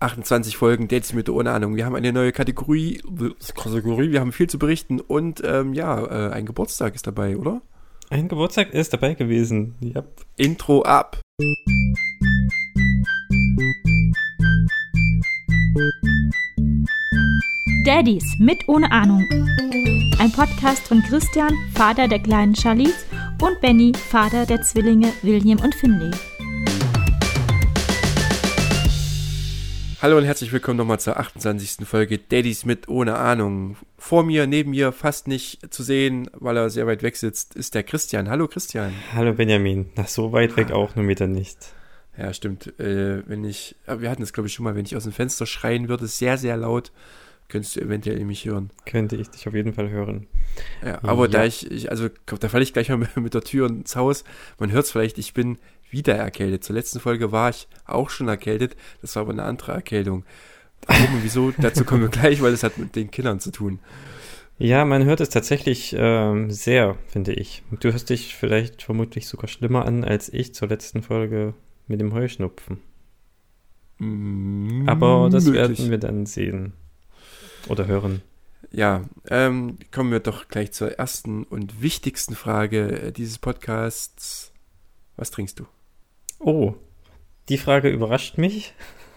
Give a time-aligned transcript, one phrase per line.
[0.00, 1.76] 28 Folgen Dates mit ohne Ahnung.
[1.76, 3.02] Wir haben eine neue Kategorie,
[3.54, 7.60] Kategorie wir haben viel zu berichten und ähm, ja, äh, ein Geburtstag ist dabei, oder?
[8.08, 9.76] Ein Geburtstag ist dabei gewesen.
[9.82, 10.06] Yep.
[10.36, 11.20] Intro ab.
[17.84, 19.24] Daddies mit ohne Ahnung.
[20.18, 23.04] Ein Podcast von Christian, Vater der kleinen Charlize,
[23.40, 26.10] und Benny, Vater der Zwillinge William und Finley.
[30.02, 31.86] Hallo und herzlich willkommen nochmal zur 28.
[31.86, 33.76] Folge Daddies mit ohne Ahnung.
[33.98, 37.74] Vor mir, neben mir, fast nicht zu sehen, weil er sehr weit weg sitzt, ist
[37.74, 38.30] der Christian.
[38.30, 38.94] Hallo Christian.
[39.14, 39.90] Hallo Benjamin.
[39.96, 41.74] Na, so weit weg auch nur wieder nicht.
[42.16, 42.80] Ja, stimmt.
[42.80, 45.44] Äh, wenn ich, wir hatten es glaube ich schon mal, wenn ich aus dem Fenster
[45.44, 46.92] schreien würde, sehr, sehr laut,
[47.50, 48.70] könntest du eventuell mich hören.
[48.86, 50.28] Könnte ich dich auf jeden Fall hören.
[50.82, 51.30] Ja, aber ja.
[51.30, 54.24] da ich, ich, also da falle ich gleich mal mit der Tür ins Haus.
[54.58, 55.58] Man hört es vielleicht, ich bin
[55.92, 56.64] wieder erkältet.
[56.64, 58.76] Zur letzten Folge war ich auch schon erkältet.
[59.00, 60.24] Das war aber eine andere Erkältung.
[60.86, 63.80] Warum und wieso, dazu kommen wir gleich, weil es hat mit den Kindern zu tun.
[64.58, 67.62] Ja, man hört es tatsächlich ähm, sehr, finde ich.
[67.80, 71.54] Du hörst dich vielleicht vermutlich sogar schlimmer an als ich zur letzten Folge
[71.86, 72.78] mit dem Heuschnupfen.
[73.98, 75.78] Mm, aber das möglich.
[75.78, 76.74] werden wir dann sehen
[77.68, 78.22] oder hören.
[78.70, 84.52] Ja, ähm, kommen wir doch gleich zur ersten und wichtigsten Frage dieses Podcasts.
[85.16, 85.66] Was trinkst du?
[86.40, 86.74] Oh,
[87.48, 88.74] die Frage überrascht mich.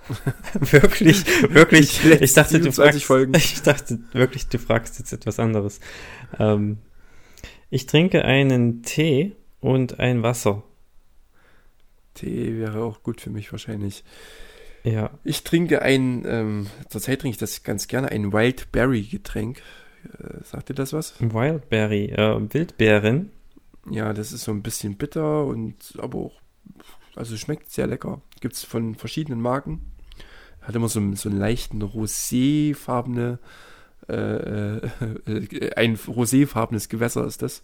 [0.53, 2.03] wirklich, wirklich.
[2.21, 3.33] Ich dachte, du fragst, Folgen.
[3.37, 5.79] ich dachte wirklich, du fragst jetzt etwas anderes.
[6.37, 6.77] Ähm,
[7.69, 10.63] ich trinke einen Tee und ein Wasser.
[12.13, 14.03] Tee wäre auch gut für mich wahrscheinlich.
[14.83, 15.11] Ja.
[15.23, 19.61] Ich trinke ein, ähm, zurzeit trinke ich das ganz gerne, ein Wildberry Getränk.
[20.19, 21.15] Äh, sagt dir das was?
[21.19, 23.31] Wildberry, äh, Wildbeeren.
[23.89, 26.41] Ja, das ist so ein bisschen bitter und aber auch,
[27.15, 28.21] also schmeckt sehr lecker.
[28.41, 29.91] Gibt es von verschiedenen Marken.
[30.61, 33.39] Hat immer so, so einen leichten roséfarbene,
[34.07, 37.61] äh, äh, ein roséfarbenes Gewässer ist das.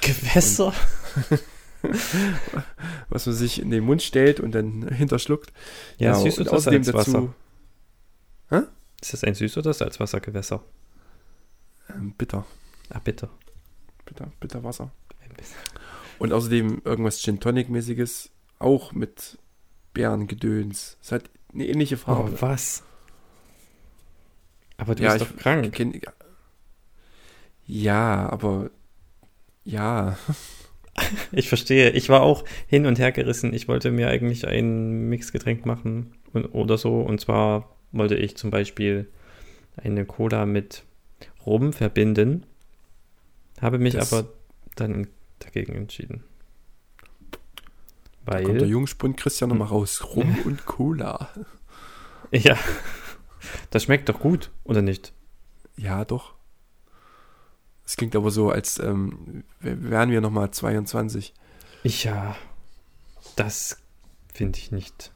[0.00, 0.72] Gewässer?
[3.08, 5.52] was man sich in den Mund stellt und dann hinterschluckt.
[5.98, 7.32] Ja, ja süß oder außerdem dazu.
[8.50, 8.62] Hä?
[9.00, 10.62] Ist das ein süß oder Salzwassergewässer?
[11.88, 12.44] Ähm, bitter.
[12.90, 13.30] Ah, bitter.
[14.04, 14.90] Bitter, bitter Wasser.
[16.18, 19.38] Und außerdem irgendwas Gin Tonic-mäßiges, auch mit
[19.92, 20.96] Bärengedöns.
[21.02, 22.30] Es hat eine ähnliche Farbe.
[22.32, 22.84] Oh, was?
[24.76, 25.72] Aber du ja, bist doch krank.
[25.72, 26.00] Kenn,
[27.66, 28.70] ja, aber
[29.64, 30.16] ja.
[31.32, 31.90] ich verstehe.
[31.90, 33.52] Ich war auch hin und her gerissen.
[33.52, 37.00] Ich wollte mir eigentlich ein Mixgetränk machen und, oder so.
[37.00, 39.08] Und zwar wollte ich zum Beispiel
[39.76, 40.84] eine Cola mit
[41.44, 42.44] Rum verbinden.
[43.60, 44.28] Habe mich das aber
[44.76, 46.24] dann dagegen entschieden.
[48.24, 48.42] Weil.
[48.42, 49.76] Da kommt der Jungspund Christian nochmal hm.
[49.76, 50.04] raus.
[50.14, 51.30] Rum und Cola.
[52.32, 52.56] Ja.
[53.70, 55.12] Das schmeckt doch gut, oder nicht?
[55.76, 56.34] Ja, doch.
[57.84, 61.34] Es klingt aber so, als ähm, wären wir nochmal 22.
[61.82, 62.36] Ja,
[63.36, 63.78] das
[64.32, 65.12] finde ich nicht.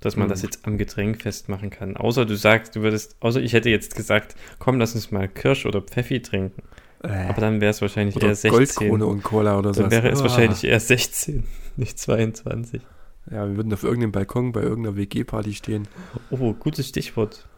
[0.00, 0.30] Dass man hm.
[0.30, 1.96] das jetzt am Getränk festmachen kann.
[1.96, 5.64] Außer du sagst, du würdest, außer ich hätte jetzt gesagt, komm, lass uns mal Kirsch
[5.64, 6.62] oder Pfeffi trinken.
[7.02, 7.28] Äh.
[7.28, 8.50] Aber dann wäre es wahrscheinlich oder eher 16.
[8.50, 9.82] Goldkrone und Cola oder so.
[9.82, 10.24] Dann wäre es ah.
[10.24, 11.44] wahrscheinlich eher 16,
[11.76, 12.82] nicht 22.
[13.30, 15.86] Ja, wir würden auf irgendeinem Balkon bei irgendeiner WG-Party stehen.
[16.30, 17.48] Oh, gutes Stichwort.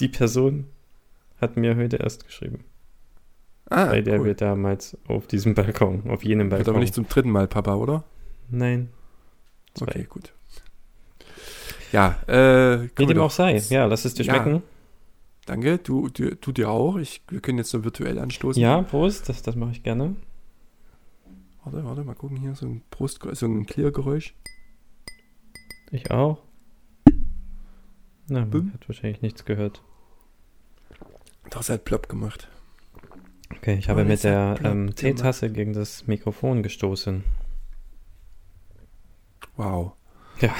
[0.00, 0.66] Die Person
[1.40, 2.64] hat mir heute erst geschrieben.
[3.70, 4.26] Ah, bei der cool.
[4.26, 6.66] wir damals auf diesem Balkon, auf jenem Balkon.
[6.66, 8.04] Wird aber nicht zum dritten Mal Papa, oder?
[8.48, 8.88] Nein.
[9.74, 9.86] Zwei.
[9.86, 10.32] Okay, gut.
[11.92, 12.88] Ja, äh.
[12.96, 13.58] Wie dem auch sei.
[13.68, 14.54] Ja, lass es dir schmecken.
[14.54, 14.62] Ja.
[15.46, 16.96] Danke, du, du, du dir auch.
[16.96, 18.60] Ich, wir können jetzt so virtuell anstoßen.
[18.60, 20.16] Ja, Prost, das, das mache ich gerne.
[21.70, 24.34] Warte, warte, mal gucken hier, so ein Prost, so ein Clear-Geräusch.
[25.90, 26.42] Ich auch.
[28.26, 28.72] Na, man Büm.
[28.72, 29.82] hat wahrscheinlich nichts gehört.
[31.50, 32.48] Das hat plopp gemacht.
[33.54, 37.22] Okay, ich habe oh, mit der ähm, Teetasse gegen das Mikrofon gestoßen.
[39.56, 39.92] Wow.
[40.40, 40.54] Ja.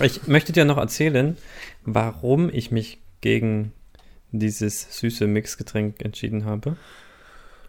[0.00, 1.38] Ich möchte dir noch erzählen,
[1.86, 3.72] warum ich mich gegen
[4.30, 6.76] dieses süße Mixgetränk entschieden habe.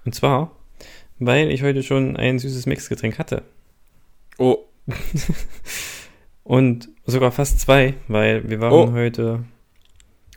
[0.04, 0.57] Und zwar,
[1.20, 3.44] weil ich heute schon ein süßes Mixgetränk hatte.
[4.38, 4.58] Oh.
[6.44, 8.92] Und sogar fast zwei, weil wir waren oh.
[8.94, 9.44] heute,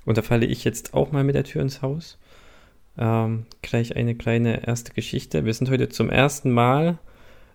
[0.04, 2.18] und da falle ich jetzt auch mal mit der Tür ins Haus.
[2.98, 5.44] Ähm, gleich eine kleine erste Geschichte.
[5.44, 6.98] Wir sind heute zum ersten Mal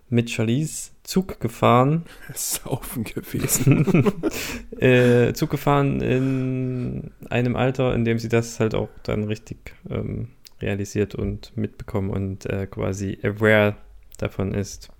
[0.08, 2.04] mit Charlize Zug gefahren.
[2.34, 4.10] Saufen gewesen.
[4.80, 10.28] äh, Zug gefahren in einem Alter, in dem sie das halt auch dann richtig ähm,
[10.60, 13.76] realisiert und mitbekommen und äh, quasi aware
[14.18, 14.90] davon ist.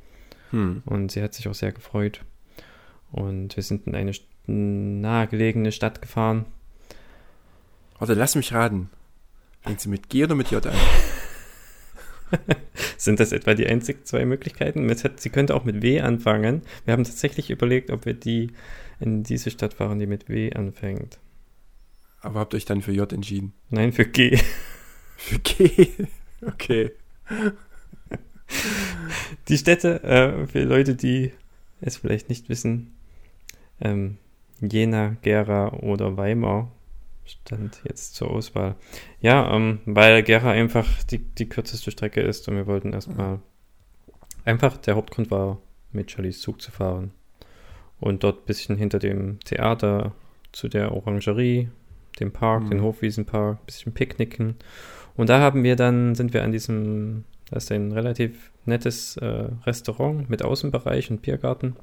[0.50, 0.82] Hm.
[0.84, 2.22] Und sie hat sich auch sehr gefreut.
[3.12, 4.12] Und wir sind in eine
[4.46, 6.46] nahegelegene Stadt gefahren.
[7.98, 8.90] Warte, lass mich raten.
[9.62, 10.74] Fängt sie mit G oder mit J an?
[12.98, 14.90] Sind das etwa die einzigen zwei Möglichkeiten?
[15.16, 16.62] Sie könnte auch mit W anfangen.
[16.84, 18.52] Wir haben tatsächlich überlegt, ob wir die
[19.00, 21.18] in diese Stadt fahren, die mit W anfängt.
[22.20, 23.52] Aber habt euch dann für J entschieden?
[23.70, 24.38] Nein, für G.
[25.16, 25.88] Für G?
[26.42, 26.92] Okay.
[29.48, 31.32] Die Städte, äh, für Leute, die
[31.80, 32.94] es vielleicht nicht wissen,
[33.80, 34.18] ähm,
[34.60, 36.70] Jena, Gera oder Weimar
[37.24, 38.76] stand jetzt zur Auswahl.
[39.20, 43.40] Ja, ähm, weil Gera einfach die, die kürzeste Strecke ist und wir wollten erstmal
[44.44, 45.58] einfach, der Hauptgrund war,
[45.92, 47.12] mit Charlies Zug zu fahren.
[47.98, 50.12] Und dort ein bisschen hinter dem Theater
[50.52, 51.68] zu der Orangerie,
[52.20, 52.70] dem Park, mhm.
[52.70, 54.56] den Hofwiesenpark, ein bisschen picknicken.
[55.16, 59.48] Und da haben wir dann, sind wir an diesem, das ist ein relativ nettes äh,
[59.64, 61.76] Restaurant mit Außenbereich und Biergarten.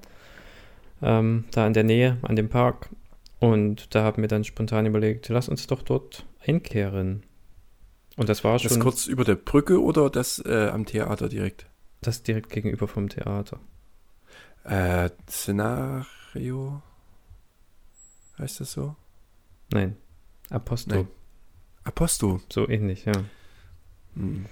[1.01, 2.89] Ähm, da in der Nähe, an dem Park.
[3.39, 7.23] Und da haben wir dann spontan überlegt, lass uns doch dort einkehren.
[8.15, 8.69] Und das war schon.
[8.69, 11.67] Das kurz über der Brücke oder das äh, am Theater direkt?
[12.01, 13.59] Das direkt gegenüber vom Theater.
[14.63, 16.81] Äh, Szenario?
[18.37, 18.95] Heißt das so?
[19.71, 19.97] Nein.
[20.49, 20.95] Aposto.
[20.95, 21.07] Nein.
[21.83, 22.41] Aposto.
[22.49, 23.13] So ähnlich, ja.
[24.15, 24.45] Hm.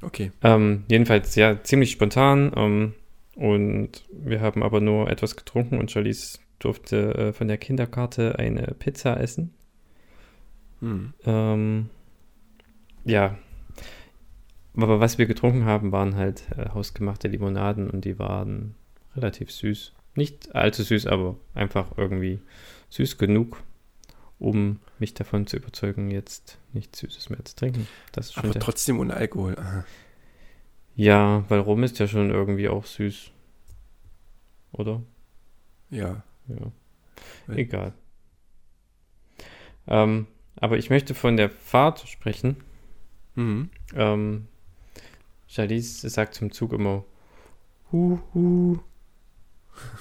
[0.00, 0.32] Okay.
[0.42, 2.52] Ähm, jedenfalls, ja, ziemlich spontan.
[2.56, 2.94] Ähm,
[3.36, 8.74] und wir haben aber nur etwas getrunken und Charlize durfte äh, von der Kinderkarte eine
[8.78, 9.52] Pizza essen.
[10.80, 11.12] Hm.
[11.24, 11.88] Ähm,
[13.04, 13.38] ja.
[14.74, 18.74] Aber was wir getrunken haben, waren halt äh, hausgemachte Limonaden und die waren
[19.16, 19.92] relativ süß.
[20.14, 22.40] Nicht allzu süß, aber einfach irgendwie
[22.90, 23.62] süß genug,
[24.42, 27.86] um mich davon zu überzeugen, jetzt nichts Süßes mehr zu trinken.
[28.34, 29.56] aber trotzdem ohne Alkohol.
[29.56, 29.84] Aha.
[30.96, 33.30] Ja, weil Rum ist ja schon irgendwie auch süß.
[34.72, 35.00] Oder?
[35.90, 36.24] Ja.
[36.48, 37.54] Ja.
[37.54, 37.92] Egal.
[39.86, 42.56] Ähm, aber ich möchte von der Fahrt sprechen.
[43.36, 43.70] Mhm.
[43.94, 44.48] Ähm,
[45.46, 47.04] Charlize sagt zum Zug immer
[47.92, 48.80] Hu, hu.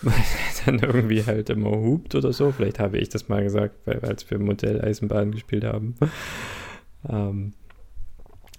[0.02, 0.14] Weil
[0.66, 2.52] er dann irgendwie halt immer hupt oder so.
[2.52, 5.96] Vielleicht habe ich das mal gesagt, weil, als wir Modelleisenbahn gespielt haben.
[7.10, 7.54] ähm,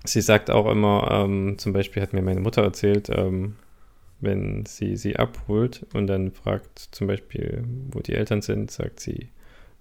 [0.04, 3.56] sie sagt auch immer, ähm, zum Beispiel hat mir meine Mutter erzählt, ähm,
[4.20, 9.30] wenn sie sie abholt und dann fragt zum Beispiel, wo die Eltern sind, sagt sie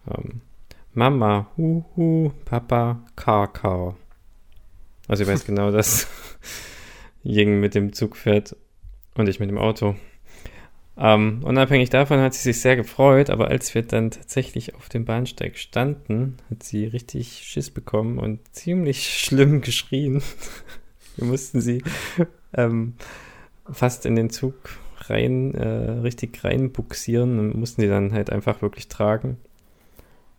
[0.10, 0.42] ähm,
[0.94, 3.96] Mama, hu, hu, Papa, Kakao.
[5.08, 6.08] Also ich weiß genau, dass
[7.24, 8.56] Jing mit dem Zug fährt
[9.16, 9.96] und ich mit dem Auto.
[10.98, 15.06] Ähm, unabhängig davon hat sie sich sehr gefreut, aber als wir dann tatsächlich auf dem
[15.06, 20.22] Bahnsteig standen, hat sie richtig Schiss bekommen und ziemlich schlimm geschrien.
[21.16, 21.84] wir mussten sie
[22.54, 22.96] ähm,
[23.70, 24.56] fast in den Zug
[25.10, 29.38] rein, äh, richtig reinbuxieren und mussten sie dann halt einfach wirklich tragen.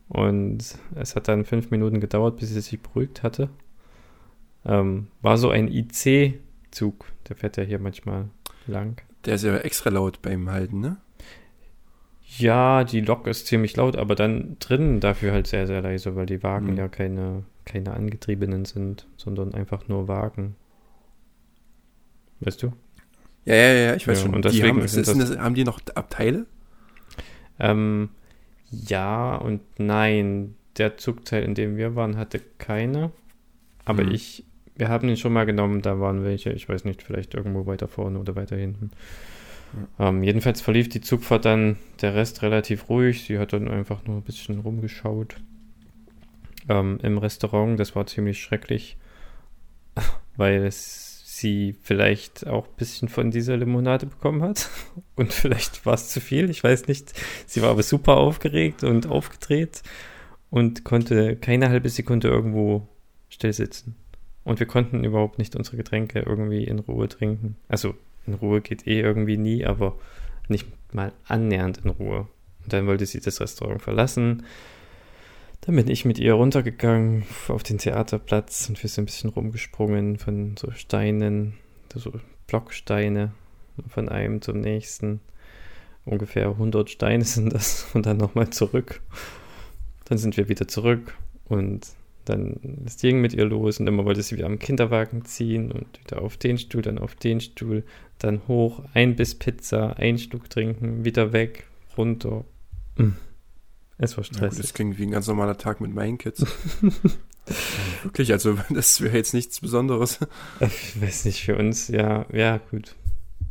[0.08, 3.48] Und es hat dann fünf Minuten gedauert, bis sie sich beruhigt hatte.
[4.64, 8.28] Ähm, war so ein IC-Zug, der fährt ja hier manchmal
[8.66, 9.02] lang.
[9.24, 10.96] Der ist ja extra laut beim Halten, ne?
[12.38, 16.26] Ja, die Lok ist ziemlich laut, aber dann drinnen dafür halt sehr, sehr leise, weil
[16.26, 16.78] die Wagen mhm.
[16.78, 20.56] ja keine, keine angetriebenen sind, sondern einfach nur Wagen.
[22.40, 22.72] Weißt du?
[23.44, 24.34] Ja, ja, ja, ich weiß ja, schon.
[24.34, 26.46] Und deswegen die haben, ist, das, das, haben die noch Abteile?
[27.58, 28.10] Ähm,
[28.70, 30.56] ja und nein.
[30.78, 33.12] Der Zugteil, in dem wir waren, hatte keine.
[33.84, 34.12] Aber mhm.
[34.12, 37.66] ich, wir haben ihn schon mal genommen, da waren welche, ich weiß nicht, vielleicht irgendwo
[37.66, 38.90] weiter vorne oder weiter hinten.
[39.98, 40.08] Ja.
[40.08, 43.24] Ähm, jedenfalls verlief die Zugfahrt dann der Rest relativ ruhig.
[43.24, 45.36] Sie hat dann einfach nur ein bisschen rumgeschaut.
[46.68, 48.96] Ähm, Im Restaurant, das war ziemlich schrecklich,
[50.36, 54.68] weil es sie vielleicht auch ein bisschen von dieser Limonade bekommen hat.
[55.16, 57.12] Und vielleicht war es zu viel, ich weiß nicht.
[57.46, 59.82] Sie war aber super aufgeregt und aufgedreht
[60.50, 62.86] und konnte keine halbe Sekunde irgendwo
[63.28, 63.96] still sitzen.
[64.44, 67.56] Und wir konnten überhaupt nicht unsere Getränke irgendwie in Ruhe trinken.
[67.68, 67.94] Also
[68.26, 69.96] in Ruhe geht eh irgendwie nie, aber
[70.48, 72.26] nicht mal annähernd in Ruhe.
[72.62, 74.44] Und dann wollte sie das Restaurant verlassen
[75.62, 80.18] dann bin ich mit ihr runtergegangen auf den Theaterplatz und wir sind ein bisschen rumgesprungen
[80.18, 81.54] von so Steinen,
[81.94, 82.12] so
[82.48, 83.32] Blocksteine,
[83.88, 85.20] von einem zum nächsten.
[86.04, 89.02] Ungefähr 100 Steine sind das und dann nochmal zurück.
[90.06, 91.86] Dann sind wir wieder zurück und
[92.24, 96.00] dann ist Jing mit ihr los und immer wollte sie wieder am Kinderwagen ziehen und
[96.00, 97.84] wieder auf den Stuhl, dann auf den Stuhl,
[98.18, 102.44] dann hoch, ein Biss Pizza, ein Schluck trinken, wieder weg, runter.
[102.96, 103.16] Mhm.
[103.98, 104.58] Es war stressig.
[104.58, 106.44] Ja, das klingt wie ein ganz normaler Tag mit meinen Kids.
[108.02, 110.20] Wirklich, also das wäre jetzt nichts Besonderes.
[110.60, 112.94] Ich weiß nicht, für uns, ja, ja, gut.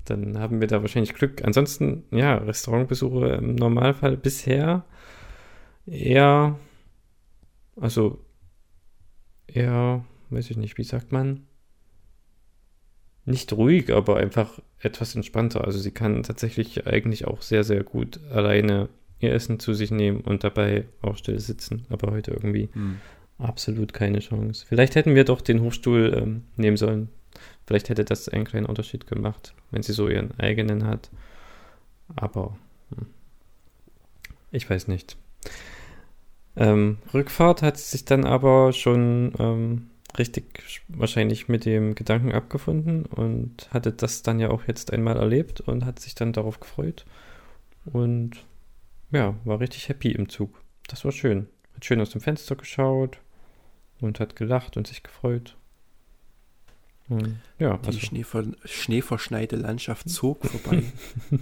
[0.05, 1.43] Dann haben wir da wahrscheinlich Glück.
[1.43, 4.85] Ansonsten, ja, Restaurantbesuche im Normalfall bisher
[5.85, 6.57] eher,
[7.79, 8.19] also
[9.53, 11.47] eher, weiß ich nicht, wie sagt man?
[13.25, 15.63] Nicht ruhig, aber einfach etwas entspannter.
[15.63, 18.89] Also sie kann tatsächlich eigentlich auch sehr, sehr gut alleine
[19.19, 21.85] ihr Essen zu sich nehmen und dabei auch still sitzen.
[21.89, 22.97] Aber heute irgendwie hm.
[23.37, 24.65] absolut keine Chance.
[24.67, 27.09] Vielleicht hätten wir doch den Hochstuhl ähm, nehmen sollen.
[27.65, 31.11] Vielleicht hätte das einen kleinen Unterschied gemacht, wenn sie so ihren eigenen hat.
[32.15, 32.57] Aber
[32.95, 33.05] hm.
[34.51, 35.15] ich weiß nicht.
[36.55, 43.69] Ähm, Rückfahrt hat sich dann aber schon ähm, richtig wahrscheinlich mit dem Gedanken abgefunden und
[43.71, 47.05] hatte das dann ja auch jetzt einmal erlebt und hat sich dann darauf gefreut.
[47.85, 48.45] Und
[49.11, 50.61] ja, war richtig happy im Zug.
[50.87, 51.47] Das war schön.
[51.75, 53.19] Hat schön aus dem Fenster geschaut
[53.99, 55.55] und hat gelacht und sich gefreut.
[57.09, 57.99] Und, ja, Die also.
[57.99, 60.83] Schneever schneeverschneite Landschaft zog vorbei.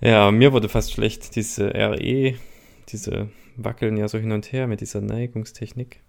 [0.00, 1.34] ja, mir wurde fast schlecht.
[1.34, 2.34] Diese RE,
[2.88, 6.00] diese wackeln ja so hin und her mit dieser Neigungstechnik.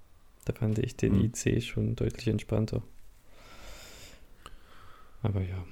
[0.46, 1.32] Da fand ich den mhm.
[1.34, 2.82] IC schon deutlich entspannter.
[5.22, 5.66] Aber ja.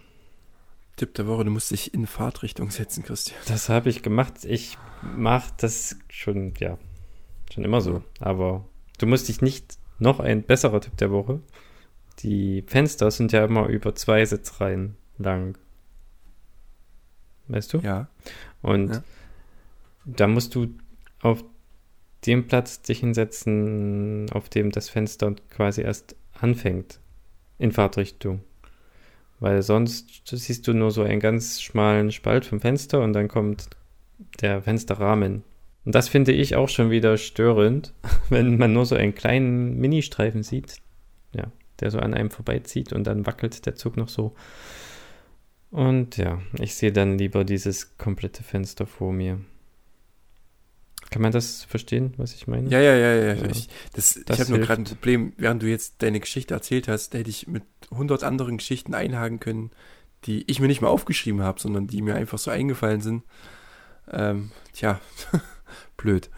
[0.96, 3.38] Tipp der Woche, du musst dich in Fahrtrichtung setzen, Christian.
[3.48, 4.46] Das habe ich gemacht.
[4.46, 6.78] Ich mache das schon, ja,
[7.54, 8.04] schon immer so.
[8.20, 8.66] Aber
[8.98, 11.42] du musst dich nicht, noch ein besserer Tipp der Woche.
[12.20, 15.58] Die Fenster sind ja immer über zwei Sitzreihen lang.
[17.48, 17.80] Weißt du?
[17.80, 18.08] Ja.
[18.62, 19.04] Und ja.
[20.06, 20.76] da musst du
[21.26, 21.44] auf
[22.28, 27.00] dem Platz dich hinsetzen, auf dem das Fenster quasi erst anfängt
[27.58, 28.42] in Fahrtrichtung.
[29.40, 33.70] Weil sonst siehst du nur so einen ganz schmalen Spalt vom Fenster und dann kommt
[34.42, 35.44] der Fensterrahmen.
[35.84, 37.94] Und das finde ich auch schon wieder störend,
[38.30, 40.78] wenn man nur so einen kleinen Ministreifen sieht,
[41.34, 44.36] ja, der so an einem vorbeizieht und dann wackelt der Zug noch so.
[45.72, 49.40] Und ja, ich sehe dann lieber dieses komplette Fenster vor mir.
[51.12, 52.70] Kann man das verstehen, was ich meine?
[52.70, 53.34] Ja, ja, ja, ja.
[53.34, 53.46] ja.
[53.50, 56.88] Ich, das, das ich habe nur gerade ein Problem, während du jetzt deine Geschichte erzählt
[56.88, 59.72] hast, hätte ich mit 100 anderen Geschichten einhaken können,
[60.26, 63.24] die ich mir nicht mal aufgeschrieben habe, sondern die mir einfach so eingefallen sind.
[64.12, 65.00] Ähm, tja,
[65.98, 66.30] blöd.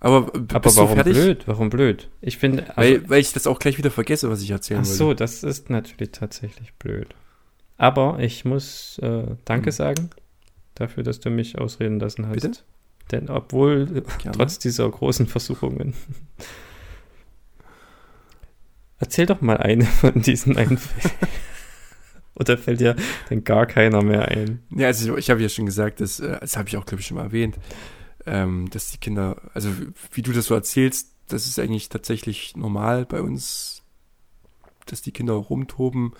[0.00, 1.44] Aber, Aber warum blöd?
[1.46, 2.08] Warum blöd?
[2.20, 2.76] Ich finde.
[2.76, 4.92] Also, weil, weil ich das auch gleich wieder vergesse, was ich erzählen wollte.
[4.92, 7.14] Ach so, das ist natürlich tatsächlich blöd.
[7.76, 9.72] Aber ich muss äh, Danke hm.
[9.72, 10.10] sagen
[10.74, 12.34] dafür, dass du mich ausreden lassen hast.
[12.34, 12.52] Bitte?
[13.10, 14.36] Denn obwohl, Gerne.
[14.36, 15.94] trotz dieser großen Versuchungen.
[18.98, 21.16] Erzähl doch mal eine von diesen Einfällen.
[22.34, 22.94] Oder fällt dir
[23.30, 24.62] denn gar keiner mehr ein?
[24.70, 27.06] Ja, also ich habe ja schon gesagt, das, äh, das habe ich auch, glaube ich,
[27.06, 27.58] schon mal erwähnt,
[28.26, 29.70] ähm, dass die Kinder, also
[30.12, 33.82] wie du das so erzählst, das ist eigentlich tatsächlich normal bei uns,
[34.86, 36.12] dass die Kinder rumtoben,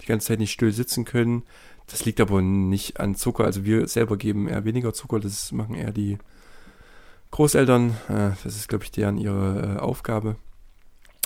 [0.00, 1.42] die ganze Zeit nicht still sitzen können.
[1.86, 3.44] Das liegt aber nicht an Zucker.
[3.44, 6.18] Also wir selber geben eher weniger Zucker, das machen eher die
[7.34, 7.90] Großeltern.
[8.08, 10.36] Äh, das ist, glaube ich, deren ihre äh, Aufgabe.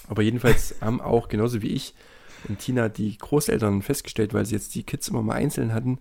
[0.08, 1.94] Aber jedenfalls haben auch, genauso wie ich
[2.48, 5.98] und Tina, die Großeltern festgestellt, weil sie jetzt die Kids immer mal einzeln hatten,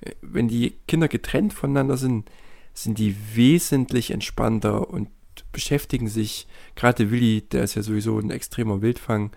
[0.00, 2.28] äh, wenn die Kinder getrennt voneinander sind,
[2.72, 5.08] sind die wesentlich entspannter und
[5.52, 9.30] beschäftigen sich, gerade Willi, der ist ja sowieso ein extremer Wildfang,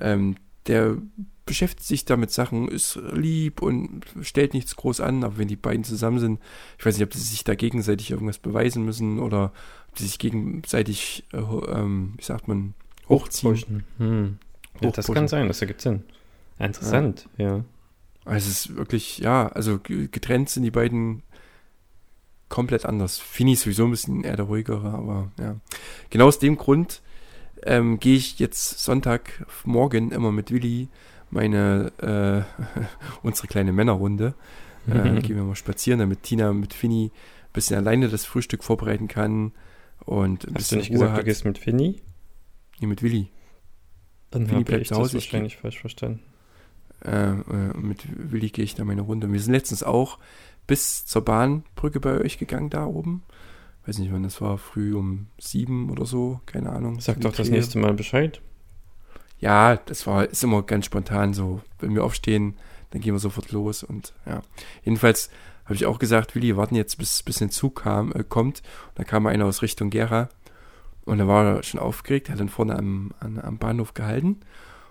[0.00, 0.36] ähm,
[0.66, 0.98] der
[1.46, 5.56] beschäftigt sich da mit Sachen, ist lieb und stellt nichts groß an, aber wenn die
[5.56, 6.40] beiden zusammen sind,
[6.78, 9.52] ich weiß nicht, ob sie sich da gegenseitig irgendwas beweisen müssen oder
[9.88, 12.74] ob sie sich gegenseitig, äh, ähm, wie sagt man,
[13.08, 13.84] hochziehen.
[13.98, 14.38] Hm.
[14.80, 16.02] Ja, das kann sein, das ergibt Sinn.
[16.58, 17.58] Interessant, ja.
[17.58, 17.64] ja.
[18.24, 21.22] Also es ist wirklich, ja, also getrennt sind die beiden
[22.48, 23.18] komplett anders.
[23.18, 25.56] Fini ist sowieso ein bisschen eher der ruhigere, aber ja.
[26.10, 27.02] Genau aus dem Grund
[27.62, 30.88] ähm, gehe ich jetzt Sonntagmorgen immer mit Willi
[31.30, 32.80] meine, äh,
[33.22, 34.34] unsere kleine Männerrunde.
[34.88, 34.92] Äh,
[35.22, 39.52] gehen wir mal spazieren, damit Tina mit Finny ein bisschen alleine das Frühstück vorbereiten kann.
[40.04, 41.20] Und Hast du nicht Ruhe gesagt, hat.
[41.20, 42.00] du gehst mit Finny?
[42.80, 43.28] Nee, mit Willi.
[44.30, 46.20] Dann habe ich das wahrscheinlich falsch verstanden.
[47.04, 49.32] Äh, äh, mit Willi gehe ich da meine Runde.
[49.32, 50.18] Wir sind letztens auch
[50.66, 53.22] bis zur Bahnbrücke bei euch gegangen da oben.
[53.86, 57.00] Weiß nicht, wann das war, früh um sieben oder so, keine Ahnung.
[57.00, 58.40] Sag doch das nächste Mal Bescheid.
[59.38, 61.60] Ja, das war, ist immer ganz spontan so.
[61.78, 62.56] Wenn wir aufstehen,
[62.90, 64.42] dann gehen wir sofort los und ja.
[64.82, 65.30] Jedenfalls
[65.64, 68.62] habe ich auch gesagt, Willi, wir warten jetzt, bis, bis ein Zug kam, äh, kommt.
[68.88, 70.28] Und da kam einer aus Richtung Gera
[71.04, 74.40] und da war er schon aufgeregt, hat dann vorne am, an, am Bahnhof gehalten.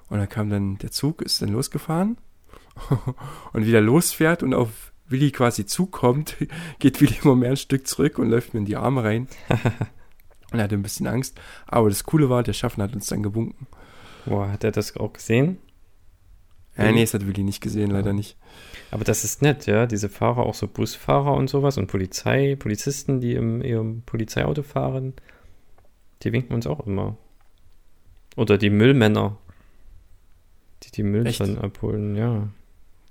[0.10, 2.18] Und dann kam dann der Zug, ist dann losgefahren
[3.54, 6.36] und wieder losfährt und auf Willi quasi zukommt,
[6.80, 9.28] geht Willi immer mehr ein Stück zurück und läuft mir in die Arme rein.
[10.52, 11.40] und er hatte ein bisschen Angst.
[11.68, 13.68] Aber das Coole war, der Schaffner hat uns dann gewunken.
[14.26, 15.58] Boah, hat er das auch gesehen?
[16.78, 18.36] Ja, nee, das hat Willi nicht gesehen, leider nicht.
[18.92, 23.22] Aber das ist nett, ja, diese Fahrer, auch so Busfahrer und sowas und Polizei, Polizisten,
[23.22, 25.14] die im ihrem Polizeiauto fahren,
[26.24, 27.16] die winken uns auch immer.
[28.36, 29.38] Oder die Müllmänner,
[30.84, 31.40] die die Müll Echt?
[31.40, 32.50] dann abholen, ja.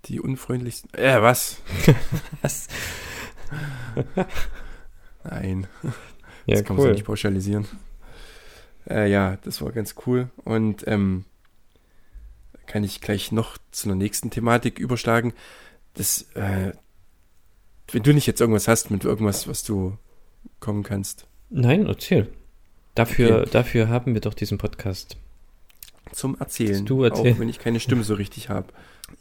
[0.06, 0.92] Die unfreundlichsten.
[0.92, 1.62] Äh, was?
[2.42, 2.68] Was?
[5.24, 5.66] Nein,
[6.44, 7.66] Ja, das kann man so nicht pauschalisieren.
[8.88, 10.28] Äh, ja, das war ganz cool.
[10.44, 11.24] Und ähm,
[12.66, 15.32] kann ich gleich noch zu einer nächsten Thematik überschlagen.
[15.94, 16.72] Das, äh,
[17.92, 19.96] wenn du nicht jetzt irgendwas hast mit irgendwas, was du
[20.60, 21.26] kommen kannst.
[21.50, 22.30] Nein, erzähl.
[22.94, 23.50] Dafür, Okay.
[23.52, 25.16] dafür haben wir doch diesen Podcast.
[26.12, 26.84] Zum Erzählen.
[26.84, 27.32] Du erzähl.
[27.34, 28.68] Auch wenn ich keine Stimme so richtig habe.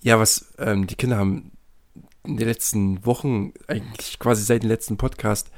[0.02, 1.52] Ja, was ähm, die Kinder haben
[2.24, 5.50] in den letzten Wochen, eigentlich quasi seit dem letzten Podcast,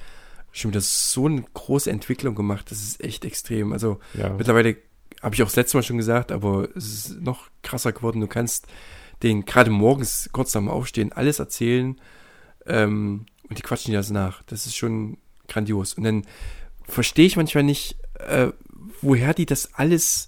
[0.56, 2.72] schon wieder so eine große Entwicklung gemacht.
[2.72, 3.74] Das ist echt extrem.
[3.74, 4.30] Also Ja.
[4.34, 4.78] mittlerweile
[5.22, 8.22] habe ich auch das letzte Mal schon gesagt, aber es ist noch krasser geworden.
[8.22, 8.68] Du kannst
[9.24, 12.00] denen gerade morgens kurz nach dem Aufstehen alles erzählen
[12.66, 14.44] ähm, und die quatschen dir das nach.
[14.44, 15.94] Das ist schon grandios.
[15.94, 16.26] Und dann
[16.88, 18.48] verstehe ich manchmal nicht, äh,
[19.02, 20.28] woher die das alles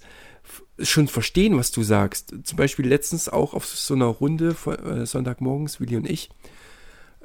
[0.80, 2.34] schon verstehen, was du sagst.
[2.44, 6.30] Zum Beispiel letztens auch auf so einer Runde von, äh, Sonntagmorgens, Willi und ich.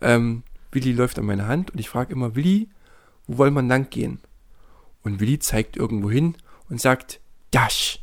[0.01, 2.69] Ähm, Willi läuft an meiner Hand und ich frage immer, Willi,
[3.27, 4.20] wo wollen wir lang gehen?
[5.03, 6.36] Und Willi zeigt irgendwo hin
[6.70, 7.20] und sagt,
[7.51, 8.00] Dash.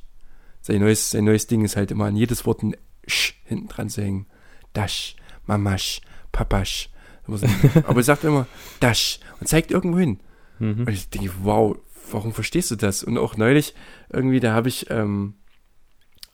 [0.61, 3.89] Sein neues, sein neues Ding ist halt immer an jedes Wort ein Sch hinten dran
[3.89, 4.27] zu hängen.
[4.75, 6.91] Dash, Mamasch, Papasch.
[7.27, 8.47] Aber er sagt immer
[8.81, 10.21] Dash und zeigt irgendwo hin.
[10.59, 10.81] Mhm.
[10.81, 11.77] Und ich denke, wow,
[12.11, 13.03] warum verstehst du das?
[13.03, 13.75] Und auch neulich
[14.11, 15.35] irgendwie, da habe ich, ähm,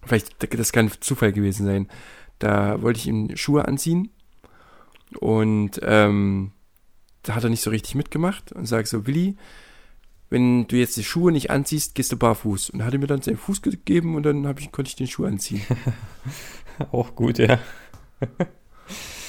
[0.04, 1.88] vielleicht, das kann Zufall gewesen sein,
[2.38, 4.10] da wollte ich ihm Schuhe anziehen
[5.20, 6.52] und ähm,
[7.26, 9.36] da hat er nicht so richtig mitgemacht und sage so, Willi,
[10.30, 12.70] wenn du jetzt die Schuhe nicht anziehst, gehst du barfuß.
[12.70, 15.24] Und er hatte mir dann seinen Fuß gegeben und dann ich, konnte ich den Schuh
[15.24, 15.62] anziehen.
[16.92, 17.58] Auch gut, ja.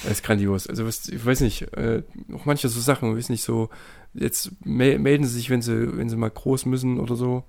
[0.04, 0.68] Das ist grandios.
[0.68, 3.68] Also was, ich weiß nicht, äh, auch manche so Sachen, weiß nicht so,
[4.14, 7.42] jetzt mel melden sie sich, wenn sie, wenn sie mal groß müssen oder so.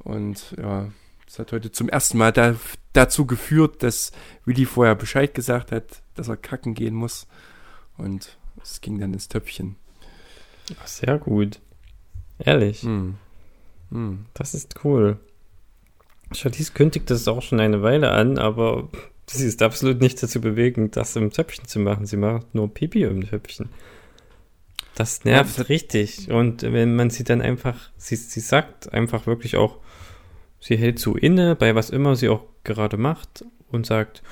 [0.00, 0.88] Und ja,
[1.26, 2.56] das hat heute zum ersten Mal da,
[2.92, 4.10] dazu geführt, dass
[4.44, 7.28] Willi vorher Bescheid gesagt hat, dass er kacken gehen muss.
[7.96, 9.76] Und es ging dann ins Töpfchen.
[10.80, 11.60] Ach, Sehr gut.
[12.38, 13.16] Ehrlich, Hm.
[13.90, 14.26] Hm.
[14.34, 15.18] das ist cool.
[16.32, 18.88] Charlize kündigt das auch schon eine Weile an, aber
[19.26, 22.06] sie ist absolut nicht dazu bewegen, das im Töpfchen zu machen.
[22.06, 23.68] Sie macht nur Pipi im Töpfchen.
[24.94, 26.30] Das Ja, nervt das hat- richtig.
[26.30, 29.78] Und wenn man sie dann einfach, sie, sie sagt einfach wirklich auch,
[30.60, 34.22] sie hält so inne, bei was immer sie auch gerade macht und sagt,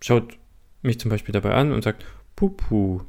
[0.00, 0.38] schaut
[0.82, 2.04] mich zum Beispiel dabei an und sagt,
[2.36, 3.00] Pupu.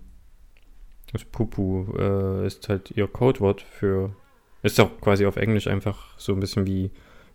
[1.13, 4.15] Das Pupu äh, ist halt ihr Codewort für,
[4.63, 6.91] ist auch quasi auf Englisch einfach so ein bisschen wie,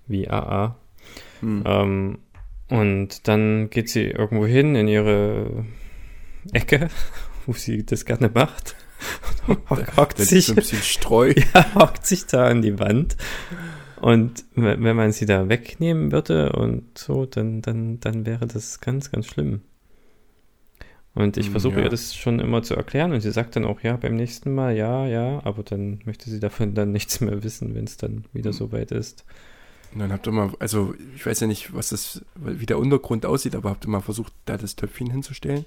[0.06, 0.76] wie AA.
[1.40, 1.62] Hm.
[1.66, 2.18] Ähm,
[2.68, 5.64] und dann geht sie irgendwo hin in ihre
[6.52, 6.88] Ecke,
[7.46, 8.74] wo sie das gerne macht.
[9.46, 11.34] Und hock- hockt ist sich, ein bisschen Streu.
[11.54, 13.16] ja, hockt sich da an die Wand.
[14.00, 18.80] Und we- wenn man sie da wegnehmen würde und so, dann, dann, dann wäre das
[18.80, 19.60] ganz, ganz schlimm.
[21.16, 21.85] Und ich Hm, versuche ja.
[21.85, 24.76] ihr das schon immer zu erklären und sie sagt dann auch, ja, beim nächsten Mal,
[24.76, 28.50] ja, ja, aber dann möchte sie davon dann nichts mehr wissen, wenn es dann wieder
[28.50, 28.57] Hm.
[28.59, 29.24] so weit ist.
[29.92, 33.24] Und dann habt ihr mal, also ich weiß ja nicht, was das, wie der Untergrund
[33.24, 35.64] aussieht, aber habt ihr mal versucht, da das Töpfchen hinzustellen?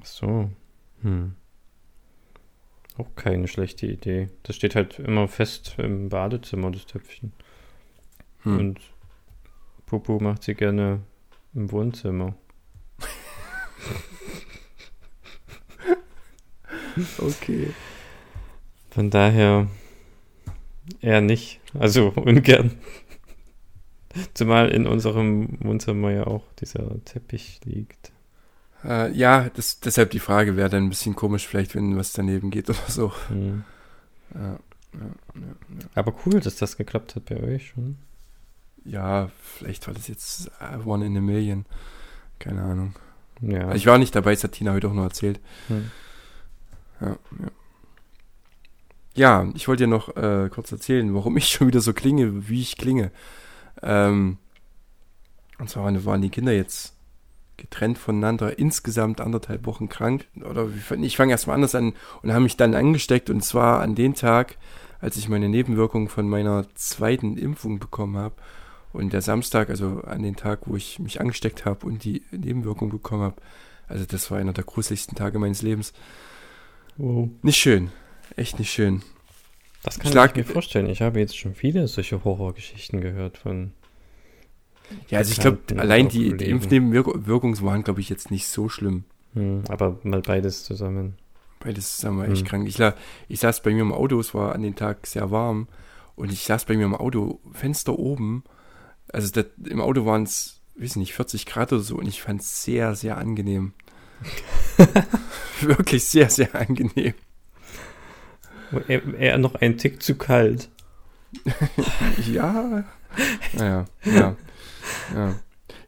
[0.00, 0.50] Ach so.
[1.02, 1.34] Hm.
[2.96, 4.28] Auch keine schlechte Idee.
[4.42, 7.32] Das steht halt immer fest im Badezimmer, das Töpfchen.
[8.42, 8.58] Hm.
[8.58, 8.80] Und
[9.86, 11.00] Popo macht sie gerne
[11.54, 12.34] im Wohnzimmer.
[17.18, 17.72] Okay.
[18.90, 19.68] Von daher
[21.00, 21.60] eher nicht.
[21.78, 22.72] Also ungern.
[24.34, 28.10] Zumal in unserem Wohnzimmer ja auch dieser Teppich liegt.
[28.84, 32.50] Äh, ja, das, deshalb die Frage wäre dann ein bisschen komisch, vielleicht, wenn was daneben
[32.50, 33.12] geht oder so.
[33.28, 33.64] Hm.
[34.34, 34.58] Ja,
[35.94, 37.96] Aber cool, dass das geklappt hat bei euch schon.
[38.84, 41.64] ja vielleicht war das jetzt äh, One in a Million.
[42.38, 42.94] Keine Ahnung.
[43.40, 43.74] Ja.
[43.74, 45.40] Ich war nicht dabei, das hat Tina heute auch noch erzählt.
[45.68, 45.90] Hm.
[47.00, 47.50] Ja, ja.
[49.14, 52.60] ja ich wollte dir noch äh, kurz erzählen, warum ich schon wieder so klinge, wie
[52.60, 53.10] ich klinge.
[53.82, 54.38] Ähm,
[55.58, 56.94] und zwar waren- die Kinder jetzt
[57.56, 60.26] getrennt voneinander, insgesamt anderthalb Wochen krank.
[60.48, 60.68] Oder
[61.00, 63.30] ich fange erstmal anders an und haben mich dann angesteckt.
[63.30, 64.56] Und zwar an den Tag,
[65.00, 68.36] als ich meine Nebenwirkung von meiner zweiten Impfung bekommen habe.
[68.92, 72.88] Und der Samstag, also an den Tag, wo ich mich angesteckt habe und die Nebenwirkung
[72.90, 73.36] bekommen habe.
[73.86, 75.92] Also das war einer der gruseligsten Tage meines Lebens.
[76.96, 77.28] Wow.
[77.42, 77.90] Nicht schön.
[78.36, 79.02] Echt nicht schön.
[79.82, 80.88] Das kann Schlag- ich mir vorstellen.
[80.88, 83.72] Ich habe jetzt schon viele solche Horrorgeschichten gehört von
[85.08, 86.46] Ja, also ich glaube, allein die, die.
[86.46, 89.04] Impfnebenwirkungen waren, glaube ich, jetzt nicht so schlimm.
[89.34, 91.16] Hm, aber mal beides zusammen.
[91.60, 92.46] Beides zusammen war echt Hm.
[92.48, 92.68] krank.
[92.68, 92.94] Ich, la-
[93.28, 95.68] ich saß bei mir im Auto, es war an dem Tag sehr warm
[96.16, 98.44] und ich saß bei mir im Auto, Fenster oben.
[99.12, 102.40] Also das, im Auto waren es, weiß nicht, 40 Grad oder so und ich fand
[102.40, 103.72] es sehr, sehr angenehm.
[105.60, 107.14] Wirklich sehr, sehr angenehm.
[108.86, 110.68] Eher, noch ein Tick zu kalt.
[112.32, 112.84] Ja.
[113.54, 114.36] Naja, ja.
[115.14, 115.34] ja.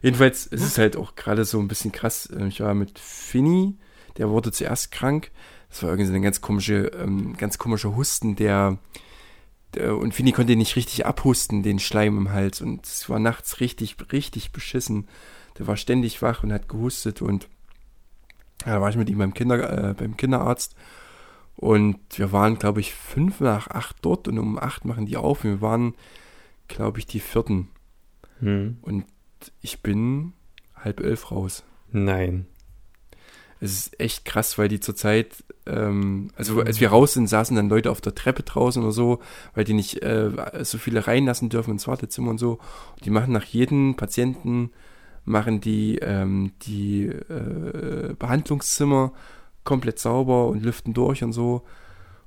[0.01, 2.25] Jedenfalls es ist halt auch gerade so ein bisschen krass.
[2.27, 3.75] Äh, Ich war mit Finny,
[4.17, 5.31] der wurde zuerst krank.
[5.69, 8.77] Das war irgendwie so eine ganz komische, ähm, ganz komischer Husten, der
[9.77, 12.61] und Finny konnte nicht richtig abhusten, den Schleim im Hals.
[12.61, 15.07] Und es war nachts richtig, richtig beschissen.
[15.57, 17.47] Der war ständig wach und hat gehustet und
[18.65, 20.75] ja, da war ich mit ihm beim, Kinder, äh, beim Kinderarzt.
[21.55, 25.43] Und wir waren, glaube ich, fünf nach acht dort und um acht machen die auf.
[25.43, 25.95] Wir waren,
[26.67, 27.69] glaube ich, die vierten.
[28.39, 28.77] Hm.
[28.81, 29.05] Und
[29.61, 30.33] ich bin
[30.75, 31.63] halb elf raus.
[31.91, 32.47] Nein.
[33.61, 37.69] Es ist echt krass, weil die zurzeit, ähm, also als wir raus sind, saßen dann
[37.69, 39.19] Leute auf der Treppe draußen oder so,
[39.53, 40.31] weil die nicht äh,
[40.63, 42.57] so viele reinlassen dürfen ins Wartezimmer und so.
[43.05, 44.71] Die machen nach jedem Patienten,
[45.25, 49.13] machen die ähm, die äh, Behandlungszimmer
[49.63, 51.61] komplett sauber und lüften durch und so.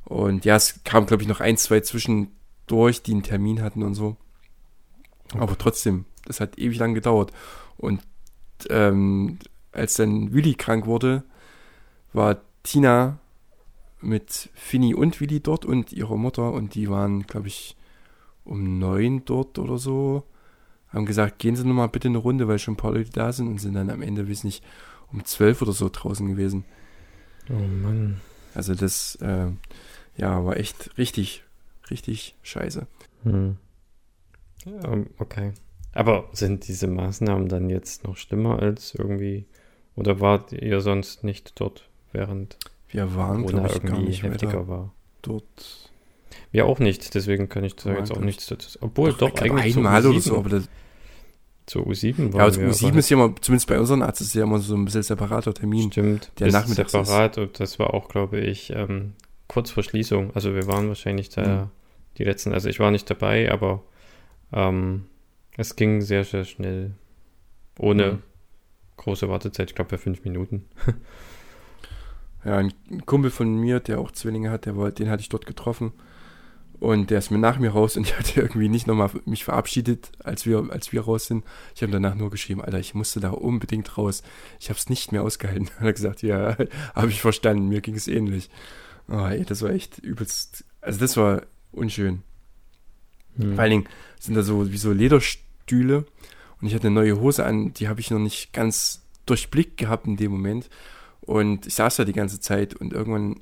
[0.05, 3.95] Und ja, es kam, glaube ich, noch ein, zwei zwischendurch, die einen Termin hatten und
[3.95, 4.17] so.
[5.37, 7.33] Aber trotzdem, das hat ewig lang gedauert.
[7.77, 8.03] Und
[8.71, 9.39] ähm,
[9.75, 11.25] als dann Willi krank wurde,
[12.13, 13.19] war Tina
[14.01, 17.77] mit Finny und Willi dort und ihrer Mutter und die waren, glaube ich,
[18.45, 20.25] um neun dort oder so.
[20.89, 23.49] Haben gesagt, gehen Sie nochmal bitte eine Runde, weil schon ein paar Leute da sind
[23.49, 24.63] und sind dann am Ende, weiß nicht,
[25.11, 26.65] um zwölf oder so draußen gewesen.
[27.51, 28.21] Oh Mann.
[28.55, 29.49] Also das, äh,
[30.17, 31.43] ja, war echt richtig,
[31.91, 32.87] richtig scheiße.
[33.25, 33.57] Hm.
[34.67, 35.53] Ähm, okay.
[35.93, 39.47] Aber sind diese Maßnahmen dann jetzt noch schlimmer als irgendwie,
[39.97, 42.57] oder wart ihr sonst nicht dort, während
[42.89, 44.93] Wir waren, Corona glaube ich, irgendwie nicht heftiger war?
[45.23, 45.91] dort.
[46.51, 49.41] Wir auch nicht, deswegen kann ich da Ja, jetzt auch nichts dazu Obwohl, doch, glaub,
[49.43, 50.69] eigentlich zur einmal oder U7, so, aber das,
[51.67, 54.21] zur U7 ja, waren also wir, U7 aber ist ja immer, zumindest bei unseren Arzt
[54.21, 55.91] ist ja immer so ein bisschen separater Termin.
[55.91, 57.07] Stimmt, der nachmittags ist.
[57.07, 59.15] separat und das war auch, glaube ich, ähm,
[59.49, 60.33] kurz vor Schließung.
[60.35, 61.71] Also wir waren wahrscheinlich da Mhm.
[62.19, 63.83] die letzten, also ich war nicht dabei, aber
[64.53, 65.07] ähm,
[65.57, 66.93] es ging sehr, sehr schnell.
[67.79, 68.23] Ohne Mhm.
[68.97, 70.67] Große Wartezeit, ich glaube bei fünf Minuten.
[72.45, 72.73] Ja, ein
[73.07, 75.93] Kumpel von mir, der auch Zwillinge hat, der war, den hatte ich dort getroffen.
[76.81, 80.13] Und der ist mir nach mir raus und ich hatte irgendwie nicht nochmal mich verabschiedet,
[80.23, 81.45] als wir, als wir raus sind.
[81.75, 84.23] Ich habe danach nur geschrieben, Alter, ich musste da unbedingt raus.
[84.61, 85.71] Ich habe es nicht mehr ausgehalten.
[85.79, 86.57] Hat er gesagt, ja,
[86.95, 88.51] habe ich verstanden, mir ging es ähnlich.
[89.09, 90.65] Oh, ey, das war echt übelst.
[90.81, 92.23] Also das war unschön.
[93.37, 93.55] Hm.
[93.55, 96.05] Vor allen Dingen sind da so wie so Lederstühle
[96.65, 100.07] und ich hatte eine neue Hose an, die habe ich noch nicht ganz durchblickt gehabt
[100.07, 100.71] in dem Moment.
[101.21, 103.41] Und ich saß da die ganze Zeit und irgendwann,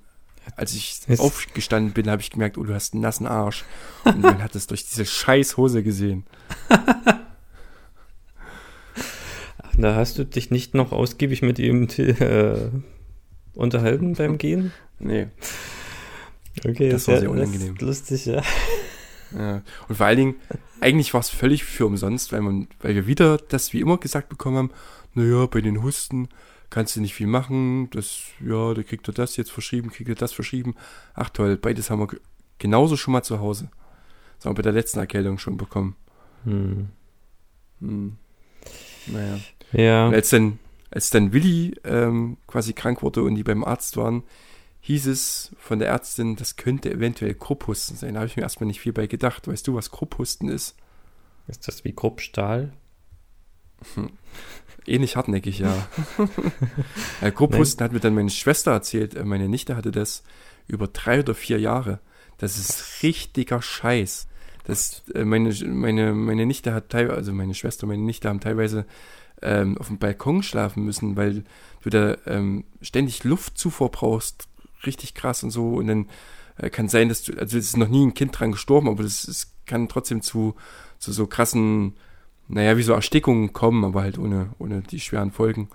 [0.56, 3.64] als ich Es- aufgestanden bin, habe ich gemerkt, oh, du hast einen nassen Arsch.
[4.04, 6.24] Und man hat es durch diese scheiß Hose gesehen.
[9.78, 12.54] Da hast du dich nicht noch ausgiebig mit ihm äh,
[13.54, 14.72] unterhalten beim Gehen?
[14.98, 15.28] Nee.
[16.66, 17.74] Okay, Das war sehr unangenehm.
[17.80, 18.42] lustig, ja.
[19.36, 19.62] Ja.
[19.88, 20.34] Und vor allen Dingen,
[20.80, 24.28] eigentlich war es völlig für umsonst, weil man, weil wir wieder das wie immer gesagt
[24.28, 24.70] bekommen haben,
[25.14, 26.28] naja, bei den Husten
[26.70, 30.14] kannst du nicht viel machen, das, ja, da kriegt er das jetzt verschrieben, kriegt er
[30.14, 30.74] das verschrieben.
[31.14, 32.20] Ach toll, beides haben wir ge-
[32.58, 33.70] genauso schon mal zu Hause.
[34.36, 35.96] Das haben wir bei der letzten Erkältung schon bekommen.
[36.44, 36.88] Hm.
[37.80, 38.16] Hm.
[39.06, 39.38] Naja.
[39.72, 40.06] Ja.
[40.08, 40.58] Und als dann,
[40.90, 44.22] als dann Willi ähm, quasi krank wurde und die beim Arzt waren,
[44.82, 48.14] hieß es von der Ärztin, das könnte eventuell Krupphusten sein.
[48.14, 49.46] Da habe ich mir erstmal nicht viel bei gedacht.
[49.46, 50.76] Weißt du, was Krupphusten ist?
[51.46, 52.72] Ist das wie Kruppstahl?
[54.86, 55.88] Ähnlich hartnäckig, ja.
[57.20, 59.14] äh, Krupphusten hat mir dann meine Schwester erzählt.
[59.14, 60.24] Äh, meine Nichte hatte das
[60.66, 62.00] über drei oder vier Jahre.
[62.38, 64.26] Das ist richtiger Scheiß.
[64.64, 68.84] Das, äh, meine, meine, meine Nichte hat teilweise, also meine Schwester, meine Nichte haben teilweise
[69.42, 71.44] ähm, auf dem Balkon schlafen müssen, weil
[71.82, 74.48] du da ähm, ständig Luftzufuhr brauchst.
[74.86, 75.74] Richtig krass und so.
[75.74, 76.08] Und dann
[76.58, 79.02] äh, kann sein, dass du, also es ist noch nie ein Kind dran gestorben, aber
[79.02, 80.54] das, es kann trotzdem zu,
[80.98, 81.94] zu so krassen
[82.48, 85.68] naja, wie so Erstickungen kommen, aber halt ohne, ohne die schweren Folgen.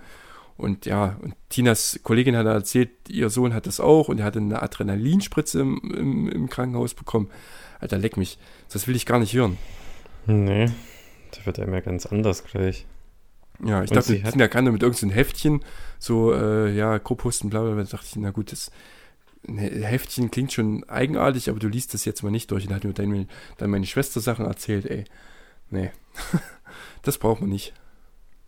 [0.57, 4.39] Und ja, und Tinas Kollegin hat erzählt, ihr Sohn hat das auch und er hatte
[4.39, 7.29] eine Adrenalinspritze im, im, im Krankenhaus bekommen.
[7.79, 8.37] Alter, leck mich.
[8.71, 9.57] Das will ich gar nicht hören.
[10.25, 10.71] Nee.
[11.31, 12.85] Da wird einem ja ganz anders gleich.
[13.63, 15.63] Ja, ich Und dachte, Tina kann da mit irgendeinem Heftchen,
[15.97, 17.83] so, äh, ja, Grupphusten, bla, bla, bla.
[17.83, 18.71] Da dachte ich, na gut, das
[19.47, 22.67] ein Heftchen klingt schon eigenartig, aber du liest das jetzt mal nicht durch.
[22.67, 25.05] Und hat mir dann, dann meine Schwester Sachen erzählt, ey.
[25.69, 25.91] Nee.
[27.03, 27.73] das braucht man nicht.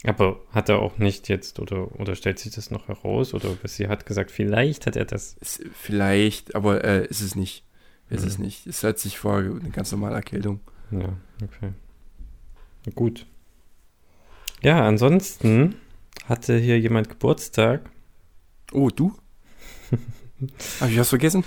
[0.06, 3.90] Aber hat er auch nicht jetzt oder, oder stellt sich das noch heraus oder sie
[3.90, 5.34] hat gesagt, vielleicht hat er das.
[5.42, 7.66] Ist, vielleicht, aber äh, ist es nicht.
[8.10, 8.28] Ist Mhm.
[8.28, 8.68] es nicht.
[8.68, 10.62] Es hat sich vor eine ganz normale Erkältung.
[10.92, 11.74] Ja, okay.
[12.96, 13.26] Gut.
[14.62, 15.76] Ja, ansonsten
[16.26, 17.90] hatte hier jemand Geburtstag.
[18.72, 19.14] Oh, du?
[20.80, 21.44] Hab ich was vergessen?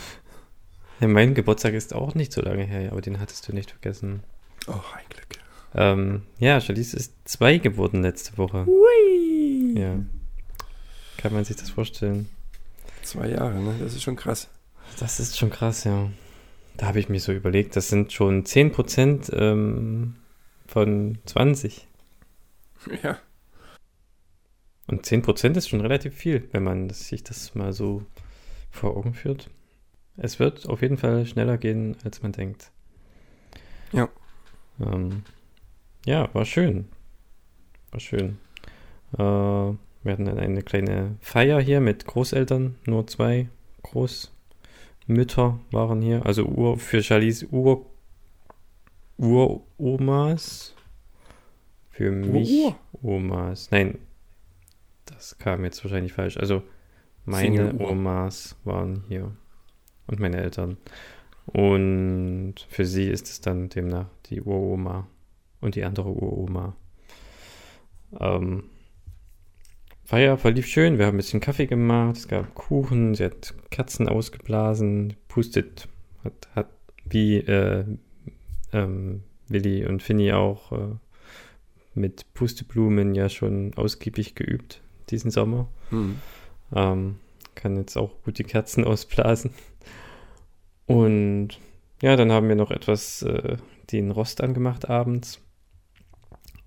[1.01, 4.23] Ja, mein Geburtstag ist auch nicht so lange her, aber den hattest du nicht vergessen.
[4.69, 5.43] Oh, ein Glück.
[5.75, 8.67] Ähm, ja, Charlize ist zwei geworden letzte Woche.
[8.67, 9.75] Hui!
[9.79, 9.97] Ja.
[11.17, 12.29] Kann man sich das vorstellen?
[13.03, 13.75] Zwei Jahre, ne?
[13.81, 14.49] Das ist schon krass.
[15.01, 16.11] Das ist schon krass, ja.
[16.77, 20.17] Da habe ich mir so überlegt, das sind schon 10% ähm,
[20.67, 21.87] von 20.
[23.03, 23.19] Ja.
[24.89, 28.05] Und 10% ist schon relativ viel, wenn man sich das mal so
[28.73, 29.49] vor Augen führt.
[30.17, 32.73] Es wird auf jeden Fall schneller gehen, als man denkt.
[33.93, 34.09] Ja.
[34.81, 35.23] Ähm,
[36.05, 36.89] ja, war schön.
[37.93, 38.39] War schön.
[39.15, 43.49] Äh, wir hatten dann eine kleine Feier hier mit Großeltern, nur zwei
[43.83, 46.27] Großmütter waren hier.
[46.27, 47.87] Also Ur, für Charlies Ur,
[49.19, 50.75] Uromas.
[51.91, 53.71] Für mich Ur- Omas.
[53.71, 53.99] Nein,
[55.05, 56.37] das kam jetzt wahrscheinlich falsch.
[56.39, 56.63] Also
[57.25, 57.79] meine.
[57.79, 59.31] Omas waren hier
[60.07, 60.77] und meine Eltern.
[61.47, 65.07] Und für sie ist es dann demnach die Uroma
[65.61, 66.77] und die andere Uroma.
[68.21, 68.65] Ähm,
[70.05, 70.99] Feier verlief schön.
[70.99, 72.17] Wir haben ein bisschen Kaffee gemacht.
[72.17, 73.15] Es gab Kuchen.
[73.15, 75.15] Sie hat Kerzen ausgeblasen.
[75.29, 75.89] Pustet
[76.25, 76.71] hat, hat
[77.05, 77.85] wie äh,
[78.73, 80.97] ähm, Willi und Finny auch äh,
[81.95, 85.69] mit Pusteblumen ja schon ausgiebig geübt diesen Sommer.
[85.91, 86.17] Hm.
[86.75, 87.17] Ähm,
[87.55, 89.53] kann jetzt auch gut die Kerzen ausblasen.
[90.87, 91.59] Und
[92.01, 93.57] ja, dann haben wir noch etwas äh,
[93.93, 95.41] den Rost angemacht abends.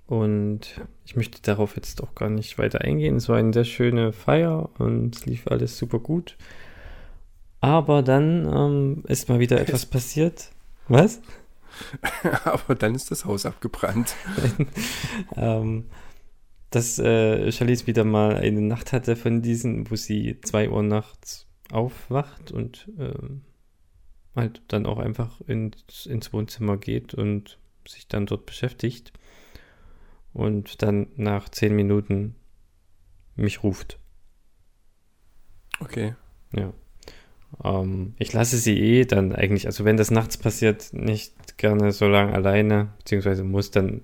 [0.07, 3.15] Und ich möchte darauf jetzt auch gar nicht weiter eingehen.
[3.15, 6.37] Es war eine sehr schöne Feier und es lief alles super gut.
[7.59, 10.51] Aber dann ähm, ist mal wieder etwas passiert.
[10.87, 11.21] Was?
[12.45, 14.15] Aber dann ist das Haus abgebrannt.
[15.35, 15.85] ähm,
[16.75, 21.47] dass äh, Charlize wieder mal eine Nacht hatte von diesen, wo sie zwei Uhr nachts
[21.71, 23.43] aufwacht und ähm,
[24.35, 29.13] halt dann auch einfach ins, ins Wohnzimmer geht und sich dann dort beschäftigt
[30.33, 32.35] und dann nach zehn Minuten
[33.37, 33.97] mich ruft.
[35.79, 36.15] Okay.
[36.53, 36.73] Ja.
[37.63, 42.07] Ähm, ich lasse sie eh dann eigentlich, also wenn das nachts passiert, nicht gerne so
[42.07, 44.01] lange alleine, beziehungsweise muss dann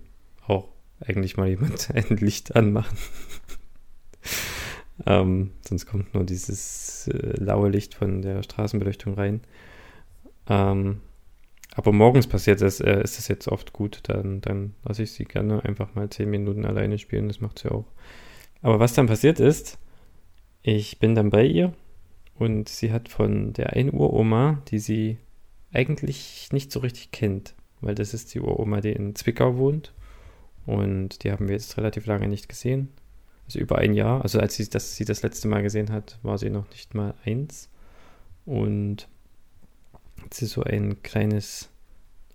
[1.06, 2.98] eigentlich mal jemand ein Licht anmachen.
[5.06, 9.42] ähm, sonst kommt nur dieses äh, laue Licht von der Straßenbeleuchtung rein.
[10.48, 11.02] Ähm,
[11.74, 15.24] aber morgens passiert das, äh, ist das jetzt oft gut, dann, dann lasse ich sie
[15.24, 17.86] gerne einfach mal zehn Minuten alleine spielen, das macht sie auch.
[18.62, 19.80] Aber was dann passiert ist,
[20.62, 21.74] ich bin dann bei ihr
[22.38, 25.18] und sie hat von der einen Uroma, die sie
[25.72, 29.94] eigentlich nicht so richtig kennt, weil das ist die Uroma, die in Zwickau wohnt.
[30.65, 32.89] Und die haben wir jetzt relativ lange nicht gesehen.
[33.45, 34.21] Also über ein Jahr.
[34.21, 37.13] Also als sie das, sie das letzte Mal gesehen hat, war sie noch nicht mal
[37.26, 37.69] eins.
[38.45, 39.08] Und
[40.32, 41.69] sie so ein kleines,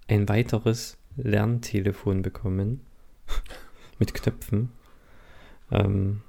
[0.09, 2.81] ein weiteres Lerntelefon bekommen.
[3.99, 4.71] Mit Knöpfen.
[5.71, 6.23] Ähm,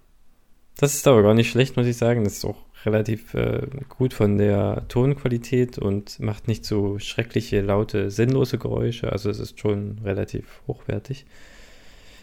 [0.77, 2.23] das ist aber gar nicht schlecht, muss ich sagen.
[2.23, 8.11] Das ist auch relativ äh, gut von der Tonqualität und macht nicht so schreckliche, laute,
[8.11, 9.11] sinnlose Geräusche.
[9.11, 11.25] Also es ist schon relativ hochwertig.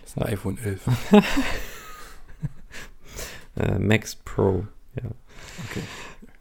[0.05, 0.83] Das ist ein iPhone 11.
[3.57, 5.09] Äh, Max Pro, ja.
[5.69, 5.81] Okay.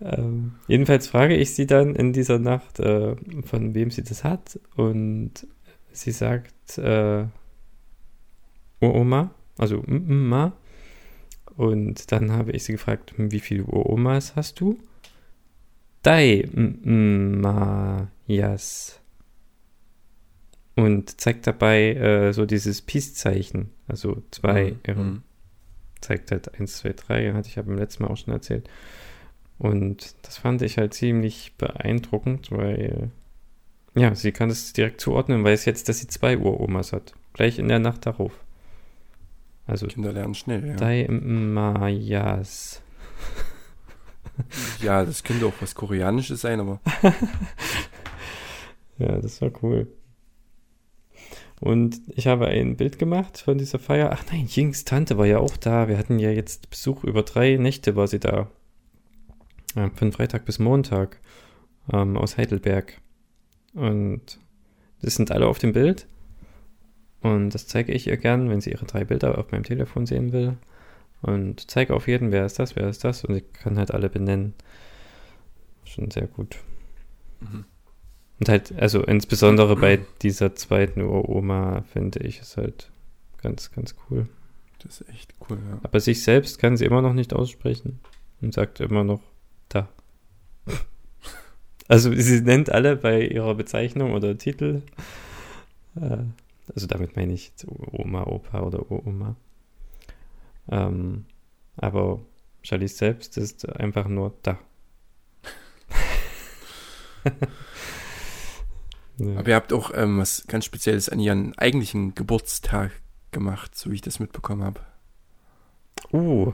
[0.02, 4.60] Ähm, jedenfalls frage ich sie dann in dieser Nacht, äh, von wem sie das hat.
[4.76, 5.46] Und
[5.92, 7.26] sie sagt, äh,
[8.82, 10.54] Uroma, also Mma.
[11.56, 14.80] Und dann habe ich sie gefragt, wie viele Uromas hast du?
[16.02, 19.03] Dai Mma, yes.
[20.76, 24.78] Und zeigt dabei äh, so dieses Peace-Zeichen, also zwei, Mhm.
[24.86, 25.24] ähm,
[26.02, 28.68] zeigt halt 1, 2, 3, hatte ich ja beim letzten Mal auch schon erzählt.
[29.60, 33.12] Und das fand ich halt ziemlich beeindruckend, weil,
[33.96, 37.14] ja, sie kann es direkt zuordnen, weiß jetzt, dass sie zwei Uromas hat.
[37.34, 38.32] Gleich in der Nacht darauf.
[39.68, 40.76] Also, Kinder lernen schnell, ja.
[40.76, 42.82] Dai Mayas.
[44.82, 46.82] Ja, das könnte auch was Koreanisches sein, aber
[48.98, 49.88] Ja, das war cool.
[51.64, 54.10] Und ich habe ein Bild gemacht von dieser Feier.
[54.12, 55.88] Ach nein, Jings Tante war ja auch da.
[55.88, 58.50] Wir hatten ja jetzt Besuch über drei Nächte war sie da.
[59.74, 61.22] Ja, von Freitag bis Montag
[61.90, 63.00] ähm, aus Heidelberg.
[63.74, 64.40] Und
[65.02, 66.06] das sind alle auf dem Bild.
[67.22, 70.34] Und das zeige ich ihr gern, wenn sie ihre drei Bilder auf meinem Telefon sehen
[70.34, 70.58] will.
[71.22, 73.24] Und zeige auf jeden, wer ist das, wer ist das.
[73.24, 74.54] Und sie kann halt alle benennen.
[75.86, 76.58] Schon sehr gut.
[77.40, 77.64] Mhm.
[78.40, 82.92] Und halt, also insbesondere bei dieser zweiten Uroma, finde ich, ist halt
[83.42, 84.28] ganz, ganz cool.
[84.80, 85.80] Das ist echt cool, ja.
[85.84, 88.00] Aber sich selbst kann sie immer noch nicht aussprechen
[88.42, 89.22] und sagt immer noch
[89.70, 89.90] da.
[91.90, 94.84] Also sie nennt alle bei ihrer Bezeichnung oder Titel.
[95.98, 96.20] Äh,
[96.74, 99.36] also damit meine ich Oma, Opa oder Oma.
[100.72, 101.26] Ähm,
[101.76, 102.22] aber
[102.62, 104.58] Charlize selbst ist einfach nur da.
[109.18, 109.38] ja.
[109.38, 112.92] Aber ihr habt auch ähm, was ganz Spezielles an ihren eigentlichen Geburtstag
[113.32, 114.82] gemacht, so wie ich das mitbekommen habe.
[116.12, 116.54] Uh,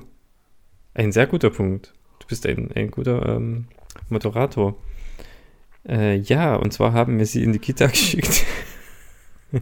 [0.93, 1.93] ein sehr guter Punkt.
[2.19, 3.67] Du bist ein, ein guter ähm,
[4.09, 4.75] Moderator.
[5.87, 8.45] Äh, ja, und zwar haben wir sie in die Kita geschickt.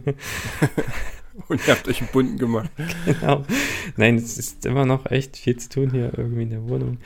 [1.48, 2.70] und ihr habt euch einen bunten gemacht.
[3.04, 3.44] Genau.
[3.96, 6.98] Nein, es ist immer noch echt viel zu tun hier irgendwie in der Wohnung.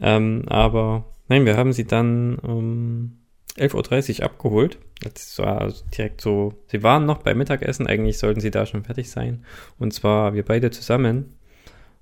[0.00, 3.18] Ähm, aber nein, wir haben sie dann um
[3.56, 4.78] 11.30 Uhr abgeholt.
[5.02, 9.10] Das war direkt so, sie waren noch beim Mittagessen, eigentlich sollten sie da schon fertig
[9.10, 9.44] sein.
[9.78, 11.34] Und zwar wir beide zusammen.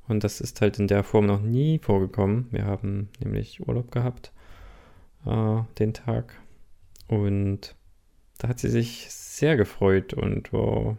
[0.09, 2.49] Und das ist halt in der Form noch nie vorgekommen.
[2.51, 4.33] Wir haben nämlich Urlaub gehabt
[5.27, 6.35] äh, den Tag.
[7.09, 7.75] Und
[8.39, 10.97] da hat sie sich sehr gefreut und war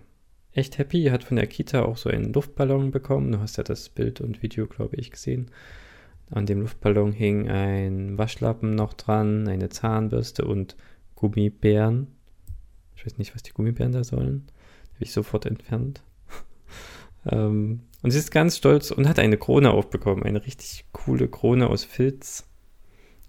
[0.53, 1.05] echt happy.
[1.05, 3.31] Hat von der Kita auch so einen Luftballon bekommen.
[3.31, 5.51] Du hast ja das Bild und Video, glaube ich, gesehen.
[6.33, 10.75] An dem Luftballon hing ein Waschlappen noch dran, eine Zahnbürste und
[11.13, 12.07] Gummibären.
[12.95, 14.47] Ich weiß nicht, was die Gummibären da sollen.
[14.95, 16.01] Habe ich sofort entfernt.
[17.29, 20.23] ähm, und sie ist ganz stolz und hat eine Krone aufbekommen.
[20.23, 22.49] Eine richtig coole Krone aus Filz.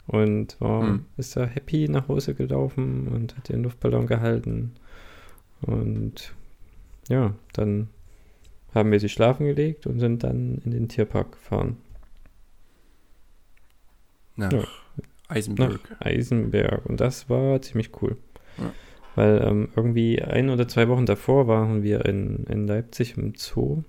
[0.07, 1.05] Und oh, hm.
[1.19, 4.77] ist da happy nach Hause gelaufen und hat den Luftballon gehalten.
[5.61, 6.35] Und
[7.11, 7.89] ja, dann
[8.75, 11.77] haben wir sie schlafen gelegt und sind dann in den Tierpark gefahren.
[14.37, 14.65] Nach ja.
[15.29, 15.91] Eisenberg.
[15.91, 16.87] Nach Eisenberg.
[16.87, 18.17] Und das war ziemlich cool.
[18.59, 18.73] Ja.
[19.15, 23.85] Weil ähm, irgendwie ein oder zwei Wochen davor waren wir in, in Leipzig im Zoo.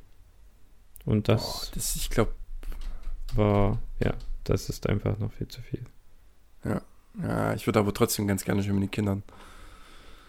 [1.05, 2.31] Und das, oh, das ich glaube,
[3.35, 5.83] war, ja, das ist einfach noch viel zu viel.
[6.63, 6.81] Ja,
[7.21, 9.23] ja ich würde aber trotzdem ganz gerne schon mit den Kindern.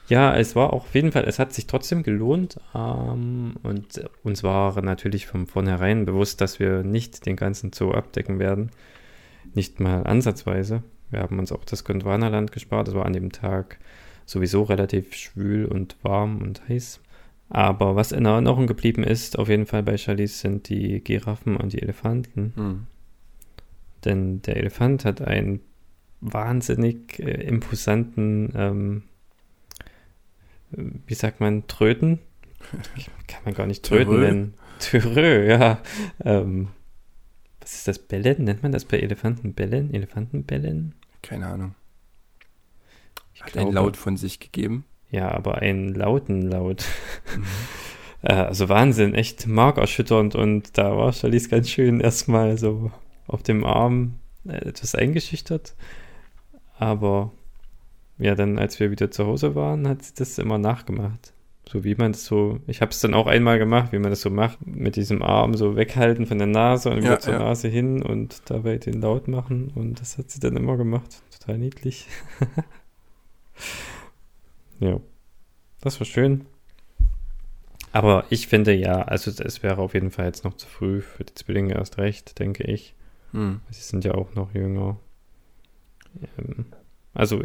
[0.08, 4.44] Ja, es war auch auf jeden Fall, es hat sich trotzdem gelohnt ähm, und uns
[4.44, 8.70] war natürlich von vornherein bewusst, dass wir nicht den ganzen Zoo abdecken werden.
[9.54, 10.82] Nicht mal ansatzweise.
[11.10, 12.88] Wir haben uns auch das Gondwanaland gespart.
[12.88, 13.78] Es war an dem Tag
[14.24, 17.00] sowieso relativ schwül und warm und heiß.
[17.48, 21.72] Aber was in Erinnerung geblieben ist, auf jeden Fall bei Charlize, sind die Giraffen und
[21.72, 22.52] die Elefanten.
[22.56, 22.86] Hm.
[24.04, 25.60] Denn der Elefant hat einen
[26.20, 29.02] wahnsinnig äh, imposanten ähm,
[30.70, 32.18] wie sagt man, Tröten?
[33.26, 34.54] Kann man gar nicht Tröten nennen.
[34.78, 35.80] Törö, ja.
[36.24, 36.68] Ähm,
[37.66, 37.98] was ist das?
[37.98, 38.44] Bellen?
[38.44, 39.92] Nennt man das bei Elefanten Bellen?
[39.92, 40.94] Elefantenbellen?
[41.20, 41.74] Keine Ahnung.
[43.34, 44.84] Ich Hat glaube, einen Laut von sich gegeben.
[45.10, 46.84] Ja, aber einen lauten Laut.
[47.36, 47.44] Mhm.
[48.22, 52.92] äh, also Wahnsinn, echt markerschütternd und da war Charlize ganz schön erstmal so
[53.26, 55.74] auf dem Arm äh, etwas eingeschüchtert.
[56.78, 57.32] Aber
[58.16, 61.32] ja, dann, als wir wieder zu Hause waren, hat sie das immer nachgemacht.
[61.68, 64.20] So wie man das so, ich habe es dann auch einmal gemacht, wie man das
[64.20, 67.40] so macht, mit diesem Arm so weghalten von der Nase und wieder ja, zur ja.
[67.40, 69.72] Nase hin und dabei den laut machen.
[69.74, 71.22] Und das hat sie dann immer gemacht.
[71.36, 72.06] Total niedlich.
[74.80, 75.00] ja,
[75.80, 76.46] das war schön.
[77.90, 81.24] Aber ich finde ja, also es wäre auf jeden Fall jetzt noch zu früh für
[81.24, 82.94] die Zwillinge erst recht, denke ich.
[83.32, 83.60] Hm.
[83.70, 85.00] Sie sind ja auch noch jünger.
[86.38, 86.66] Ähm,
[87.12, 87.42] also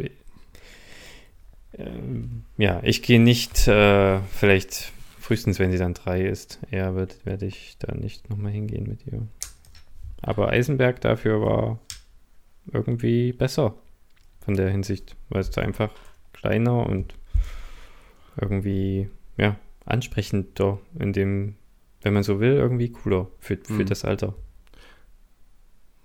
[1.78, 6.60] ähm, ja, ich gehe nicht, äh, vielleicht frühestens, wenn sie dann drei ist.
[6.72, 9.28] Eher wird, werde ich da nicht nochmal hingehen mit ihr.
[10.22, 11.80] Aber Eisenberg dafür war
[12.72, 13.76] irgendwie besser
[14.44, 15.92] von der Hinsicht, weil es da einfach
[16.34, 17.16] kleiner und
[18.40, 21.56] irgendwie, ja, ansprechender in dem,
[22.02, 23.86] wenn man so will, irgendwie cooler für, für mhm.
[23.86, 24.36] das Alter.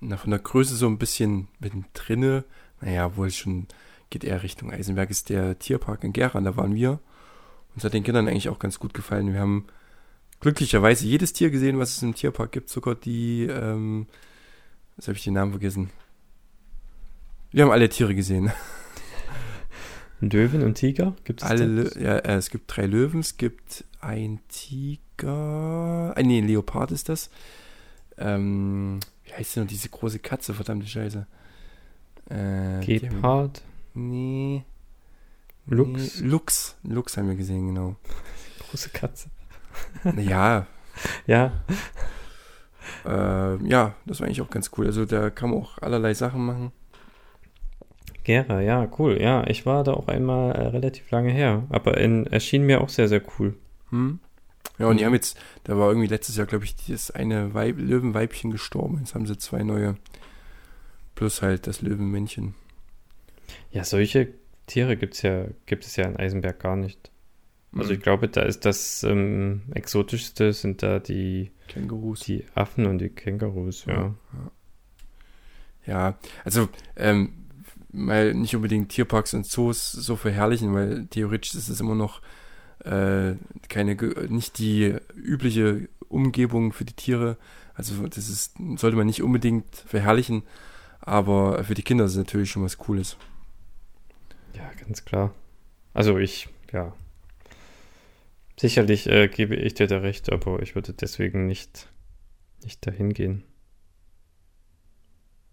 [0.01, 2.45] Na, von der Größe so ein bisschen mit drinne,
[2.81, 3.67] naja, wohl schon
[4.11, 7.01] geht eher Richtung Eisenberg, ist der Tierpark in Gera, da waren wir.
[7.75, 9.33] Uns hat den Kindern eigentlich auch ganz gut gefallen.
[9.33, 9.67] Wir haben
[10.41, 14.07] glücklicherweise jedes Tier gesehen, was es im Tierpark gibt, sogar die, ähm,
[14.97, 15.91] jetzt habe ich den Namen vergessen.
[17.51, 18.53] Wir haben alle Tiere gesehen.
[20.21, 21.15] Löwen und Tiger?
[21.25, 21.91] Gibt es alle?
[22.01, 27.09] Ja, äh, es gibt drei Löwen, es gibt ein Tiger, äh, nee, ein Leopard ist
[27.09, 27.31] das.
[28.19, 31.27] Ähm, wie heißt denn noch diese große Katze, verdammte Scheiße?
[32.31, 33.63] Äh, Gepard?
[33.97, 34.63] Nee.
[35.67, 36.21] Lux?
[36.21, 36.77] Nee, Lux.
[36.85, 37.97] Lux haben wir gesehen, genau.
[38.71, 39.31] Große Katze.
[40.17, 40.67] Ja,
[41.27, 41.53] Ja.
[43.05, 44.87] äh, ja, das war eigentlich auch ganz cool.
[44.87, 46.73] Also da kann man auch allerlei Sachen machen.
[48.25, 49.21] Gera, ja, cool.
[49.21, 51.65] Ja, ich war da auch einmal äh, relativ lange her.
[51.69, 53.55] Aber in, erschien mir auch sehr, sehr cool.
[53.91, 54.19] Hm?
[54.79, 57.77] Ja, und die haben jetzt, da war irgendwie letztes Jahr, glaube ich, das eine Weib,
[57.79, 58.99] Löwenweibchen gestorben.
[58.99, 59.97] Jetzt haben sie zwei neue.
[61.15, 62.55] Plus halt das Löwenmännchen.
[63.71, 64.29] Ja, solche
[64.67, 67.11] Tiere gibt's ja, gibt es ja in Eisenberg gar nicht.
[67.75, 67.97] Also Hm.
[67.97, 72.21] ich glaube, da ist das ähm, exotischste sind da die, Kängurus.
[72.21, 74.15] die Affen und die Kängurus, ja.
[75.87, 77.47] Ja, also ähm,
[77.93, 82.21] mal nicht unbedingt Tierparks und Zoos so verherrlichen, weil theoretisch ist es immer noch
[82.85, 83.35] äh,
[83.69, 83.95] keine
[84.29, 87.37] nicht die übliche Umgebung für die Tiere.
[87.75, 90.43] Also das ist sollte man nicht unbedingt verherrlichen,
[91.01, 93.17] aber für die Kinder ist es natürlich schon was Cooles.
[94.57, 95.35] Ja, ganz klar.
[95.93, 96.95] Also ich, ja.
[98.59, 101.89] Sicherlich äh, gebe ich dir da recht, aber ich würde deswegen nicht,
[102.65, 103.45] nicht dahin gehen.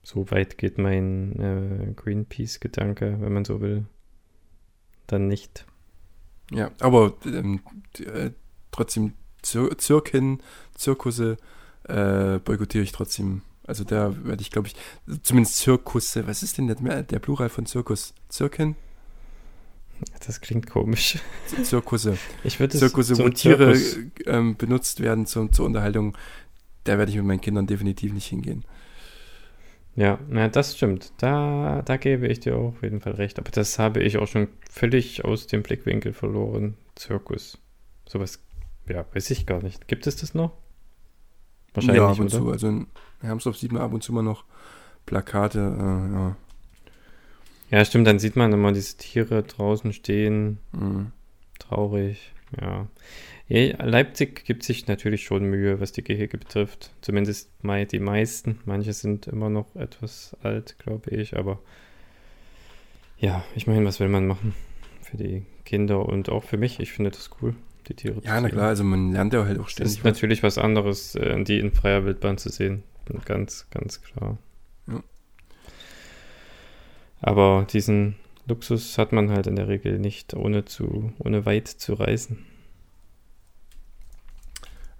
[0.03, 3.85] So weit geht mein äh, Greenpeace-Gedanke, wenn man so will.
[5.07, 5.65] Dann nicht.
[6.51, 7.61] Ja, aber ähm,
[7.99, 8.31] äh,
[8.71, 10.41] trotzdem Zir Zirken,
[10.75, 11.37] Zirkusse
[11.83, 13.41] äh, boykottiere ich trotzdem.
[13.65, 14.75] Also da werde ich, glaube ich,
[15.23, 16.25] zumindest Zirkusse.
[16.27, 18.13] Was ist denn der, der Plural von Zirkus?
[18.29, 18.75] Zirken?
[20.25, 21.19] Das klingt komisch.
[21.63, 22.17] Zirkusse.
[22.43, 23.77] Ich würde Zirkusse, wo Tiere
[24.25, 26.17] ähm, benutzt werden zum, zur Unterhaltung.
[26.83, 28.63] Da werde ich mit meinen Kindern definitiv nicht hingehen.
[29.95, 31.13] Ja, na, das stimmt.
[31.17, 33.37] Da, da gebe ich dir auch auf jeden Fall recht.
[33.37, 36.75] Aber das habe ich auch schon völlig aus dem Blickwinkel verloren.
[36.95, 37.59] Zirkus.
[38.07, 38.43] Sowas,
[38.87, 39.87] ja, weiß ich gar nicht.
[39.87, 40.51] Gibt es das noch?
[41.73, 42.37] Wahrscheinlich, ja, ab und oder?
[42.37, 42.51] zu.
[42.51, 42.87] Also in
[43.21, 44.45] Hermsdorf sieht man ab und zu mal noch
[45.05, 45.59] Plakate.
[45.59, 46.35] Äh, ja.
[47.73, 50.59] Ja, stimmt, dann sieht man immer diese Tiere draußen stehen.
[50.73, 51.11] Mhm.
[51.57, 52.87] Traurig, ja.
[53.47, 56.91] Ja, Leipzig gibt sich natürlich schon Mühe, was die Gehege betrifft.
[57.01, 58.59] Zumindest die meisten.
[58.65, 61.61] Manche sind immer noch etwas alt, glaube ich, aber
[63.17, 64.53] ja, ich meine, was will man machen?
[65.01, 66.79] Für die Kinder und auch für mich.
[66.79, 67.55] Ich finde das cool,
[67.87, 68.51] die Tiere Ja, na sehen.
[68.51, 71.57] klar, also man lernt ja halt auch Es ständig ist natürlich was anderes, äh, die
[71.57, 72.83] in freier Wildbahn zu sehen.
[73.25, 74.37] Ganz, ganz klar.
[74.85, 75.01] Ja.
[77.23, 78.15] Aber diesen
[78.47, 82.45] Luxus hat man halt in der Regel nicht, ohne zu, ohne weit zu reisen.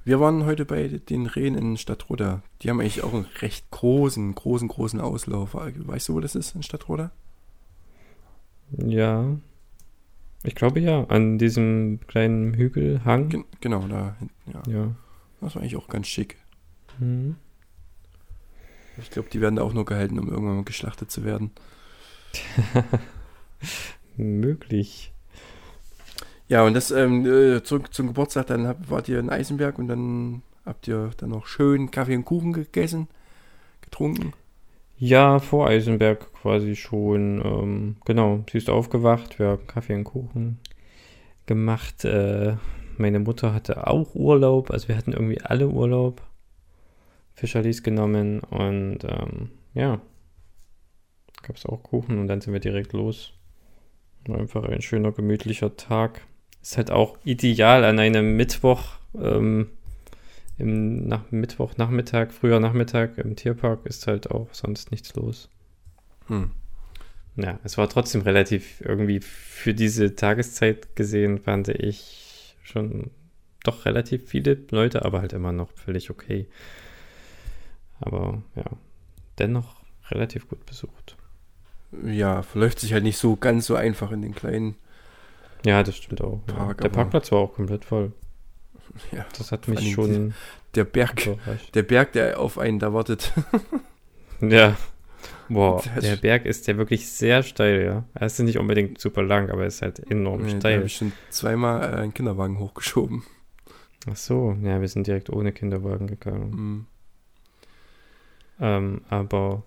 [0.05, 2.41] Wir waren heute bei den Rehen in Stadtroda.
[2.61, 5.53] Die haben eigentlich auch einen recht großen, großen, großen Auslauf.
[5.53, 7.11] Weißt du, wo das ist in Stadtroda?
[8.77, 9.37] Ja.
[10.43, 13.29] Ich glaube ja, an diesem kleinen Hügelhang.
[13.29, 14.73] Gen genau, da hinten, ja.
[14.73, 14.95] Ja.
[15.41, 16.37] Das war eigentlich auch ganz schick.
[16.99, 17.35] Mhm.
[19.01, 21.51] Ich glaube, die werden da auch nur gehalten, um irgendwann mal geschlachtet zu werden.
[24.17, 25.11] Möglich.
[26.47, 29.87] Ja, und das ähm, äh, zurück zum Geburtstag, dann hab, wart ihr in Eisenberg und
[29.87, 33.07] dann habt ihr dann noch schön Kaffee und Kuchen gegessen,
[33.81, 34.33] getrunken.
[34.97, 37.41] Ja, vor Eisenberg quasi schon.
[37.43, 40.59] Ähm, genau, sie ist aufgewacht, wir haben Kaffee und Kuchen
[41.45, 42.05] gemacht.
[42.05, 42.57] Äh,
[42.97, 46.21] meine Mutter hatte auch Urlaub, also wir hatten irgendwie alle Urlaub.
[47.35, 49.99] Fischerlis genommen und ähm, ja,
[51.43, 53.33] gab es auch Kuchen und dann sind wir direkt los.
[54.25, 56.21] War einfach ein schöner, gemütlicher Tag.
[56.61, 59.69] Ist halt auch ideal an einem Mittwoch, ähm,
[60.57, 65.49] im nach Mittwochnachmittag, früher Nachmittag im Tierpark ist halt auch sonst nichts los.
[66.27, 66.51] Hm.
[67.35, 73.09] Ja, es war trotzdem relativ irgendwie für diese Tageszeit gesehen, fand ich schon
[73.63, 76.47] doch relativ viele Leute, aber halt immer noch völlig okay.
[77.99, 78.65] Aber ja,
[79.39, 79.81] dennoch
[80.11, 81.17] relativ gut besucht.
[82.05, 84.75] Ja, verläuft sich halt nicht so ganz so einfach in den kleinen.
[85.65, 86.41] Ja, das stimmt auch.
[86.47, 86.53] Ja.
[86.55, 88.11] Park, Der aber- Parkplatz war auch komplett voll.
[89.11, 90.33] Ja, Das hat mich schon
[90.75, 91.27] der Berg,
[91.73, 93.31] der Berg, der auf einen da wartet.
[94.41, 94.75] Ja.
[95.47, 98.03] Boah, Das- der Berg ist ja wirklich sehr steil, ja.
[98.13, 100.75] Er ist nicht unbedingt super lang, aber er ist halt enorm Nee, da steil.
[100.77, 103.23] habe ich schon zweimal äh, einen Kinderwagen hochgeschoben.
[104.11, 106.51] Ach so, ja, wir sind direkt ohne Kinderwagen gegangen.
[106.51, 106.85] Hm.
[108.59, 109.63] Ähm, aber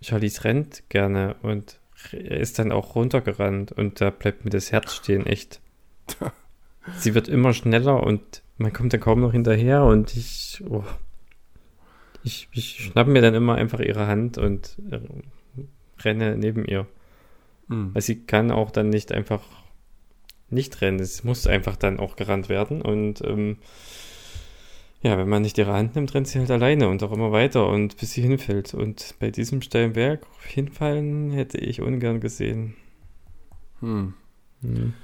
[0.00, 1.80] Charlize rennt gerne und
[2.12, 5.60] er ist dann auch runtergerannt und da bleibt mir das Herz stehen, echt.
[6.98, 10.84] Sie wird immer schneller und man kommt dann kaum noch hinterher und ich, oh,
[12.22, 15.00] ich, ich schnappe mir dann immer einfach ihre Hand und äh,
[16.02, 16.86] renne neben ihr.
[17.68, 17.94] Hm.
[17.94, 19.42] Weil sie kann auch dann nicht einfach
[20.48, 21.00] nicht rennen.
[21.00, 22.82] Es muss einfach dann auch gerannt werden.
[22.82, 23.58] Und ähm,
[25.02, 27.68] ja, wenn man nicht ihre Hand nimmt, rennt sie halt alleine und auch immer weiter
[27.68, 28.74] und bis sie hinfällt.
[28.74, 32.74] Und bei diesem steilen Berg hinfallen hätte ich ungern gesehen.
[33.80, 34.14] Hm.
[34.62, 34.94] Hm.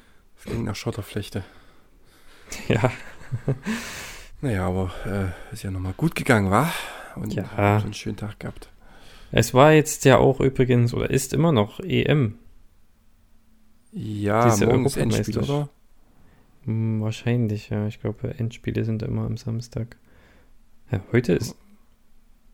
[0.42, 1.44] Klingt nach Schotterflechte.
[2.68, 2.90] Ja.
[4.40, 6.72] naja, aber äh, ist ja nochmal gut gegangen, war?
[7.14, 7.44] Und Ja.
[7.50, 8.68] hat einen schönen Tag gehabt.
[9.30, 12.38] Es war jetzt ja auch übrigens, oder ist immer noch EM.
[13.92, 15.68] Ja, Diese morgen ist Endspiel, oder?
[16.64, 17.86] Hm, wahrscheinlich, ja.
[17.86, 19.96] Ich glaube, Endspiele sind immer am Samstag.
[20.90, 21.56] Ja, heute ist.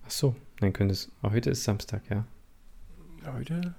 [0.06, 1.10] Ach so, nein, könnte es.
[1.22, 2.26] Heute ist Samstag, ja.
[3.32, 3.74] Heute?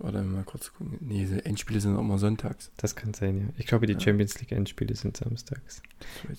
[0.00, 0.98] Oder mal kurz gucken.
[1.00, 2.72] Nee, Endspiele sind auch immer sonntags.
[2.76, 3.46] Das kann sein, ja.
[3.56, 4.00] Ich glaube, die Ja.
[4.00, 5.82] Champions League Endspiele sind samstags.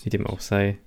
[0.04, 0.78] Wie dem auch sei.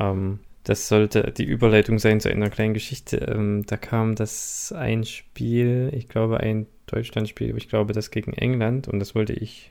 [0.00, 3.18] Ähm, das sollte die Überleitung sein zu einer kleinen Geschichte.
[3.18, 8.88] Ähm, da kam das ein Spiel, ich glaube ein Deutschlandspiel, ich glaube das gegen England
[8.88, 9.70] und das wollte ich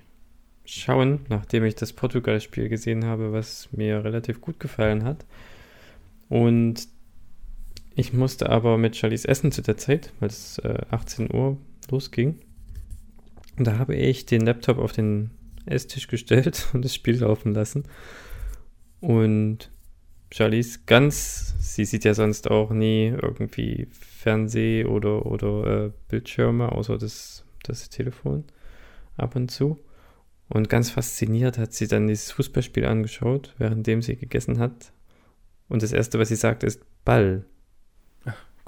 [0.67, 5.25] schauen, nachdem ich das Portugal-Spiel gesehen habe, was mir relativ gut gefallen hat.
[6.29, 6.87] Und
[7.95, 11.57] ich musste aber mit Charlies essen zu der Zeit, weil es äh, 18 Uhr
[11.89, 12.39] losging.
[13.57, 15.31] Und da habe ich den Laptop auf den
[15.65, 17.85] Esstisch gestellt und das Spiel laufen lassen.
[18.99, 19.71] Und
[20.31, 26.97] Charlize ganz, sie sieht ja sonst auch nie irgendwie Fernseh oder, oder äh, Bildschirme, außer
[26.97, 28.43] das, das Telefon
[29.15, 29.79] ab und zu.
[30.49, 34.93] Und ganz fasziniert hat sie dann dieses Fußballspiel angeschaut, währenddem sie gegessen hat.
[35.67, 37.45] Und das erste, was sie sagt, ist Ball.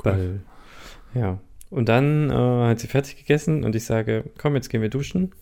[0.04, 0.42] Ball.
[1.14, 1.40] Ja.
[1.70, 5.34] Und dann äh, hat sie fertig gegessen und ich sage, komm, jetzt gehen wir duschen.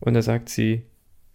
[0.00, 0.84] Und da sagt sie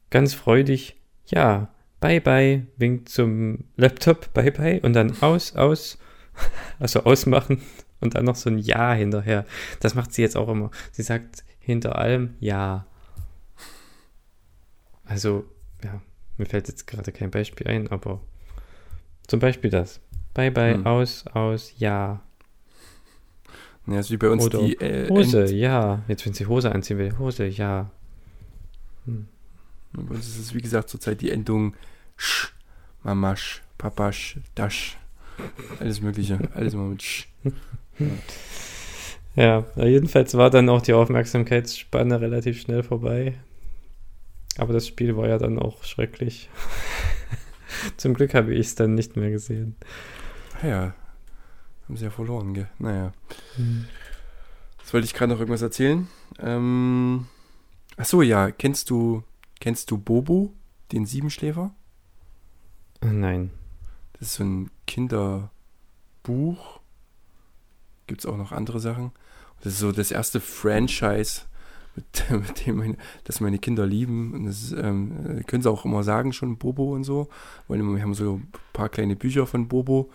[0.10, 5.98] ganz freudig, ja, bye bye, winkt zum Laptop, bye bye und dann aus, aus,
[6.80, 7.62] also ausmachen
[8.02, 9.46] und dann noch so ein Ja hinterher.
[9.80, 10.70] Das macht sie jetzt auch immer.
[10.92, 12.86] Sie sagt hinter allem Ja.
[15.14, 15.46] Also,
[15.84, 16.02] ja,
[16.40, 18.20] mir fällt jetzt gerade kein Beispiel ein, aber
[19.28, 20.00] zum Beispiel das.
[20.34, 20.88] Bye bye, Hm.
[20.88, 22.20] aus, aus, ja.
[23.86, 26.02] Ja, ist wie bei uns Oder die äh, Hose, ja.
[26.08, 27.92] Jetzt, wenn sie Hose anziehen will, Hose, ja.
[29.06, 29.28] Hm.
[29.92, 31.76] Bei uns ist es, wie gesagt, zurzeit die Endung
[32.18, 32.52] Sch,
[33.04, 34.98] Mamasch, Papasch, Dasch.
[35.80, 36.40] Alles Mögliche.
[36.56, 37.28] Alles immer mit Sch.
[39.36, 43.34] Ja, na, jedenfalls war dann auch die Aufmerksamkeitsspanne relativ schnell vorbei.
[44.58, 46.50] Aber das Spiel war ja dann auch schrecklich.
[47.98, 49.76] Zum Glück habe ich es dann nicht mehr gesehen.
[50.62, 50.96] Ah Ja,
[51.88, 52.70] haben sie ja verloren, gell?
[52.80, 53.12] Naja.
[54.80, 56.08] Jetzt wollte ich gerade noch irgendwas erzählen.
[56.40, 57.28] Ähm,
[57.98, 58.52] ach so, ja.
[58.52, 59.24] Kennst du,
[59.60, 60.54] kennst du Bobo,
[60.92, 61.74] den Siebenschläfer?
[63.02, 63.52] Ah, Nein.
[64.14, 65.50] Das ist so ein Kinderbuch.
[68.08, 69.12] Gibt es auch noch andere Sachen.
[69.62, 71.42] Das ist so das erste Franchise,
[71.96, 74.34] mit, mit dem meine, das meine Kinder lieben.
[74.34, 77.30] Und das ähm, äh, können sie auch immer sagen, schon Bobo und so.
[77.68, 80.10] Weil wir haben so ein paar kleine Bücher von Bobo.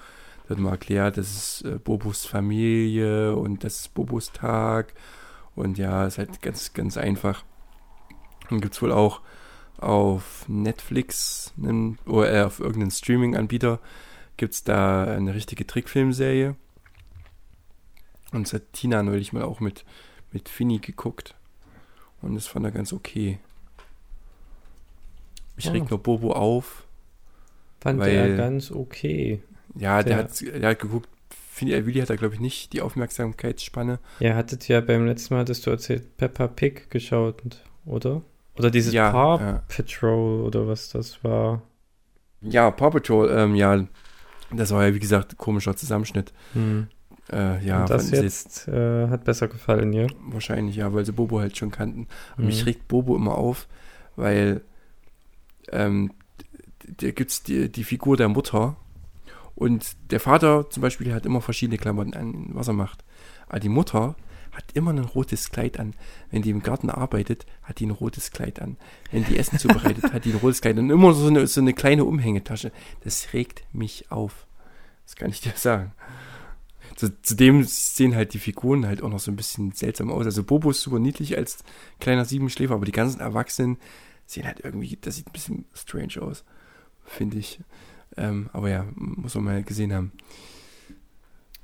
[0.45, 4.95] Da wird mal erklärt, das ist äh, Bobos Familie und das ist Bobos Tag.
[5.55, 7.45] Und ja, ist halt ganz, ganz einfach.
[8.49, 9.20] Dann gibt es wohl auch
[9.79, 13.81] auf Netflix einen, oder äh, auf irgendeinem Streaming-Anbieter
[14.37, 16.57] gibt es da eine richtige Trickfilmserie.
[18.33, 19.85] Und das hat Tina neulich mal auch mit,
[20.33, 21.35] mit Finny geguckt.
[22.23, 23.39] Und das fand er ganz okay.
[25.57, 26.85] Ich reg nur Bobo auf.
[27.81, 29.43] Fand Weil- er ganz okay.
[29.75, 31.09] Ja, der, Der- hat, der hat geguckt.
[31.53, 33.99] Finny äh, Willi hat da, glaube ich, nicht die Aufmerksamkeitsspanne.
[34.21, 37.43] Ihr hattet ja beim letzten Mal, hattest du erzählt, Peppa Pig geschaut,
[37.85, 38.23] oder?
[38.57, 39.62] Oder dieses Ja, Paw ja.
[39.69, 41.62] Patrol oder was das war.
[42.43, 43.85] Ja, Paw Patrol, ähm, ja,
[44.53, 46.33] das war ja, wie gesagt, ein komischer Zusammenschnitt.
[46.53, 46.87] Hm.
[47.33, 50.07] Äh, ja, Und das jetzt äh, hat besser gefallen, ja?
[50.31, 52.07] Wahrscheinlich, ja, weil sie Bobo halt schon kannten.
[52.37, 52.64] Und mich Mhm.
[52.68, 53.66] regt Bobo immer auf,
[54.16, 54.62] weil
[55.70, 56.12] ähm,
[56.99, 58.76] da gibt es die, die Figur der Mutter
[59.55, 63.05] und der Vater zum Beispiel hat immer verschiedene Klamotten an, was er macht.
[63.49, 64.14] Aber die Mutter
[64.53, 65.95] hat immer ein rotes Kleid an.
[66.31, 68.76] Wenn die im Garten arbeitet, hat die ein rotes Kleid an.
[69.12, 70.85] Wenn die Essen zubereitet, hat die ein rotes Kleid an.
[70.85, 72.72] Und immer so eine, so eine kleine Umhängetasche.
[73.05, 74.47] Das regt mich auf.
[75.05, 75.93] Das kann ich dir sagen.
[76.99, 80.24] Zu, zudem sehen halt die Figuren halt auch noch so ein bisschen seltsam aus.
[80.24, 81.62] Also Bobo ist super niedlich als
[82.01, 83.78] kleiner Siebenschläfer, aber die ganzen Erwachsenen
[84.26, 86.42] sehen halt irgendwie, das sieht ein bisschen strange aus,
[87.05, 87.61] finde ich.
[88.16, 90.11] Ähm, aber ja, muss man mal gesehen haben.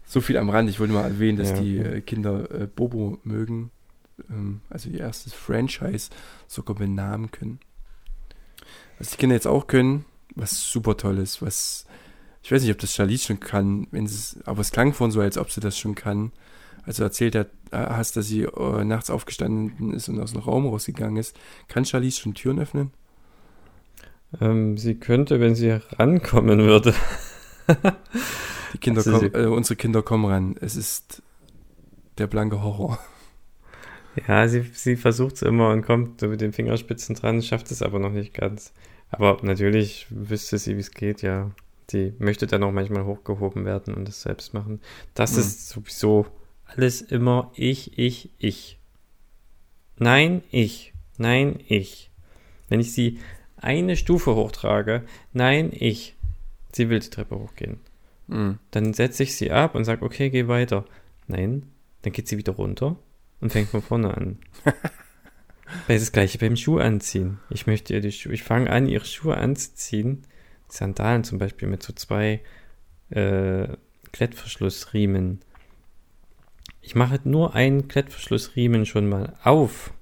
[0.06, 0.70] So viel am Rand.
[0.70, 3.72] Ich wollte mal erwähnen, dass Ja, die äh, Kinder äh, Bobo mögen.
[4.30, 6.10] Ähm, also ihr erstes Franchise
[6.46, 7.58] sogar benamen können.
[9.00, 10.04] Was die Kinder jetzt auch können,
[10.36, 11.86] was super toll ist, was
[12.44, 15.22] ich weiß nicht, ob das Charlize schon kann, wenn sie aber es klang von so,
[15.22, 16.30] als ob sie das schon kann.
[16.84, 20.66] Also erzählt hat, äh, hast, dass sie äh, nachts aufgestanden ist und aus dem Raum
[20.66, 21.34] rausgegangen ist.
[21.68, 22.90] Kann Charlize schon Türen öffnen?
[24.42, 26.94] Ähm, sie könnte, wenn sie rankommen würde.
[28.74, 30.56] Die Kinder Also kommen, äh, unsere Kinder kommen ran.
[30.60, 31.22] Es ist
[32.18, 32.98] der blanke Horror.
[34.28, 37.80] Ja, sie, sie versucht es immer und kommt so mit den Fingerspitzen dran, schafft es
[37.80, 38.74] aber noch nicht ganz.
[39.10, 41.50] Aber natürlich wüsste sie, wie es geht, ja.
[41.90, 44.80] Sie möchte dann auch manchmal hochgehoben werden und es selbst machen.
[45.14, 45.38] Das Mhm.
[45.40, 46.26] ist sowieso
[46.64, 48.78] alles immer ich, ich, ich.
[49.98, 50.92] Nein, ich.
[51.18, 52.10] Nein, ich.
[52.68, 53.18] Wenn ich sie
[53.56, 56.16] eine Stufe hochtrage, nein, ich.
[56.72, 57.78] Sie will die Treppe hochgehen.
[58.26, 58.58] Mhm.
[58.70, 60.84] Dann setze ich sie ab und sage, okay, geh weiter.
[61.28, 61.64] Nein,
[62.02, 62.96] dann geht sie wieder runter
[63.40, 64.38] und fängt von vorne an.
[65.88, 67.38] Das gleiche beim Schuh anziehen.
[67.50, 70.22] Ich möchte ihr die Schuhe, ich fange an, ihre Schuhe anzuziehen.
[70.74, 72.40] Sandalen zum Beispiel mit so zwei
[73.10, 73.68] äh,
[74.12, 75.40] Klettverschlussriemen.
[76.80, 79.94] Ich mache nur einen Klettverschlussriemen schon mal auf,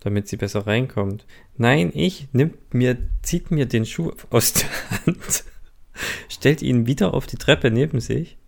[0.00, 1.26] damit sie besser reinkommt.
[1.56, 5.44] Nein, ich nimmt mir, zieht mir den Schuh aus der Hand,
[6.28, 8.38] stellt ihn wieder auf die Treppe neben sich,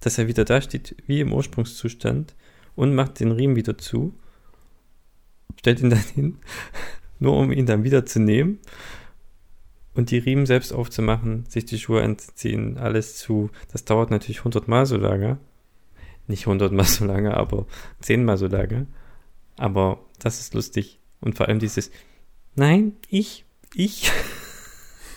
[0.00, 2.34] dass er wieder da steht, wie im Ursprungszustand,
[2.76, 4.14] und macht den Riemen wieder zu,
[5.58, 6.38] stellt ihn dann hin,
[7.18, 8.60] nur um ihn dann wieder zu nehmen
[10.00, 13.50] und die Riemen selbst aufzumachen, sich die Schuhe anzuziehen, alles zu.
[13.70, 15.38] Das dauert natürlich hundertmal so lange.
[16.26, 17.66] Nicht hundertmal so lange, aber
[18.00, 18.86] zehnmal so lange.
[19.58, 21.00] Aber das ist lustig.
[21.20, 21.90] Und vor allem dieses,
[22.54, 23.44] nein, ich,
[23.74, 24.10] ich.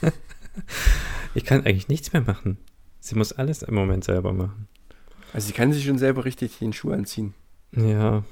[1.34, 2.58] ich kann eigentlich nichts mehr machen.
[3.00, 4.68] Sie muss alles im Moment selber machen.
[5.32, 7.34] Also sie kann sich schon selber richtig den Schuh anziehen.
[7.72, 8.26] Ja,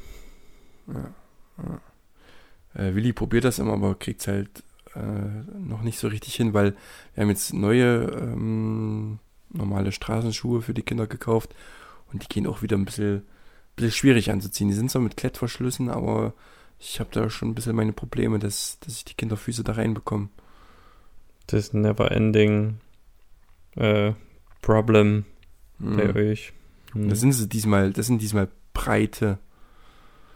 [2.73, 4.63] Äh, Willi probiert das immer, aber kriegt es halt
[4.95, 6.75] äh, noch nicht so richtig hin, weil
[7.13, 9.19] wir haben jetzt neue ähm,
[9.49, 11.53] normale Straßenschuhe für die Kinder gekauft
[12.11, 13.23] und die gehen auch wieder ein bisschen,
[13.75, 14.69] bisschen schwierig anzuziehen.
[14.69, 16.33] Die sind zwar mit Klettverschlüssen, aber
[16.79, 20.29] ich habe da schon ein bisschen meine Probleme, dass, dass ich die Kinderfüße da reinbekomme.
[21.47, 22.77] das Never-Ending
[23.75, 24.13] äh,
[24.61, 25.25] Problem
[25.79, 26.15] bei Mhm.
[26.15, 26.53] euch.
[26.93, 27.09] Hm.
[27.09, 29.39] Das sind sie diesmal, das sind diesmal breite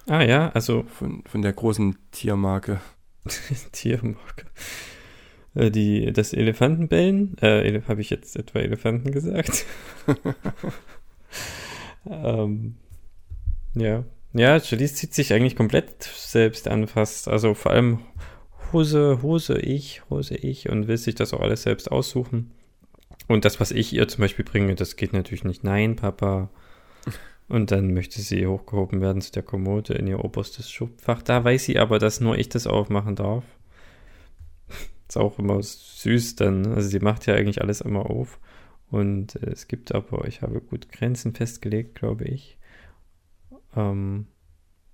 [0.07, 2.79] ah ja, also von, von der großen Tiermarke.
[3.71, 4.45] Tiermarke.
[5.55, 9.65] Äh, Die, das Elefantenbellen, äh, Ele habe ich jetzt etwa Elefanten gesagt?
[12.09, 12.75] ähm,
[13.73, 14.03] ja.
[14.33, 17.29] Ja, Jalice zieht sich eigentlich komplett selbst an fast.
[17.29, 17.99] Also vor allem
[18.73, 22.51] Hose, Hose ich, Hose ich und will sich das auch alles selbst aussuchen.
[23.27, 25.63] Und das, was ich ihr zum Beispiel bringe, das geht natürlich nicht.
[25.63, 26.49] Nein, Papa.
[27.47, 31.21] Und dann möchte sie hochgehoben werden zu der Kommode in ihr oberstes Schubfach.
[31.21, 33.43] Da weiß sie aber, dass nur ich das aufmachen darf.
[35.07, 36.65] Ist auch immer süß dann.
[36.73, 38.39] Also sie macht ja eigentlich alles immer auf.
[38.89, 42.57] Und äh, es gibt aber, ich habe gut Grenzen festgelegt, glaube ich.
[43.75, 44.25] Ähm,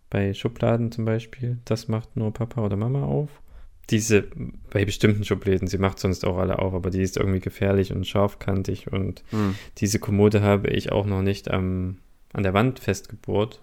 [0.10, 3.42] bei Schubladen zum Beispiel, das macht nur Papa oder Mama auf.
[3.90, 4.28] Diese,
[4.70, 8.06] bei bestimmten Schubläden, sie macht sonst auch alle auf, aber die ist irgendwie gefährlich und
[8.06, 9.56] scharfkantig und Hm.
[9.78, 11.98] diese Kommode habe ich auch noch nicht am,
[12.34, 13.62] an der Wand festgebohrt.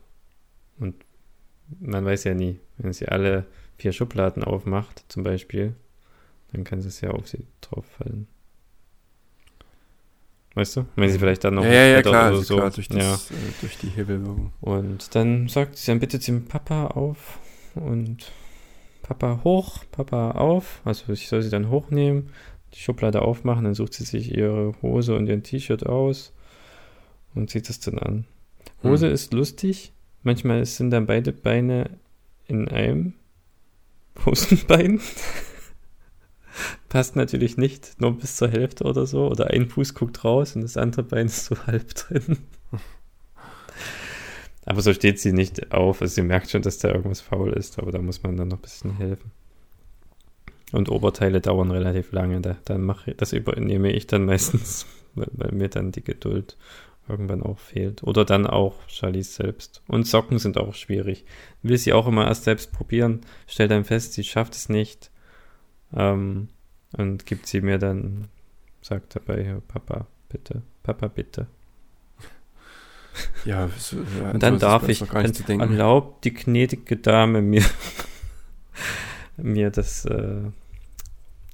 [0.79, 0.95] Und
[1.81, 3.47] man weiß ja nie, wenn sie alle
[3.77, 5.75] vier Schubladen aufmacht, zum Beispiel,
[6.53, 8.27] dann kann es ja auf sie drauf fallen.
[10.55, 10.87] Weißt du?
[10.97, 12.57] Wenn sie vielleicht dann noch ja, ja, ja, klar, oder so.
[12.57, 12.99] klar durch, ja.
[12.99, 14.53] das, äh, durch die Hebelwirkung.
[14.61, 17.39] Und dann sagt sie, dann bittet sie Papa auf
[17.75, 18.33] und
[19.03, 20.81] Papa hoch, Papa auf.
[20.85, 22.31] Also ich soll sie dann hochnehmen,
[22.75, 26.33] die Schublade aufmachen, dann sucht sie sich ihre Hose und ihr T-Shirt aus
[27.35, 28.25] und zieht es dann an.
[28.83, 29.15] Hose Hm.
[29.15, 29.93] ist lustig.
[30.23, 31.91] Manchmal sind dann beide Beine
[32.47, 33.15] in einem
[34.27, 35.01] Hosenbein.
[36.89, 39.29] Passt natürlich nicht, nur bis zur Hälfte oder so.
[39.29, 42.39] Oder ein Fuß guckt raus und das andere Bein ist so halb drin.
[44.65, 46.03] Aber so steht sie nicht auf.
[46.03, 48.59] Also sie merkt schon, dass da irgendwas faul ist, aber da muss man dann noch
[48.59, 49.31] ein bisschen helfen.
[50.73, 52.41] Und Oberteile dauern relativ lange.
[52.43, 56.57] Da, dann mache das übernehme ich dann meistens, weil, weil mir dann die Geduld
[57.09, 58.03] irgendwann auch fehlt.
[58.03, 59.83] Oder dann auch Charlize selbst.
[59.89, 61.25] Und Socken sind auch schwierig.
[61.63, 65.11] Will sie auch immer erst selbst probieren, stellt dann fest, sie schafft es nicht.
[65.95, 66.49] Ähm,
[66.97, 68.29] und gibt sie mir dann,
[68.81, 71.47] sagt dabei, Papa, bitte, Papa, bitte.
[73.45, 75.61] Ja, so, ja, Und dann darf ich, dann denken.
[75.61, 77.65] erlaubt die gnädige Dame mir,
[79.37, 80.43] mir das äh,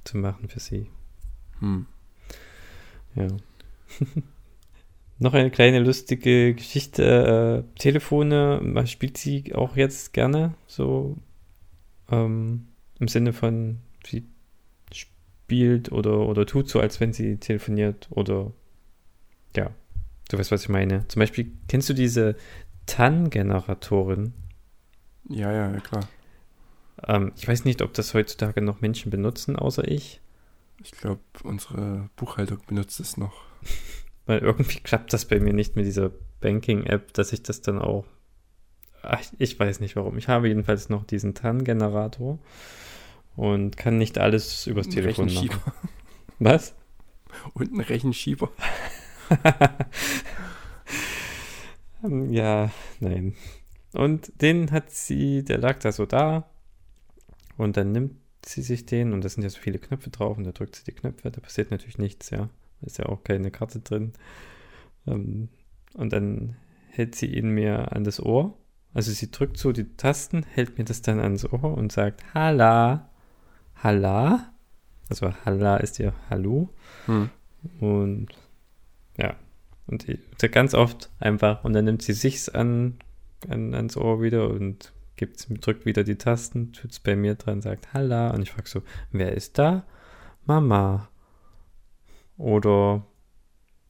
[0.03, 0.89] zu machen für sie.
[1.59, 1.87] Hm.
[3.15, 3.27] Ja.
[5.17, 7.65] Noch eine kleine lustige Geschichte.
[7.65, 11.17] Äh, Telefone, man spielt sie auch jetzt gerne so
[12.11, 12.67] ähm,
[12.99, 14.25] im Sinne von, sie
[14.91, 18.51] spielt oder, oder tut so, als wenn sie telefoniert oder
[19.55, 19.71] ja,
[20.29, 21.07] du weißt, was ich meine.
[21.07, 22.35] Zum Beispiel, kennst du diese
[22.85, 24.33] TAN-Generatorin?
[25.29, 26.07] Ja, ja, ja, klar.
[27.07, 30.19] Ähm, ich weiß nicht, ob das heutzutage noch Menschen benutzen, außer ich.
[30.83, 33.33] Ich glaube, unsere Buchhaltung benutzt es noch.
[34.25, 36.11] Weil irgendwie klappt das bei mir nicht mit dieser
[36.41, 38.05] Banking-App, dass ich das dann auch
[39.07, 40.17] ach, ich weiß nicht warum.
[40.17, 42.39] Ich habe jedenfalls noch diesen TAN-Generator
[43.35, 45.49] und kann nicht alles übers Telefon machen.
[46.39, 46.75] Was?
[47.53, 48.49] Und ein Rechenschieber.
[52.29, 53.33] Ja, nein.
[53.93, 56.47] Und den hat sie, der lag da so da.
[57.57, 60.43] Und dann nimmt sie sich den und da sind ja so viele Knöpfe drauf und
[60.43, 61.31] da drückt sie die Knöpfe.
[61.31, 62.49] Da passiert natürlich nichts, ja.
[62.85, 64.13] Ist ja auch keine Karte drin.
[65.07, 65.49] Ähm,
[65.93, 66.55] und dann
[66.89, 68.57] hält sie ihn mir an das Ohr.
[68.93, 73.09] Also sie drückt so die Tasten, hält mir das dann ans Ohr und sagt Halla.
[73.75, 74.53] Halla.
[75.09, 76.69] Also Halla ist ja Hallo.
[77.05, 77.29] Hm.
[77.79, 78.29] Und
[79.17, 79.35] ja,
[79.87, 80.19] und die,
[80.49, 82.97] ganz oft einfach, und dann nimmt sie sich's an,
[83.47, 87.93] an ans Ohr wieder und gibt's, drückt wieder die Tasten, tut's bei mir dran, sagt
[87.93, 88.31] Halla.
[88.31, 88.81] Und ich frage so,
[89.11, 89.85] wer ist da?
[90.45, 91.09] Mama.
[92.37, 93.05] Oder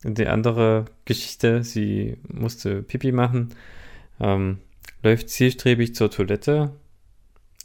[0.04, 3.56] die andere Geschichte, sie musste Pipi machen,
[4.20, 4.60] ähm,
[5.02, 6.72] läuft zielstrebig zur Toilette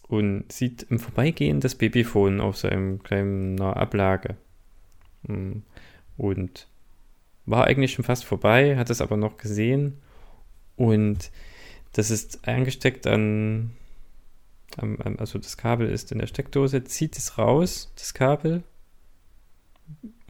[0.09, 4.37] und sieht im Vorbeigehen das Babyphone auf so einem kleinen Ablage.
[5.23, 5.59] Mm,
[6.17, 6.67] Und
[7.47, 9.99] war eigentlich schon fast vorbei, hat es aber noch gesehen.
[10.77, 11.31] Und
[11.93, 13.73] das ist eingesteckt an,
[14.77, 18.63] am- also das Kabel ist in der Steckdose, zieht es raus, das Kabel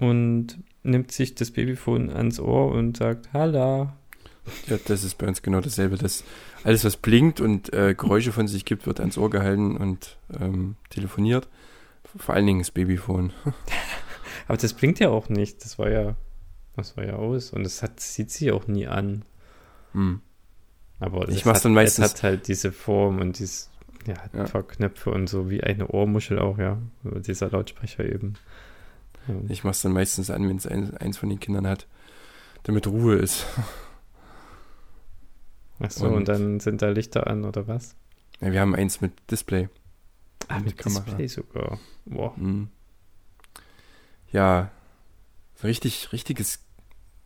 [0.00, 3.96] und nimmt sich das Babyphone ans Ohr und sagt Halla.
[4.66, 5.96] Ja, das ist bei uns genau dasselbe.
[5.96, 6.24] Das,
[6.64, 10.76] alles, was blinkt und äh, Geräusche von sich gibt, wird ans Ohr gehalten und ähm,
[10.88, 11.48] telefoniert.
[12.16, 13.32] Vor allen Dingen das Babyphone.
[14.48, 16.16] Aber das blinkt ja auch nicht, das war ja,
[16.74, 19.24] das war ja aus und das hat, sieht sie auch nie an.
[19.92, 20.20] Hm.
[20.98, 23.70] Aber Ich es mach's hat, dann meistens- Es hat halt diese Form und dieses,
[24.06, 24.62] ja, Ja.
[24.62, 26.78] Knöpfe und so wie eine Ohrmuschel auch, ja.
[27.04, 28.34] Dieser Lautsprecher eben.
[29.28, 29.34] Ja.
[29.48, 31.86] Ich mache es dann meistens an, wenn es ein, eins von den Kindern hat,
[32.64, 33.44] damit Ruhe ist.
[35.78, 37.96] Ach so, und, und- dann sind da Lichter an oder was?
[38.40, 39.68] Ja, wir haben eins mit Display.
[40.48, 41.04] Ah, Mit mit Kamera.
[41.04, 41.78] Display sogar.
[42.06, 42.34] Boah.
[42.36, 42.68] Hm.
[44.32, 44.70] Ja,
[45.56, 46.60] so richtig, richtiges.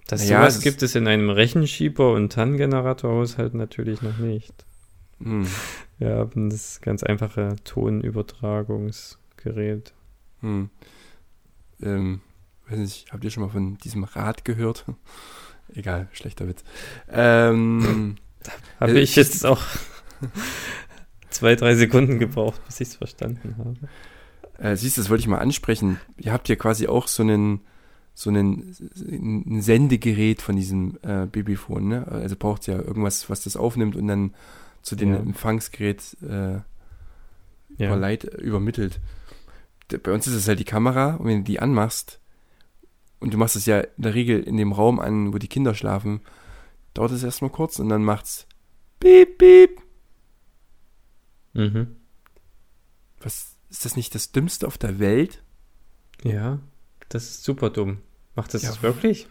[0.07, 4.53] Das Naja, sowas es- gibt es in einem Rechenschieber und TAN-Generator-Haushalt natürlich noch nicht.
[5.23, 5.47] Hm.
[5.99, 9.95] Wir haben das ganz einfache Tonübertragungsgerät.
[10.41, 10.71] Hm.
[11.83, 12.21] Ähm,
[12.69, 14.85] weiß nicht, habt ihr schon mal von diesem Rad gehört?
[15.75, 16.63] Egal, schlechter Witz.
[17.11, 18.17] Ähm,
[18.81, 19.63] Habe Äh, ich jetzt auch
[21.31, 23.75] zwei, drei Sekunden gebraucht, bis ich es verstanden habe.
[24.59, 25.99] äh, siehst du, das wollte ich mal ansprechen.
[26.19, 27.61] Ihr habt ja quasi auch so einen,
[28.15, 28.77] so einen,
[29.11, 32.07] ein Sendegerät von diesem äh, Babyphone, ne?
[32.09, 34.35] Also braucht ja irgendwas, was das aufnimmt und dann
[34.83, 35.17] zu dem Ja.
[35.19, 36.63] Empfangsgerät äh, Ja.
[37.89, 39.01] überleit, übermittelt.
[39.89, 42.21] Bei uns ist es halt die Kamera und wenn du die anmachst
[43.21, 45.75] und du machst es ja in der Regel in dem Raum an, wo die Kinder
[45.75, 46.21] schlafen,
[46.95, 48.47] dauert es erstmal kurz und dann macht's
[49.01, 49.81] piep, piep.
[51.53, 51.97] Mhm.
[53.21, 55.43] Was ist das nicht das Dümmste auf der Welt?
[56.23, 56.59] Ja,
[57.09, 57.99] das ist super dumm.
[58.35, 59.29] Macht das Ja, das wirklich?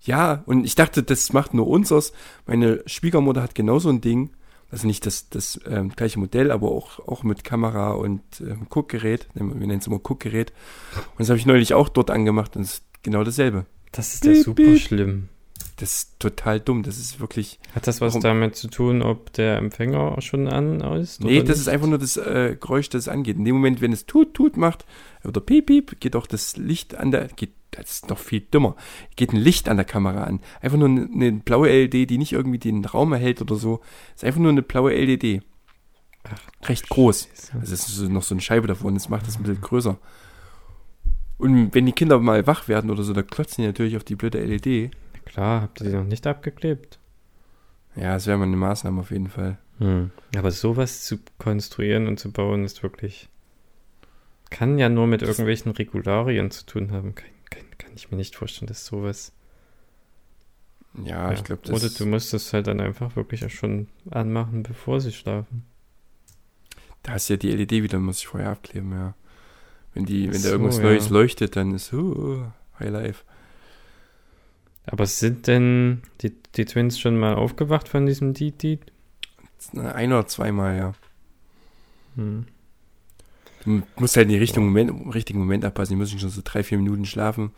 [0.00, 2.12] Ja, und ich dachte, das macht nur unseres.
[2.46, 4.30] Meine Schwiegermutter hat genauso ein Ding.
[4.74, 9.28] Also nicht das, das ähm, gleiche Modell, aber auch, auch mit Kamera und ähm, Guckgerät.
[9.32, 10.52] Wir nennen es immer Guckgerät.
[10.96, 13.66] Und das habe ich neulich auch dort angemacht und es ist genau dasselbe.
[13.92, 15.28] Das ist ja super schlimm.
[15.76, 16.84] Das ist total dumm.
[16.84, 17.58] Das ist wirklich.
[17.74, 21.20] Hat das was Warum- damit zu tun, ob der Empfänger schon an ist?
[21.20, 21.58] Nee, das nicht?
[21.58, 23.36] ist einfach nur das äh, Geräusch, das es angeht.
[23.38, 24.84] In dem Moment, wenn es tut, tut macht,
[25.24, 28.76] oder piep, piep, geht auch das Licht an der, geht, das ist noch viel dümmer,
[29.16, 30.38] geht ein Licht an der Kamera an.
[30.60, 33.80] Einfach nur eine, eine blaue LED, die nicht irgendwie den Raum erhält oder so.
[34.14, 35.42] ist einfach nur eine blaue LED.
[36.22, 37.28] Ach, Recht groß.
[37.34, 37.52] Scheiße.
[37.60, 39.98] Also es ist noch so eine Scheibe davon, das macht das ein bisschen größer.
[41.36, 44.14] Und wenn die Kinder mal wach werden oder so, da klotzen die natürlich auf die
[44.14, 44.92] blöde LED.
[45.34, 47.00] Klar, habt ihr die noch nicht abgeklebt?
[47.96, 49.58] Ja, das wäre mal eine Maßnahme auf jeden Fall.
[49.78, 50.12] Hm.
[50.36, 53.28] Aber sowas zu konstruieren und zu bauen ist wirklich.
[54.50, 57.16] Kann ja nur mit irgendwelchen Regularien zu tun haben.
[57.16, 59.32] Kann, kann, kann ich mir nicht vorstellen, dass sowas.
[61.02, 64.62] Ja, ich glaube, das Oder du musst das halt dann einfach wirklich auch schon anmachen,
[64.62, 65.64] bevor sie schlafen.
[67.02, 69.14] Da ist ja die LED wieder, muss ich vorher abkleben, ja.
[69.94, 70.84] Wenn die, wenn So, da irgendwas ja.
[70.84, 72.44] Neues leuchtet, dann ist uh,
[72.78, 73.24] High Life.
[74.86, 78.80] Aber sind denn die, die Twins schon mal aufgewacht von diesem Deed Deed?
[79.76, 80.92] Ein oder zweimal, ja.
[82.16, 82.46] Hm.
[83.64, 85.94] Du musst halt in den richtigen Moment, richtigen Moment abpassen.
[85.94, 87.52] Die müssen schon so drei, vier Minuten schlafen.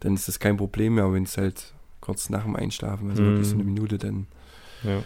[0.00, 1.04] Dann ist das kein Problem mehr.
[1.04, 3.26] Aber wenn es halt kurz nach dem Einschlafen, also Mhm.
[3.28, 4.26] wirklich so eine Minute, dann.
[4.82, 5.02] Ja.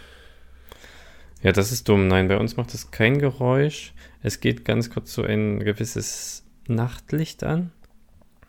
[1.43, 2.09] Ja, das ist dumm.
[2.09, 3.93] Nein, bei uns macht es kein Geräusch.
[4.23, 7.71] Es geht ganz kurz so ein gewisses Nachtlicht an,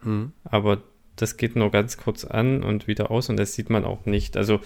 [0.02, 0.32] Hm.
[0.46, 0.82] aber
[1.22, 4.38] das geht nur ganz kurz an und wieder aus und das sieht man auch nicht.
[4.38, 4.60] Also,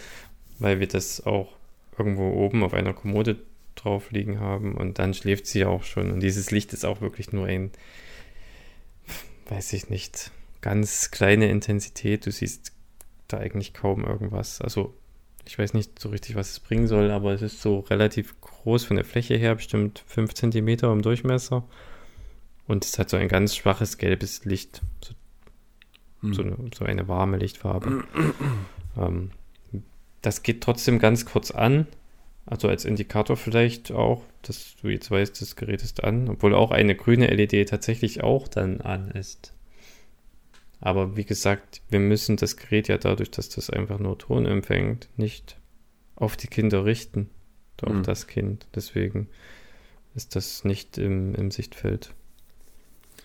[0.60, 1.54] weil wir das auch
[1.98, 3.38] irgendwo oben auf einer Kommode
[3.76, 6.12] drauf liegen haben und dann schläft sie auch schon.
[6.12, 7.72] Und dieses Licht ist auch wirklich nur ein,
[9.50, 10.32] weiß ich nicht,
[10.62, 12.26] ganz kleine Intensität.
[12.26, 12.72] Du siehst
[13.28, 14.62] da eigentlich kaum irgendwas.
[14.62, 14.94] Also
[15.46, 18.86] ich weiß nicht so richtig, was es bringen soll, aber es ist so relativ groß
[18.86, 21.68] von der Fläche her, bestimmt 5 cm im Durchmesser.
[22.66, 24.82] Und es hat so ein ganz schwaches gelbes Licht.
[25.04, 25.14] So,
[26.24, 26.34] hm.
[26.34, 28.04] so, eine, so eine, warme Lichtfarbe.
[28.98, 29.32] ähm,
[30.22, 31.88] das geht trotzdem ganz kurz an.
[32.46, 36.72] Also als Indikator vielleicht auch, dass du jetzt weißt, das Gerät ist an, obwohl auch
[36.72, 39.54] eine grüne LED tatsächlich auch dann an ist.
[40.82, 45.08] Aber wie gesagt, wir müssen das Gerät ja dadurch, dass das einfach nur Ton empfängt,
[45.16, 45.58] nicht
[46.16, 47.30] auf die Kinder richten.
[47.82, 48.04] Auf mhm.
[48.04, 48.68] das Kind.
[48.76, 49.28] Deswegen
[50.16, 52.14] ist das nicht im, im Sichtfeld.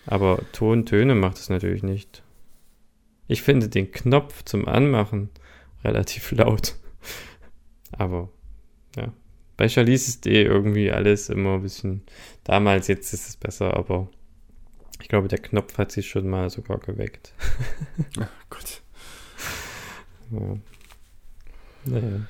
[0.05, 2.23] Aber Tontöne macht es natürlich nicht.
[3.29, 5.29] Ich finde den Knopf zum Anmachen
[5.83, 6.75] relativ laut.
[7.91, 8.29] Aber
[8.97, 9.13] ja.
[9.55, 12.01] Bei Charlize ist eh irgendwie alles immer ein bisschen.
[12.43, 14.09] Damals, jetzt ist es besser, aber
[15.01, 17.33] ich glaube, der Knopf hat sich schon mal sogar geweckt.
[18.19, 18.81] Ach Gott.
[20.31, 20.57] Ja.
[21.85, 22.25] Naja.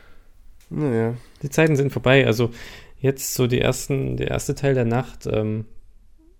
[0.70, 1.18] Naja.
[1.42, 2.26] Die Zeiten sind vorbei.
[2.26, 2.52] Also
[3.00, 5.66] jetzt so die ersten, der erste Teil der Nacht ähm,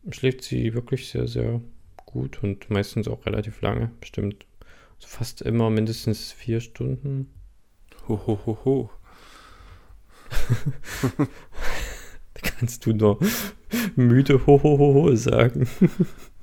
[0.10, 1.62] schläft sie wirklich sehr, sehr
[2.06, 3.92] gut und meistens auch relativ lange.
[4.02, 4.46] Bestimmt
[5.06, 7.34] fast immer mindestens vier Stunden.
[8.08, 8.90] Ho, ho, ho, ho.
[12.60, 13.20] kannst du nur
[13.96, 15.68] müde ho, ho, ho, ho sagen.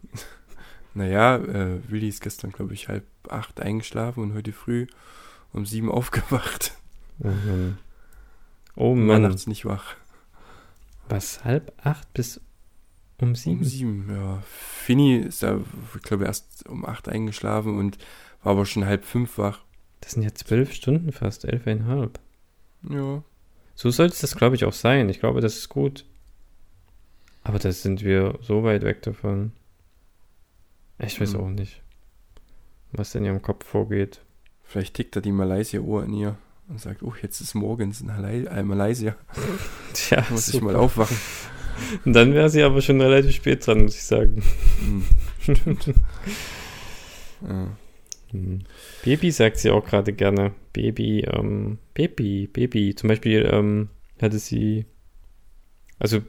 [0.94, 4.86] naja, äh, Willi ist gestern, glaube ich, halb acht eingeschlafen und heute früh
[5.52, 6.72] um sieben aufgewacht.
[7.18, 7.78] Mhm.
[8.74, 9.22] Oh Mann.
[9.22, 9.96] Nachts nicht wach.
[11.08, 12.40] Was, halb acht bis
[13.18, 13.58] um sieben?
[13.58, 14.42] Um sieben, ja.
[14.46, 15.60] Fini ist da,
[15.94, 17.96] ich glaube, erst um acht eingeschlafen und
[18.46, 19.64] war aber schon halb fünf wach.
[20.00, 22.20] Das sind ja zwölf Stunden fast, elfeinhalb.
[22.88, 23.24] Ja.
[23.74, 25.08] So sollte es das, glaube ich, auch sein.
[25.08, 26.04] Ich glaube, das ist gut.
[27.42, 29.50] Aber da sind wir so weit weg davon.
[31.00, 31.40] Ich weiß hm.
[31.40, 31.82] auch nicht,
[32.92, 34.20] was in ihrem Kopf vorgeht.
[34.62, 36.38] Vielleicht tickt da die Malaysia-Uhr in ihr
[36.68, 39.16] und sagt, oh, jetzt ist morgens in äh, Malaysia.
[39.92, 40.56] Tja, muss super.
[40.56, 41.18] ich mal aufwachen.
[42.04, 44.40] Und dann wäre sie aber schon relativ spät dran, muss ich sagen.
[44.78, 45.04] Hm,
[45.40, 45.86] stimmt.
[47.42, 47.76] ja.
[48.44, 48.58] Hm.
[49.04, 50.52] Baby sagt sie auch gerade gerne.
[50.72, 52.94] Baby, ähm, Baby, Baby.
[52.94, 53.88] Zum Beispiel ähm,
[54.20, 54.86] hatte sie,
[55.98, 56.20] also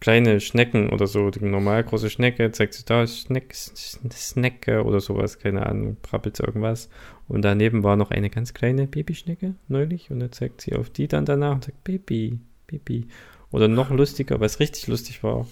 [0.00, 5.38] kleine Schnecken oder so, die normal große Schnecke, zeigt sie da, Schneck, Snecke oder sowas,
[5.38, 6.88] keine Ahnung, prappelt irgendwas.
[7.28, 11.06] Und daneben war noch eine ganz kleine Babyschnecke neulich und dann zeigt sie auf die
[11.06, 13.08] dann danach und sagt Baby, Baby.
[13.50, 15.46] Oder noch lustiger, was richtig lustig war,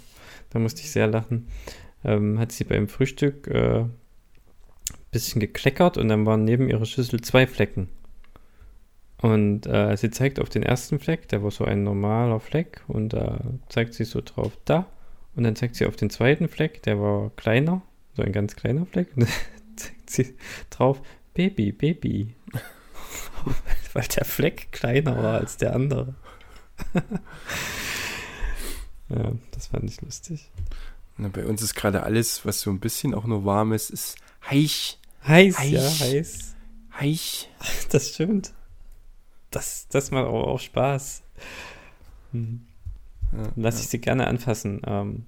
[0.50, 1.48] da musste ich sehr lachen,
[2.04, 3.84] ähm, hat sie beim Frühstück äh,
[5.10, 7.88] bisschen gekleckert und dann waren neben ihrer Schüssel zwei Flecken.
[9.20, 13.12] Und äh, sie zeigt auf den ersten Fleck, der war so ein normaler Fleck, und
[13.12, 14.86] da äh, zeigt sie so drauf, da.
[15.34, 17.82] Und dann zeigt sie auf den zweiten Fleck, der war kleiner,
[18.14, 19.32] so ein ganz kleiner Fleck, und dann
[19.76, 20.36] zeigt sie
[20.70, 21.02] drauf,
[21.34, 22.34] Baby, Baby.
[23.92, 26.14] Weil der Fleck kleiner war als der andere.
[29.08, 30.50] ja, das fand ich lustig.
[31.16, 34.16] Na, bei uns ist gerade alles, was so ein bisschen auch nur warm ist, ist
[34.50, 34.98] Heich.
[35.26, 35.70] Heiß, Heich.
[35.70, 36.54] ja, heiß.
[36.98, 37.50] Heich.
[37.90, 38.52] Das stimmt.
[39.50, 41.22] Das, das macht auch, auch Spaß.
[42.32, 42.66] Hm.
[43.32, 43.80] Ja, Lass ja.
[43.82, 44.82] ich sie gerne anfassen.
[44.86, 45.26] Ähm,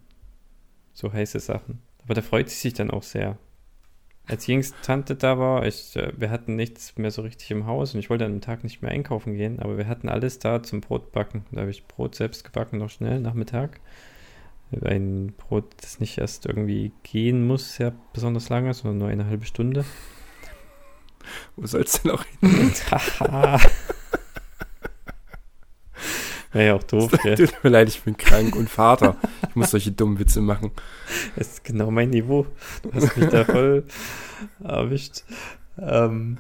[0.93, 1.81] so heiße Sachen.
[2.05, 3.39] Aber da freut sie sich dann auch sehr.
[4.27, 7.95] Als jüngste Tante da war, ich, äh, wir hatten nichts mehr so richtig im Haus
[7.95, 10.63] und ich wollte an dem Tag nicht mehr einkaufen gehen, aber wir hatten alles da
[10.63, 11.45] zum Brotbacken.
[11.51, 13.81] Da habe ich Brot selbst gebacken, noch schnell, Nachmittag
[14.73, 19.47] ein Brot, das nicht erst irgendwie gehen muss, sehr besonders lange, sondern nur eine halbe
[19.47, 19.85] Stunde.
[21.57, 22.73] Wo soll es denn auch hin?
[26.53, 27.37] Wäre ja auch doof, gell?
[27.37, 29.17] Tut mir leid, ich bin krank und Vater.
[29.49, 30.73] Ich muss solche dummen Witze machen.
[31.37, 32.47] Das ist genau mein Niveau.
[32.83, 33.85] Du hast mich da voll
[34.65, 35.23] erwischt.
[35.79, 36.39] Ähm,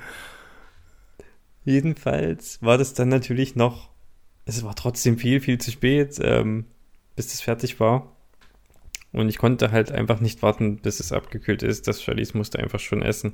[1.64, 3.90] jedenfalls war das dann natürlich noch,
[4.46, 6.66] es war trotzdem viel, viel zu spät, ähm,
[7.14, 8.16] bis das fertig war.
[9.12, 11.88] Und ich konnte halt einfach nicht warten, bis es abgekühlt ist.
[11.88, 13.32] Das Charlize musste einfach schon essen.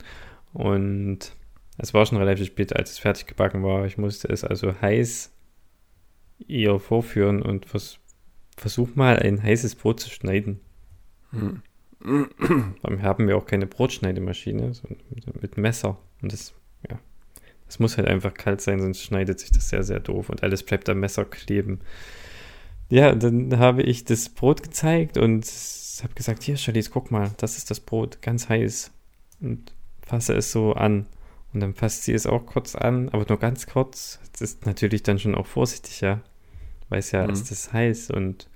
[0.52, 1.34] Und
[1.78, 3.84] es war schon relativ spät, als es fertig gebacken war.
[3.84, 5.32] Ich musste es also heiß
[6.46, 7.98] ihr vorführen und vers
[8.58, 10.60] versuch mal ein heißes Brot zu schneiden.
[11.30, 11.62] Hm.
[12.82, 15.02] Dann haben wir auch keine Brotschneidemaschine, sondern
[15.40, 15.98] mit Messer.
[16.22, 16.54] Und das,
[16.88, 16.98] ja,
[17.66, 20.62] das muss halt einfach kalt sein, sonst schneidet sich das sehr, sehr doof und alles
[20.62, 21.80] bleibt am Messer kleben.
[22.88, 25.44] Ja, dann habe ich das Brot gezeigt und
[26.02, 28.92] habe gesagt, hier, Charlize, guck mal, das ist das Brot, ganz heiß.
[29.40, 29.72] Und
[30.02, 31.06] fasse es so an.
[31.52, 34.20] Und dann fasst sie es auch kurz an, aber nur ganz kurz.
[34.32, 36.20] Das ist natürlich dann schon auch vorsichtig, ja.
[36.90, 37.30] weiß ja, Mhm.
[37.32, 38.48] was das heißt und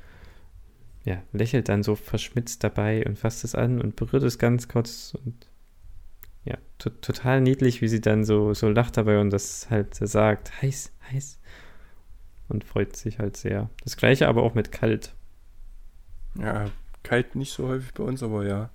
[1.04, 5.16] ja, lächelt dann so verschmitzt dabei und fasst es an und berührt es ganz kurz
[5.24, 5.46] und
[6.44, 10.62] ja, to total niedlich, wie sie dann so, so lacht dabei und das halt sagt,
[10.62, 11.38] heiß, heiß
[12.51, 13.70] und freut sich halt sehr.
[13.84, 15.14] Das gleiche aber auch mit kalt.
[16.38, 16.66] Ja,
[17.03, 18.70] kalt nicht so häufig bei uns, aber ja.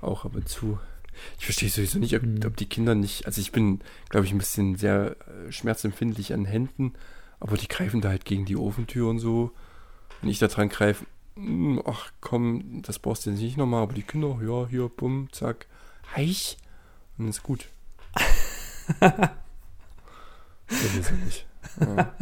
[0.00, 0.78] Auch ab und zu.
[1.38, 2.40] Ich verstehe sowieso nicht, ob, Hm.
[2.44, 3.24] ob die Kinder nicht.
[3.26, 3.80] Also ich bin,
[4.10, 6.92] glaube ich, ein bisschen sehr äh, schmerzempfindlich an Händen,
[7.40, 9.52] aber die greifen da halt gegen die Ofentür und so.
[10.20, 13.94] Wenn ich da dran greife, mm, ach komm, das brauchst du jetzt nicht nochmal, aber
[13.94, 15.66] die Kinder, ja, hier, bumm, zack,
[16.14, 16.58] heich.
[17.18, 17.68] Und ist gut.
[20.68, 21.46] Das ist nicht.
[21.80, 22.12] Ja.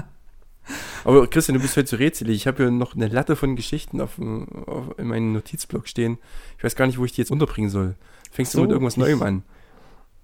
[1.05, 2.37] Aber Christian, du bist heute so rätselig.
[2.37, 6.19] Ich habe hier noch eine Latte von Geschichten auf, auf, in meinem Notizblock stehen.
[6.59, 7.95] Ich weiß gar nicht, wo ich die jetzt unterbringen soll.
[8.31, 9.43] Fängst So, du mit irgendwas ich- Neuem an?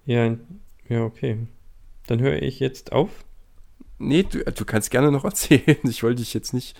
[0.05, 0.35] Ja,
[0.89, 1.37] ja, okay.
[2.07, 3.09] Dann höre ich jetzt auf.
[3.99, 5.77] Nee, du, du kannst gerne noch erzählen.
[5.83, 6.75] Ich wollte dich jetzt nicht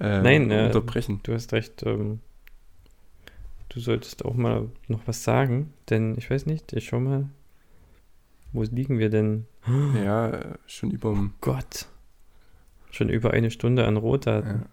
[0.00, 1.20] äh, Nein, äh, unterbrechen.
[1.22, 1.84] Du hast recht.
[1.84, 2.18] Ähm,
[3.68, 7.28] du solltest auch mal noch was sagen, denn ich weiß nicht, ich schau mal.
[8.52, 9.46] Wo liegen wir denn?
[10.04, 11.86] Ja, schon über Gott.
[12.94, 14.60] Schon über eine Stunde an Rohdaten.
[14.60, 14.66] ja.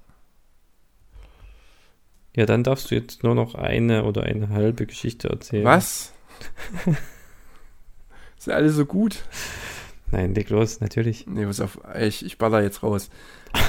[2.33, 5.65] Ja, dann darfst du jetzt nur noch eine oder eine halbe Geschichte erzählen.
[5.65, 6.13] Was?
[8.37, 9.23] Sind alle so gut?
[10.11, 11.27] Nein, leg los, natürlich.
[11.27, 11.79] Nee, was auf.
[11.99, 13.09] Ich, ich baller jetzt raus.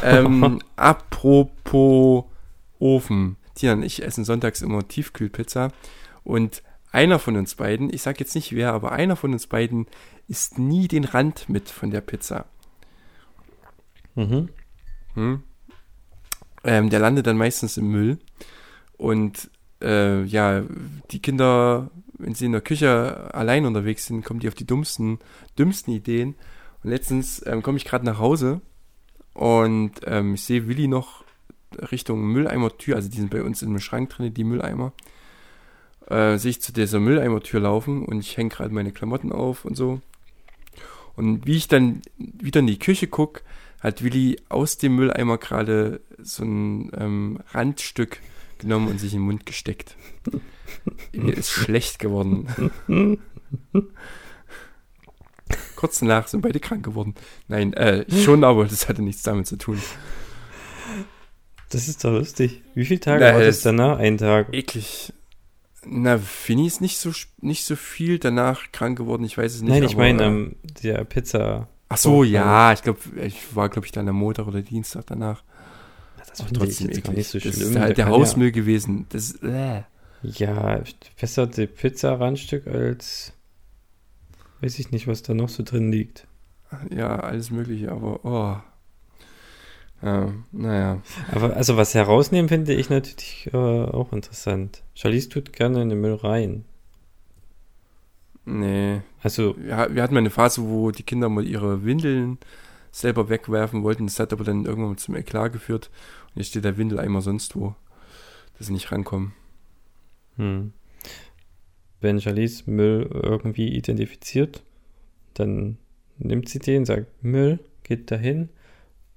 [0.04, 2.24] Ähm, apropos
[2.78, 3.36] Ofen.
[3.56, 5.72] Tina und ich essen sonntags immer Tiefkühlpizza.
[6.22, 9.86] Und einer von uns beiden, ich sag jetzt nicht wer, aber einer von uns beiden
[10.28, 12.44] isst nie den Rand mit von der Pizza.
[14.14, 14.48] Mhm.
[15.14, 15.42] Hm?
[16.64, 18.18] Ähm, der landet dann meistens im Müll.
[18.96, 19.50] Und
[19.80, 20.62] äh, ja,
[21.10, 25.18] die Kinder, wenn sie in der Küche allein unterwegs sind, kommen die auf die dummsten,
[25.58, 26.34] dümmsten Ideen.
[26.82, 28.60] Und letztens ähm, komme ich gerade nach Hause
[29.34, 31.24] und ähm, ich sehe Willi noch
[31.90, 34.92] Richtung Mülleimertür, also die sind bei uns im Schrank drin, die Mülleimer.
[36.08, 39.76] Äh, sehe ich zu dieser Mülleimertür laufen und ich hänge gerade meine Klamotten auf und
[39.76, 40.00] so.
[41.16, 43.42] Und wie ich dann wieder in die Küche gucke,
[43.82, 48.20] hat Willi aus dem Mülleimer gerade so ein ähm, Randstück
[48.58, 49.96] genommen und sich in den Mund gesteckt.
[51.12, 52.46] Mir ist schlecht geworden.
[55.76, 57.14] Kurz danach sind beide krank geworden.
[57.48, 59.82] Nein, äh, schon, aber das hatte nichts damit zu tun.
[61.70, 62.62] Das ist doch lustig.
[62.74, 63.98] Wie viele Tage Na, war das danach?
[63.98, 64.54] Ein Tag.
[64.54, 65.12] Eklig.
[65.84, 67.10] Na, Finny ist nicht so,
[67.40, 69.70] nicht so viel danach krank geworden, ich weiß es nicht.
[69.70, 71.68] Nein, ich aber, meine, äh, ähm, der Pizza.
[71.92, 75.06] Ach so, Oh, ja, ich glaube, ich war, glaube ich, dann am Montag oder Dienstag
[75.06, 75.42] danach.
[76.16, 77.70] Das finde ich jetzt gar nicht so das schlimm.
[77.70, 79.06] ist halt der Hausmüll gewesen.
[79.10, 79.82] Das äh.
[80.22, 80.82] Ja, ja
[81.20, 83.32] besser die Pizza-Randstück als.
[84.60, 86.26] Weiß ich nicht, was da noch so drin liegt.
[86.90, 88.56] Ja, alles Mögliche, aber oh.
[90.04, 91.02] Ja, naja.
[91.30, 94.82] Aber also was herausnehmen finde ich natürlich äh, auch interessant.
[94.94, 96.64] Charlize tut gerne in den Müll rein.
[98.44, 99.02] Nee.
[99.22, 102.38] Also, Wir, wir hatten mal eine Phase, wo die Kinder mal ihre Windeln
[102.90, 104.06] selber wegwerfen wollten.
[104.06, 105.90] Das hat aber dann irgendwann zum Eklat geführt.
[106.34, 107.74] Und jetzt steht der Windeleimer sonst wo,
[108.58, 109.32] dass sie nicht rankommen.
[110.36, 110.72] hm.
[112.00, 114.62] wenn Charlize Müll irgendwie identifiziert,
[115.34, 115.78] dann
[116.18, 118.48] nimmt sie den, sagt Müll, geht dahin,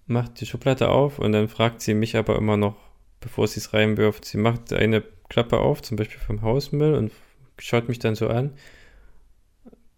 [0.07, 2.76] macht die Schublade auf und dann fragt sie mich aber immer noch,
[3.19, 7.11] bevor sie es reinwirft, sie macht eine Klappe auf, zum Beispiel vom Hausmüll und
[7.57, 8.51] schaut mich dann so an,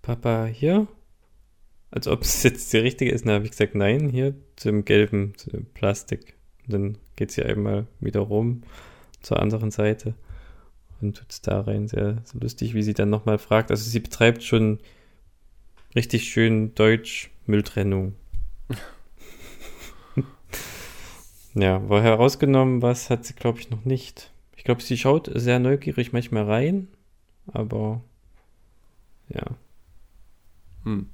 [0.07, 0.87] Papa, hier?
[1.91, 3.25] Als ob es jetzt die richtige ist.
[3.25, 6.35] Dann habe ich gesagt, nein, hier zum gelben zum Plastik.
[6.65, 8.63] Und dann geht sie einmal wieder rum
[9.21, 10.13] zur anderen Seite
[11.01, 11.89] und tut es da rein.
[11.89, 13.69] Sehr, sehr lustig, wie sie dann nochmal fragt.
[13.69, 14.79] Also sie betreibt schon
[15.93, 18.15] richtig schön Deutsch Mülltrennung.
[21.53, 24.31] ja, war herausgenommen, was hat sie, glaube ich, noch nicht.
[24.55, 26.87] Ich glaube, sie schaut sehr neugierig manchmal rein,
[27.47, 28.01] aber
[29.27, 29.43] ja,
[30.88, 31.09] Hm.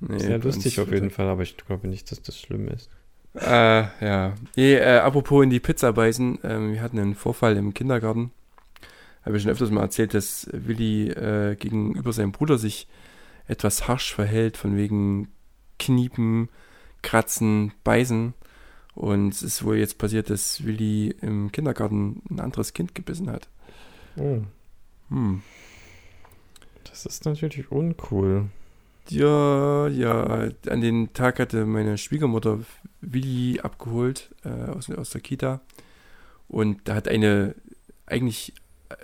[0.00, 2.90] Nee, sehr lustig auf jeden Fall, aber ich glaube nicht, dass das schlimm ist.
[3.34, 4.34] Äh, ja.
[4.56, 8.30] Nee, äh, apropos in die Pizza beißen, ähm, wir hatten einen Vorfall im Kindergarten.
[9.24, 12.88] Habe ich schon öfters mal erzählt, dass Willi äh, gegenüber seinem Bruder sich
[13.46, 15.28] etwas harsch verhält, von wegen
[15.78, 16.48] Kniepen,
[17.02, 18.34] Kratzen, Beißen.
[18.94, 23.48] Und es ist wohl jetzt passiert, dass Willi im Kindergarten ein anderes Kind gebissen hat.
[24.16, 24.40] Oh,
[25.10, 25.42] Hm.
[27.04, 28.46] Das ist natürlich uncool.
[29.08, 32.60] Ja, ja, an den Tag hatte meine Schwiegermutter
[33.00, 35.60] Willi abgeholt äh, aus, aus der Kita.
[36.48, 37.54] Und da hat eine,
[38.06, 38.54] eigentlich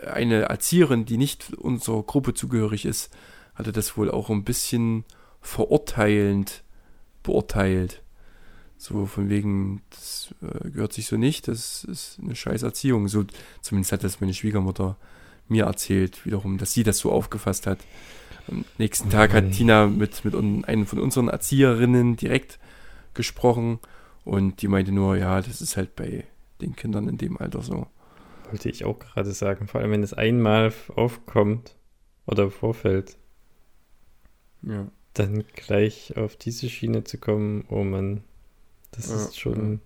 [0.06, 3.14] eine Erzieherin, die nicht unserer Gruppe zugehörig ist,
[3.54, 5.04] hatte das wohl auch ein bisschen
[5.40, 6.62] verurteilend
[7.22, 8.02] beurteilt.
[8.78, 13.06] So von wegen, das äh, gehört sich so nicht, das ist eine scheiß Erziehung.
[13.06, 13.24] So,
[13.60, 14.96] zumindest hat das meine Schwiegermutter
[15.48, 17.78] mir erzählt, wiederum, dass sie das so aufgefasst hat.
[18.48, 19.52] Am nächsten Tag hat Mann.
[19.52, 22.58] Tina mit, mit einem von unseren Erzieherinnen direkt
[23.14, 23.78] gesprochen
[24.24, 26.24] und die meinte nur, ja, das ist halt bei
[26.60, 27.86] den Kindern in dem Alter so.
[28.50, 29.66] Wollte ich auch gerade sagen.
[29.68, 31.76] Vor allem, wenn es einmal aufkommt
[32.26, 33.16] oder vorfällt,
[34.62, 34.86] Ja.
[35.14, 38.22] dann gleich auf diese Schiene zu kommen, oh Mann,
[38.92, 39.80] das Ja, ist schon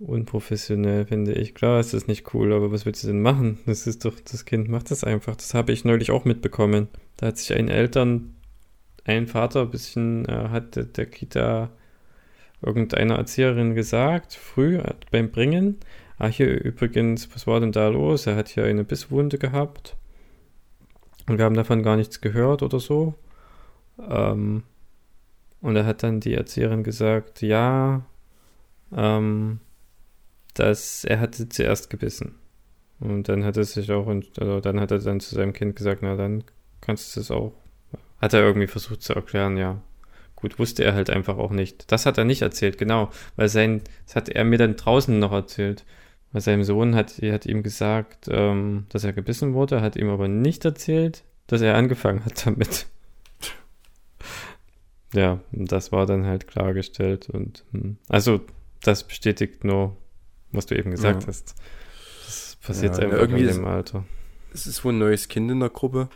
[0.00, 1.54] unprofessionell, finde ich.
[1.54, 3.58] Klar ist das nicht cool, aber was willst du denn machen?
[3.66, 5.36] Das ist doch, das Kind macht das einfach.
[5.36, 6.88] Das habe ich neulich auch mitbekommen.
[7.16, 8.34] Da hat sich ein Eltern,
[9.04, 11.70] ein Vater ein bisschen, äh, hat der, der Kita
[12.60, 15.78] irgendeiner Erzieherin gesagt, früh äh, beim Bringen,
[16.18, 18.26] ah, hier übrigens, was war denn da los?
[18.26, 19.96] Er hat hier eine Bisswunde gehabt.
[21.28, 23.14] Und wir haben davon gar nichts gehört oder so.
[24.08, 24.62] Ähm,
[25.60, 28.02] und da hat dann die Erzieherin gesagt, ja,
[28.96, 29.60] ähm,
[30.54, 32.34] dass er hatte zuerst gebissen.
[33.00, 36.02] Und dann hat er sich auch, also dann hat er dann zu seinem Kind gesagt,
[36.02, 36.44] na dann
[36.80, 37.52] kannst du es auch.
[38.20, 39.80] Hat er irgendwie versucht zu erklären, ja.
[40.34, 41.90] Gut, wusste er halt einfach auch nicht.
[41.90, 43.10] Das hat er nicht erzählt, genau.
[43.36, 45.84] Weil sein, das hat er mir dann draußen noch erzählt.
[46.32, 50.28] Weil sein Sohn hat, hat ihm gesagt, ähm, dass er gebissen wurde, hat ihm aber
[50.28, 52.86] nicht erzählt, dass er angefangen hat damit.
[55.14, 57.96] Ja, das war dann halt klargestellt und hm.
[58.08, 58.40] also
[58.82, 59.96] das bestätigt nur,
[60.52, 61.28] was du eben gesagt Ja.
[61.28, 61.54] hast.
[62.26, 64.04] Das passiert Ja, einfach irgendwie in dem Alter.
[64.52, 66.08] Es ist wohl ein neues Kind in der Gruppe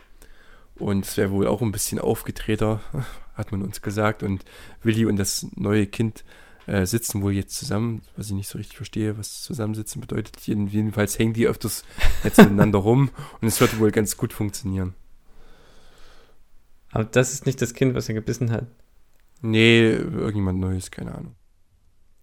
[0.76, 2.80] und es wäre wohl auch ein bisschen aufgetreter,
[3.34, 4.22] hat man uns gesagt.
[4.22, 4.44] Und
[4.82, 6.24] Willi und das neue Kind
[6.66, 10.40] äh, sitzen wohl jetzt zusammen, was ich nicht so richtig verstehe, was zusammensitzen bedeutet.
[10.42, 11.84] Jeden, jedenfalls hängen die öfters
[12.24, 13.10] jetzt miteinander rum
[13.40, 14.94] und es sollte wohl ganz gut funktionieren.
[16.90, 18.66] Aber das ist nicht das Kind, was er gebissen hat.
[19.40, 21.34] Nee, irgendjemand Neues, keine Ahnung.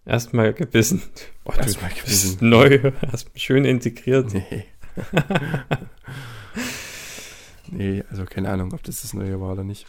[0.06, 1.02] Erstmal gebissen.
[1.44, 2.28] Oh, Erstmal du gebissen.
[2.30, 4.32] bist neu, hast schön integriert.
[4.32, 4.64] Nee.
[7.70, 9.86] nee, also keine Ahnung, ob das das Neue war oder nicht.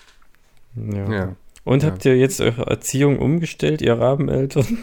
[0.75, 1.11] Ja.
[1.11, 1.35] Ja.
[1.63, 1.89] Und Ja.
[1.91, 4.77] habt ihr jetzt eure Erziehung umgestellt, ihr Rabeneltern?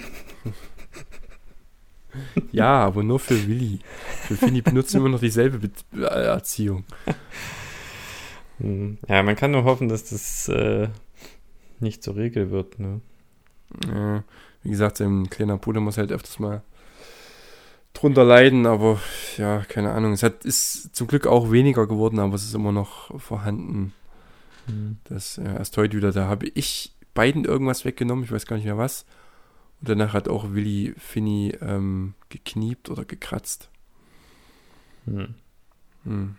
[2.53, 3.81] Ja, aber nur für Willi.
[4.27, 6.85] Für Fini benutzen immer noch dieselbe Bet äh, Erziehung.
[8.59, 8.99] Hm.
[9.09, 10.89] Ja, man kann nur hoffen, dass das äh,
[11.81, 13.01] nicht zur Regel wird, ne?
[13.87, 14.25] Ja,
[14.63, 16.63] wie gesagt, sein kleiner Bruder muss halt öfters mal
[17.93, 19.01] drunter leiden, aber
[19.37, 20.13] ja, keine Ahnung.
[20.13, 23.93] Es hat, ist zum Glück auch weniger geworden, aber es ist immer noch vorhanden.
[24.67, 24.99] Hm.
[25.05, 28.67] Das ja, erst heute wieder, da habe ich beiden irgendwas weggenommen, ich weiß gar nicht
[28.67, 29.05] mehr was.
[29.81, 33.71] Und danach hat auch Willi Finny ähm, gekniept oder gekratzt.
[35.07, 35.35] Hm.
[36.05, 36.37] Hm.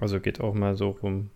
[0.00, 1.30] Also geht auch mal so rum.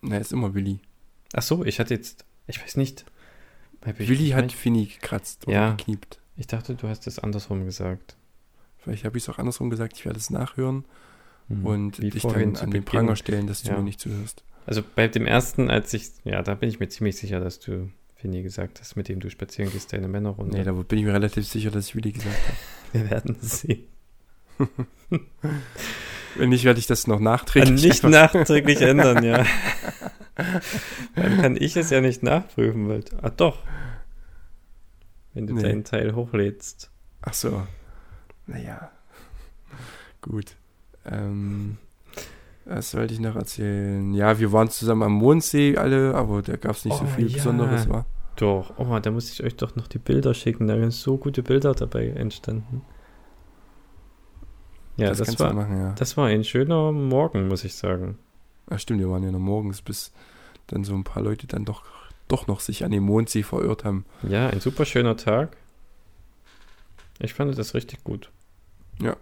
[0.00, 0.80] Na, ist immer Willi.
[1.34, 3.04] Ach so, ich hatte jetzt, ich weiß nicht.
[3.86, 5.70] Ich- Willi hat Finny gekratzt oder Ja.
[5.70, 6.18] gekniept.
[6.36, 8.16] Ich dachte, du hast es andersrum gesagt.
[8.78, 10.84] Vielleicht habe ich es auch andersrum gesagt, ich werde es nachhören
[11.48, 11.64] Hm.
[11.66, 12.84] und Wie dich dann zu an den.
[12.84, 13.76] Pranger stellen, dass du Ja.
[13.76, 14.42] mir nicht zuhörst.
[14.66, 17.90] Also bei dem ersten, als ich, ja, da bin ich mir ziemlich sicher, dass du
[18.16, 20.56] Finny gesagt hast, mit dem du spazieren gehst, deine Männerrunde.
[20.58, 22.56] Nee, da bin ich mir relativ sicher, dass ich Willi gesagt habe.
[23.04, 23.84] Wir werden sehen.
[26.34, 27.82] Wenn nicht, werde ich das noch nachträglich.
[27.82, 29.44] nicht einfach- nachträglich ändern, ja.
[31.16, 33.58] Dann kann ich es ja nicht nachprüfen, weil, ah doch.
[35.34, 35.62] Wenn du Nee.
[35.62, 36.90] deinen Teil hochlädst.
[37.22, 37.62] Ach so.
[38.46, 38.90] Naja.
[40.22, 40.56] Gut.
[41.04, 41.76] Ähm,
[42.64, 44.14] was wollte ich noch erzählen?
[44.14, 47.28] Ja, wir waren zusammen am Mondsee alle, aber da gab es nicht so Oh, viel
[47.28, 47.34] ja.
[47.36, 48.06] Besonderes, war.
[48.36, 50.68] Doch, oh, da muss ich euch doch noch die Bilder schicken.
[50.68, 52.82] Da sind so gute Bilder dabei entstanden.
[54.96, 55.92] Ja, das, du war, machen, ja.
[55.92, 58.18] das war ein schöner Morgen, muss ich sagen.
[58.68, 60.12] Ach stimmt, wir waren ja noch morgens, bis
[60.68, 61.82] dann so ein paar Leute dann doch,
[62.28, 64.04] doch noch sich an den Mondsee verirrt haben.
[64.22, 65.56] Ja, ein super schöner Tag.
[67.18, 68.30] Ich fand das richtig gut.
[69.00, 69.16] Ja.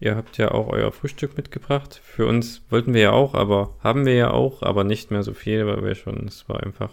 [0.00, 2.00] Ihr habt ja auch euer Frühstück mitgebracht.
[2.02, 5.34] Für uns wollten wir ja auch, aber haben wir ja auch, aber nicht mehr so
[5.34, 6.90] viel, weil wir schon, es war einfach.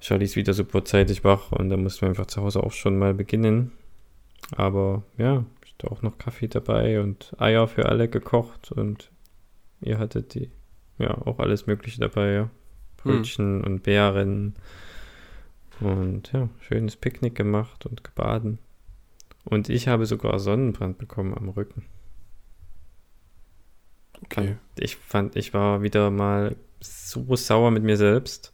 [0.00, 2.98] Charlie ist wieder super zeitig wach und da mussten wir einfach zu Hause auch schon
[2.98, 3.72] mal beginnen.
[4.56, 9.10] Aber ja, ist da auch noch Kaffee dabei und Eier für alle gekocht und
[9.80, 10.50] ihr hattet die,
[10.98, 12.50] ja, auch alles Mögliche dabei, ja.
[12.98, 14.54] Brötchen und Beeren.
[15.80, 18.58] Und ja, schönes Picknick gemacht und gebaden.
[19.44, 21.84] Und ich habe sogar Sonnenbrand bekommen am Rücken.
[24.24, 24.56] Okay.
[24.78, 28.52] Ich fand, ich war wieder mal so sauer mit mir selbst.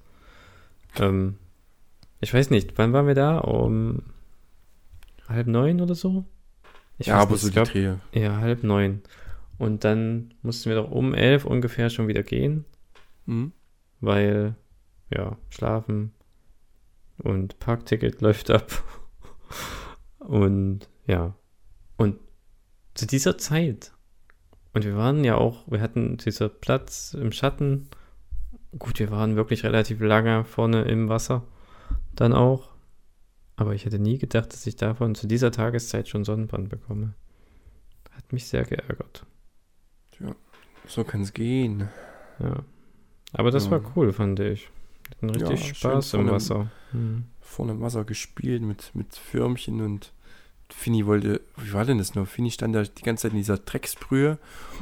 [0.97, 1.37] Ähm,
[2.21, 3.39] ich weiß nicht, wann waren wir da?
[3.39, 4.03] Um
[5.29, 6.25] halb neun oder so?
[6.99, 7.75] Ich ja, aber nicht, so die glaub.
[8.13, 9.03] Ja, halb neun.
[9.59, 12.65] Und dann mussten wir doch um elf ungefähr schon wieder gehen,
[13.27, 13.53] Mhm.
[14.01, 14.57] weil
[15.11, 16.13] ja, schlafen
[17.19, 18.71] und Parkticket läuft ab.
[20.19, 21.35] Und ja,
[21.99, 22.19] und
[22.95, 23.93] zu dieser Zeit,
[24.73, 27.89] und wir waren ja auch, wir hatten dieser Platz im Schatten.
[28.79, 31.47] Gut, wir waren wirklich relativ lange vorne im Wasser,
[32.15, 32.71] dann auch.
[33.57, 37.15] Aber ich hätte nie gedacht, dass ich davon zu dieser Tageszeit schon Sonnenbrand bekomme.
[38.11, 39.27] Hat mich sehr geärgert.
[40.21, 40.35] Ja,
[40.87, 41.89] so kann es gehen.
[42.39, 42.63] Ja.
[43.33, 43.73] Aber das Ja.
[43.73, 44.69] war cool, fand ich.
[45.11, 46.71] Hatten richtig Ja, Spaß im dem- Wasser.
[46.93, 47.25] Hm.
[47.41, 50.13] Vorne im Wasser gespielt mit, mit Förmchen und
[50.71, 52.27] Fini wollte, wie war denn das noch?
[52.27, 54.39] Fini stand da die ganze Zeit in dieser Drecksbrühe.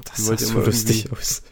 [0.07, 1.43] Das sah so lustig aus.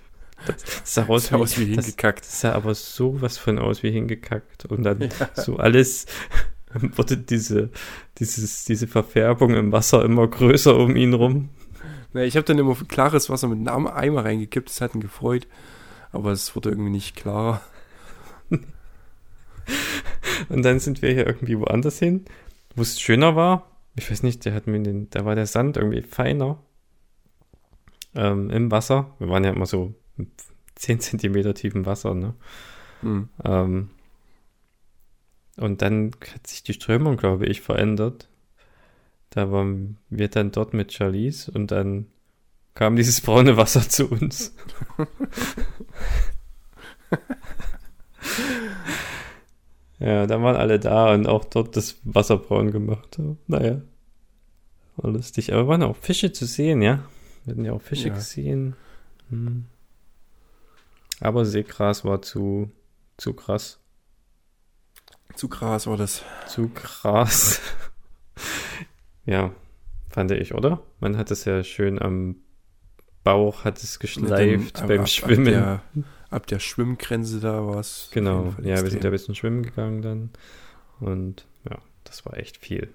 [0.47, 2.21] Das sah aus, Sah aus wie das, hingekackt.
[2.21, 4.65] das sah aber sowas von aus wie hingekackt.
[4.67, 6.07] Und dann so alles
[6.73, 7.71] wurde diese,
[8.19, 11.51] dieses, diese Verfärbung im Wasser immer größer um ihn rum.
[12.13, 15.47] Na, ich habe dann immer klares Wasser mit einem Eimer reingekippt, das hat ihn gefreut.
[16.13, 17.61] Aber es wurde irgendwie nicht klarer.
[20.49, 22.25] Und dann sind wir hier irgendwie woanders hin,
[22.75, 23.71] wo es schöner war.
[23.97, 26.59] Ich weiß nicht, der hat mir den, da war der Sand irgendwie feiner
[28.15, 29.15] ähm, im Wasser.
[29.19, 29.95] Wir waren ja immer so
[30.77, 32.35] 10 Zentimeter tief im Wasser, ne?
[33.03, 33.29] Hm.
[33.45, 33.91] Ähm,
[35.57, 38.30] und dann hat sich die Strömung, glaube ich, verändert.
[39.31, 42.07] Da waren wir dann dort mit Charlize und dann
[42.75, 44.55] kam dieses braune Wasser zu uns.
[49.99, 53.19] ja, dann waren alle da und auch dort das Wasser braun gemacht.
[53.47, 53.81] Naja,
[54.97, 55.53] war lustig.
[55.53, 57.05] Aber waren auch Fische zu sehen, ja?
[57.45, 58.15] Wir hatten ja auch Fische Ja.
[58.15, 58.77] gesehen.
[59.31, 59.67] Hm.
[61.21, 62.71] Aber Seegras war zu,
[63.19, 63.79] zu krass.
[65.35, 66.23] Zu krass war das.
[66.49, 67.61] Zu krass.
[69.27, 69.53] Ja,
[70.09, 70.83] fand ich, oder?
[71.01, 72.37] Man hat es ja schön am
[73.25, 75.55] Bauch, hat es geschleift Dann, beim ab, Schwimmen.
[75.55, 78.09] Ab der, ab der Schwimmgrenze da war es.
[78.13, 80.31] genau, ja, wir sind ja ein bisschen schwimmen gegangen dann.
[81.01, 82.89] Und ja, das war echt viel.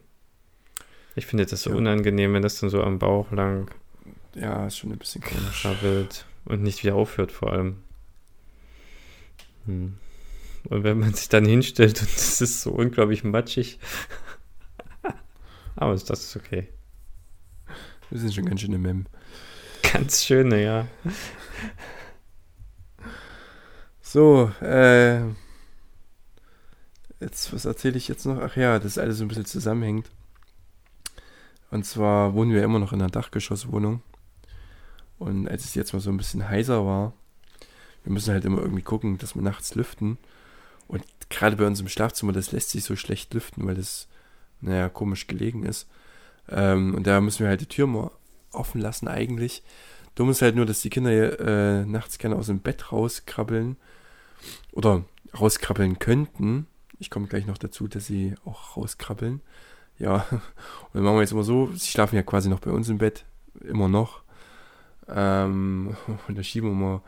[1.16, 1.76] Ich finde das so Ja.
[1.78, 3.72] unangenehm, wenn das dann so am Bauch lang
[4.34, 5.66] Ja, ist schon ein bisschen komisch.
[6.46, 7.78] und nicht wieder aufhört vor allem.
[9.66, 9.96] Hm.
[10.70, 13.80] Und wenn man sich dann hinstellt und es ist so unglaublich matschig.
[15.76, 16.70] Aber ist das ist okay.
[18.10, 19.06] Wir sind schon ganz schön im Mem.
[19.94, 20.88] Ganz schöne, ja.
[24.02, 25.22] So, äh.
[27.20, 28.40] Jetzt, was erzähle ich jetzt noch?
[28.40, 30.10] Ach ja, das alles so ein bisschen zusammenhängt.
[31.72, 34.02] Und zwar wohnen wir immer noch in einer Dachgeschosswohnung.
[35.18, 37.14] Und als es jetzt mal so ein bisschen heißer war,
[38.04, 40.18] wir müssen halt immer irgendwie gucken, dass wir nachts lüften.
[40.88, 44.08] Und gerade bei uns im Schlafzimmer, das lässt sich so schlecht lüften, weil das,
[44.62, 45.88] naja, komisch gelegen ist.
[46.50, 48.12] Ähm, und da müssen wir halt die Tür mal
[48.52, 49.64] offen lassen eigentlich.
[50.16, 53.76] Dumm ist halt nur, dass die Kinder äh, nachts gerne aus dem Bett rauskrabbeln
[54.72, 55.04] oder
[55.38, 56.68] rauskrabbeln könnten.
[57.00, 59.42] Ich komme gleich noch dazu, dass sie auch rauskrabbeln.
[60.00, 60.42] Ja, und
[60.94, 63.26] dann machen wir jetzt immer so, sie schlafen ja quasi noch bei uns im Bett,
[63.62, 64.24] immer noch.
[65.08, 65.96] Ähm,
[66.28, 67.02] und da schieben wir mal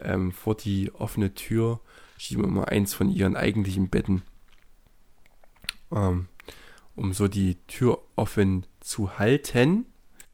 [0.00, 1.80] ähm, vor die offene Tür,
[2.18, 4.22] schieben wir mal eins von ihren eigentlichen Betten,
[5.92, 6.28] ähm,
[6.96, 9.86] um so die Tür offen zu halten.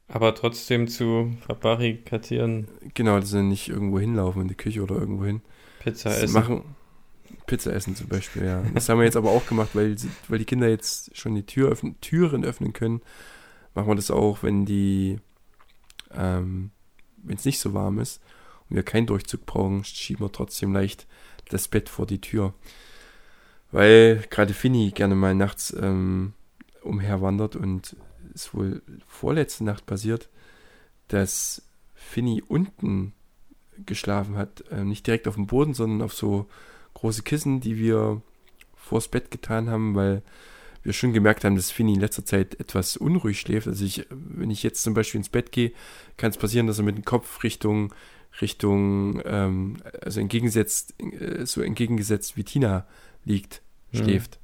[0.07, 5.25] Aber trotzdem zu verbarrikadieren, Genau, dass sie nicht irgendwo hinlaufen in die Küche oder irgendwo
[5.25, 5.41] hin.
[5.79, 6.33] Pizza Das essen.
[6.33, 6.75] Machen,
[7.47, 8.63] Pizza essen zum Beispiel, ja.
[8.73, 9.95] Das haben wir jetzt aber auch gemacht, weil,
[10.27, 13.01] weil die Kinder jetzt schon die Tür öffnen, Türen öffnen können.
[13.75, 15.19] Machen wir das auch, wenn die,
[16.13, 16.71] ähm,
[17.17, 18.21] wenn es nicht so warm ist
[18.69, 21.07] und wir keinen Durchzug brauchen, schieben wir trotzdem leicht
[21.49, 22.53] das Bett vor die Tür.
[23.71, 26.33] Weil gerade Finny gerne mal nachts ähm,
[26.83, 27.95] umherwandert und
[28.33, 30.29] ist wohl vorletzte Nacht passiert,
[31.07, 31.61] dass
[31.93, 33.13] Finny unten
[33.85, 34.63] geschlafen hat.
[34.71, 36.47] Äh, nicht direkt auf dem Boden, sondern auf so
[36.93, 38.21] große Kissen, die wir
[38.75, 40.21] vors Bett getan haben, weil
[40.83, 43.67] wir schon gemerkt haben, dass Finny in letzter Zeit etwas unruhig schläft.
[43.67, 45.71] Also ich, wenn ich jetzt zum Beispiel ins Bett gehe,
[46.17, 47.93] kann es passieren, dass er mit dem Kopf Richtung,
[48.41, 52.85] Richtung, ähm, also entgegengesetzt, äh, so entgegengesetzt wie Tina
[53.25, 53.61] liegt,
[53.91, 53.97] Mhm.
[53.97, 54.39] schläft.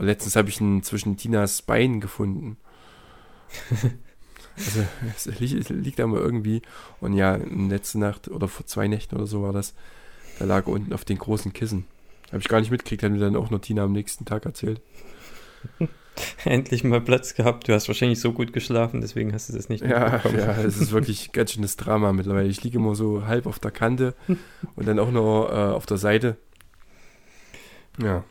[0.00, 2.56] Und letztens habe ich ihn zwischen Tinas Beinen gefunden.
[4.56, 4.82] also
[5.14, 6.62] es liegt, liegt aber irgendwie.
[7.00, 9.74] Und ja, letzte Nacht oder vor zwei Nächten oder so war das,
[10.38, 11.84] da lag er unten auf den großen Kissen.
[12.28, 14.80] Habe ich gar nicht mitgekriegt, hat mir dann auch nur Tina am nächsten Tag erzählt.
[16.46, 17.68] Endlich mal Platz gehabt.
[17.68, 20.92] Du hast wahrscheinlich so gut geschlafen, deswegen hast du das nicht Ja, ja, es ist
[20.92, 22.48] wirklich ganz schönes Drama mittlerweile.
[22.48, 24.14] Ich liege immer so halb auf der Kante
[24.76, 26.38] und dann auch noch äh, auf der Seite.
[28.02, 28.24] Ja,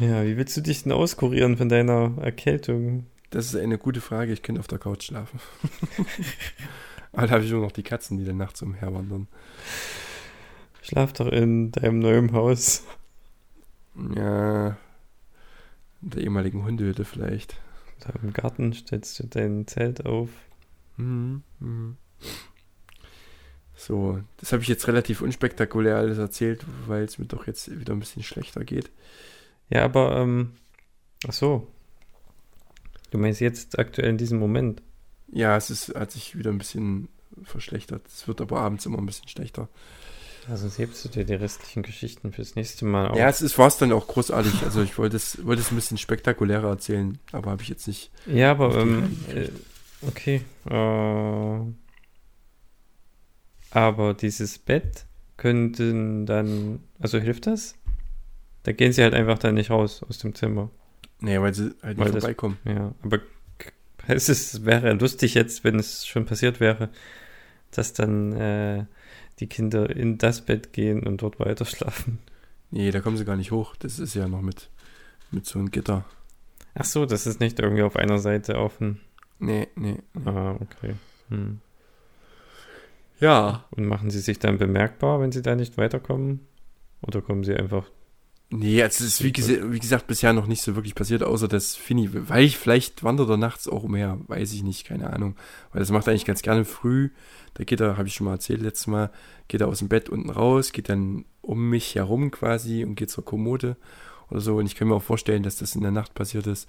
[0.00, 3.06] Ja, wie willst du dich denn auskurieren von deiner Erkältung?
[3.30, 4.32] das ist eine gute Frage.
[4.32, 5.40] Ich könnte auf der Couch schlafen.
[7.12, 9.28] Aber da habe ich nur noch die Katzen, die dann nachts umherwandern.
[10.82, 12.84] Schlaf doch in deinem neuen Haus.
[14.16, 14.76] Ja,
[16.02, 17.56] in der ehemaligen Hundehütte vielleicht.
[18.00, 20.30] Da im Garten stellst du dein Zelt auf.
[20.96, 21.42] Mhm.
[21.60, 21.96] Mhm.
[23.74, 27.92] So, das habe ich jetzt relativ unspektakulär alles erzählt, weil es mir doch jetzt wieder
[27.94, 28.90] ein bisschen schlechter geht.
[29.70, 30.52] Ja, aber, ähm,
[31.26, 31.68] ach so.
[33.10, 34.82] Du meinst jetzt aktuell in diesem Moment?
[35.32, 37.08] Ja, es ist, hat sich wieder ein bisschen
[37.42, 38.06] verschlechtert.
[38.06, 39.68] Es wird aber abends immer ein bisschen schlechter.
[40.48, 43.16] Also hebst du dir die restlichen Geschichten fürs nächste Mal auf.
[43.16, 44.62] Ja, es war es dann auch großartig.
[44.64, 48.10] Also ich wollte es, wollte es ein bisschen spektakulärer erzählen, aber habe ich jetzt nicht.
[48.26, 49.48] Ja, aber ähm, äh,
[50.06, 50.42] okay.
[50.68, 51.60] Äh,
[53.70, 55.06] aber dieses Bett
[55.36, 57.76] könnten dann, also hilft das?
[58.64, 60.70] Da gehen sie halt einfach dann nicht raus aus dem Zimmer.
[61.20, 62.58] Nee, weil sie halt nicht Weil das- vorbeikommen.
[62.64, 63.20] Ja, aber
[64.08, 66.88] es ist, wäre lustig jetzt, wenn es schon passiert wäre,
[67.70, 68.84] dass dann äh,
[69.38, 72.18] die Kinder in das Bett gehen und dort weiter schlafen.
[72.70, 73.74] Nee, da kommen sie gar nicht hoch.
[73.76, 74.68] Das ist ja noch mit,
[75.30, 76.04] mit so einem Gitter.
[76.74, 79.00] Ach so, das ist nicht irgendwie auf einer Seite offen.
[79.38, 79.96] Nee, nee.
[80.24, 80.94] Ah, okay.
[81.30, 81.60] Hm.
[83.18, 83.64] Ja.
[83.70, 86.40] Und machen sie sich dann bemerkbar, wenn sie da nicht weiterkommen?
[87.02, 87.90] Oder kommen sie einfach
[88.52, 91.76] Nee, also es ist wie, wie gesagt bisher noch nicht so wirklich passiert, außer dass
[91.76, 95.36] Fini, weil ich vielleicht wandert er nachts auch umher, weiß ich nicht, keine Ahnung.
[95.72, 97.10] Weil das macht er eigentlich ganz gerne früh.
[97.54, 99.12] Da geht er, habe ich schon mal erzählt letztes Mal,
[99.46, 103.10] geht er aus dem Bett unten raus, geht dann um mich herum quasi und geht
[103.10, 103.76] zur Kommode
[104.30, 104.56] oder so.
[104.56, 106.68] Und ich kann mir auch vorstellen, dass das in der Nacht passiert ist,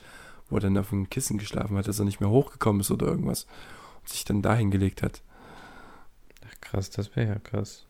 [0.49, 3.07] wo er dann auf dem Kissen geschlafen hat, dass er nicht mehr hochgekommen ist oder
[3.07, 3.47] irgendwas
[4.01, 5.23] und sich dann da hingelegt hat.
[6.47, 7.87] Ach krass, das wäre ja krass.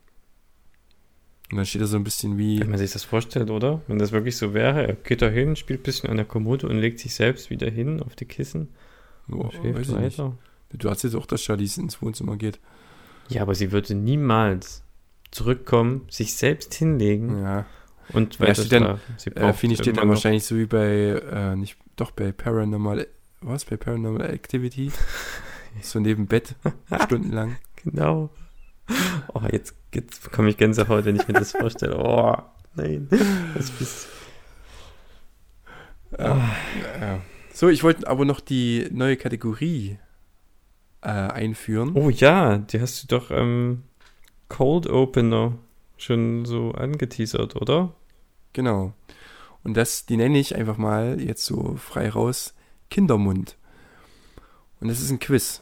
[1.51, 3.81] Und dann steht er so ein bisschen wie, Wenn man sich das vorstellt, oder?
[3.87, 6.67] Wenn das wirklich so wäre, er geht da hin, spielt ein bisschen an der Kommode
[6.67, 8.69] und legt sich selbst wieder hin auf die Kissen
[9.29, 10.17] oh, schläft ich nicht.
[10.17, 10.37] weiter.
[10.71, 12.59] Du erzählst auch, dass Charlize ins Wohnzimmer geht.
[13.27, 14.83] Ja, aber sie würde niemals
[15.31, 17.65] zurückkommen, sich selbst hinlegen Ja.
[18.13, 19.13] und Ja, weiter steht dann- schlafen.
[19.17, 20.85] Sie Äh, Fini steht dann noch- wahrscheinlich so wie bei,
[21.31, 23.07] äh, nicht, doch bei Paranormal,
[23.41, 24.91] was, bei Paranormal Activity?
[25.81, 26.55] so neben Bett,
[27.05, 27.57] stundenlang.
[27.83, 28.29] Genau.
[29.33, 31.97] Oh, jetzt, jetzt bekomme ich Gänsehaut, wenn ich mir das vorstelle.
[31.97, 32.35] Oh,
[32.75, 33.07] nein.
[33.55, 34.07] Das bist
[36.17, 36.49] Ja.
[36.99, 37.21] Ja.
[37.53, 39.97] So, ich wollte aber noch die neue Kategorie
[41.01, 41.91] äh, einführen.
[41.95, 43.83] Oh ja, die hast du doch ähm,
[44.49, 45.57] Cold Opener
[45.97, 47.93] schon so angeteasert, oder?
[48.53, 48.93] Genau.
[49.63, 52.53] Und das, die nenne ich einfach mal jetzt so frei raus
[52.89, 53.57] Kindermund.
[54.79, 55.61] Und das ist ein Quiz.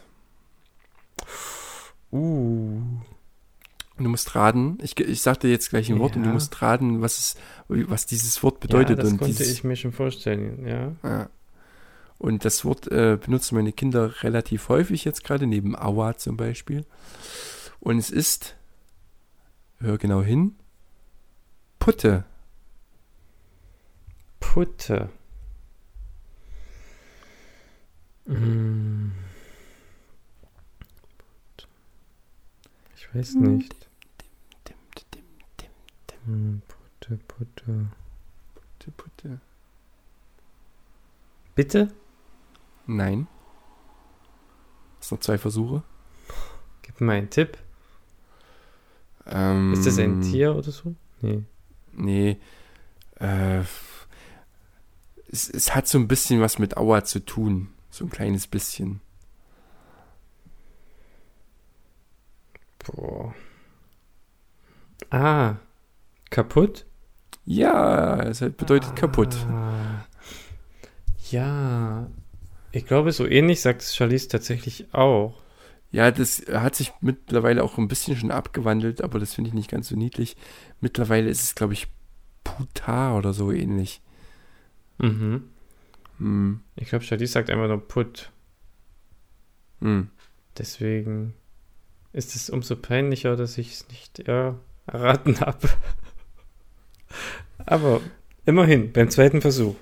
[2.11, 2.58] Uh.
[3.99, 6.33] Und du musst raten, ich, ich sag dir jetzt gleich ein Wort und du Ja.
[6.33, 7.35] musst raten, was, es,
[7.67, 8.97] was dieses Wort bedeutet.
[8.97, 10.93] ja, das und konnte dieses, ich mir schon vorstellen, ja.
[11.03, 11.29] Ja.
[12.17, 16.85] Und das Wort äh, benutzen meine Kinder relativ häufig jetzt gerade, neben Aua zum Beispiel.
[17.81, 18.55] Und es ist,
[19.79, 20.55] hör genau hin,
[21.77, 22.23] Putte.
[24.39, 25.09] Putte.
[28.25, 29.11] Mm.
[32.95, 33.88] Ich weiß nicht.
[36.25, 37.87] Putte, Putte.
[38.55, 39.41] Putte, Putte.
[41.55, 41.87] Bitte?
[42.85, 43.27] Nein.
[44.99, 45.83] Hast noch zwei Versuche.
[46.81, 47.57] Gib mir einen Tipp.
[49.25, 50.95] Ähm, Ist das ein Tier oder so?
[51.21, 51.43] Nee.
[51.93, 52.39] Nee.
[53.15, 53.59] Äh,
[55.31, 57.69] es, es hat so ein bisschen was mit Aua zu tun.
[57.91, 59.01] So ein kleines bisschen.
[62.79, 63.35] Boah.
[65.11, 65.55] Ah.
[66.29, 66.85] Kaputt?
[67.45, 69.35] Ja, es halt bedeutet kaputt.
[69.49, 70.05] Ah.
[71.31, 72.09] Ja.
[72.71, 75.41] Ich glaube, so ähnlich sagt es Charlize tatsächlich auch.
[75.91, 79.71] Ja, das hat sich mittlerweile auch ein bisschen schon abgewandelt, aber das finde ich nicht
[79.71, 80.37] ganz so niedlich.
[80.81, 81.87] Mittlerweile ist es, glaube ich,
[82.43, 84.01] Putar oder so ähnlich.
[84.99, 85.45] Mhm.
[86.19, 88.31] Hm, Ich glaube, Charlize sagt einfach nur Put.
[89.81, 90.09] hm.
[90.57, 91.33] Deswegen
[92.11, 95.69] ist es umso peinlicher, dass ich es nicht erraten habe.
[97.65, 98.01] Aber
[98.45, 99.75] immerhin, beim zweiten Versuch.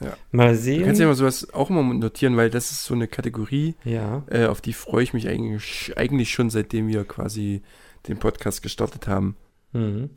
[0.00, 0.16] Ja.
[0.32, 0.84] Mal Du sehen.
[0.84, 4.24] kannst ja mal sowas auch mal notieren, weil das ist so eine Kategorie, ja.
[4.28, 7.62] äh, auf die freue ich mich eigentlich, eigentlich schon, seitdem wir quasi
[8.08, 9.36] den Podcast gestartet haben.
[9.72, 10.10] Mhm.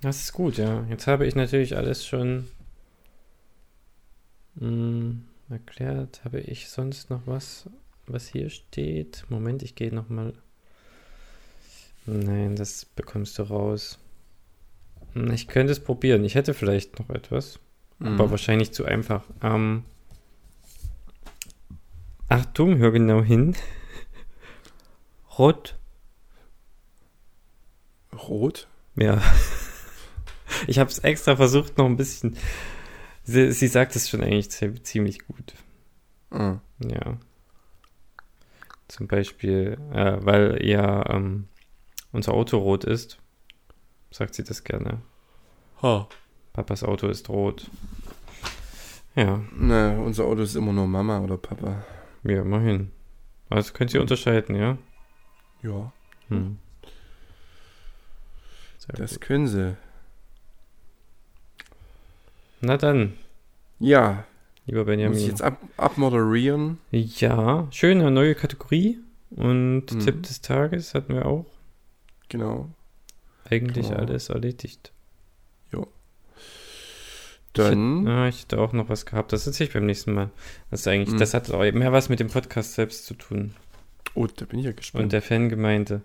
[0.00, 0.84] Das ist gut, ja.
[0.88, 2.46] Jetzt habe ich natürlich alles schon
[4.56, 5.16] mh,
[5.50, 6.22] erklärt.
[6.24, 7.68] Habe ich sonst noch was,
[8.06, 9.24] was hier steht?
[9.28, 10.34] Moment, ich gehe nochmal.
[12.06, 13.98] Nein, das bekommst du raus.
[15.14, 16.24] Hm, Ich könnte es probieren.
[16.24, 17.58] Ich hätte vielleicht noch etwas,
[17.98, 18.08] Mhm.
[18.20, 19.24] aber wahrscheinlich zu einfach.
[19.42, 19.84] Ähm,
[22.28, 23.54] Achtung, hör genau hin.
[25.38, 25.76] Rot.
[28.28, 28.68] Rot?
[28.96, 29.20] Ja.
[30.68, 32.36] Ich habe es extra versucht, noch ein bisschen.
[33.24, 35.52] Sie, sie sagt es schon eigentlich ziemlich gut.
[36.30, 36.58] Ah.
[36.78, 37.18] Ja.
[38.86, 41.48] Zum Beispiel, äh, weil ja ähm,
[42.12, 43.18] unser Auto rot ist,
[44.14, 45.00] sagt sie das gerne.
[45.82, 46.08] Ha.
[46.52, 47.68] Papas Auto ist rot.
[49.16, 49.42] Ja.
[49.56, 51.84] Na, unser Auto ist immer nur Mama oder Papa.
[52.22, 52.92] Ja, immerhin.
[53.50, 54.78] Also könnt ihr unterscheiden, ja?
[55.62, 55.92] Ja.
[56.28, 56.58] Hm.
[58.78, 59.20] Sehr Das gut.
[59.22, 59.76] können sie.
[62.60, 63.14] Na dann,
[63.80, 64.24] Ja.
[64.66, 65.18] lieber Muss ich Benjamin.
[65.28, 66.78] jetzt ab abmoderieren?
[66.90, 69.00] Ja, schöne neue Kategorie.
[69.30, 69.98] Und Mhm.
[70.00, 71.46] Tipp des Tages hatten wir auch.
[72.28, 72.70] Genau.
[73.50, 74.00] Eigentlich Genau.
[74.00, 74.92] alles erledigt.
[77.52, 78.00] Dann.
[78.00, 79.32] Ich, hätte- ah, ich hätte auch noch was gehabt.
[79.32, 80.30] Das erzähle ich beim nächsten Mal.
[80.72, 81.18] Das ist eigentlich, Mhm.
[81.18, 83.54] das hat auch mehr was mit dem Podcast selbst zu tun.
[84.14, 85.04] Oh, da bin ich ja gespannt.
[85.04, 86.02] Und der Fangemeinde.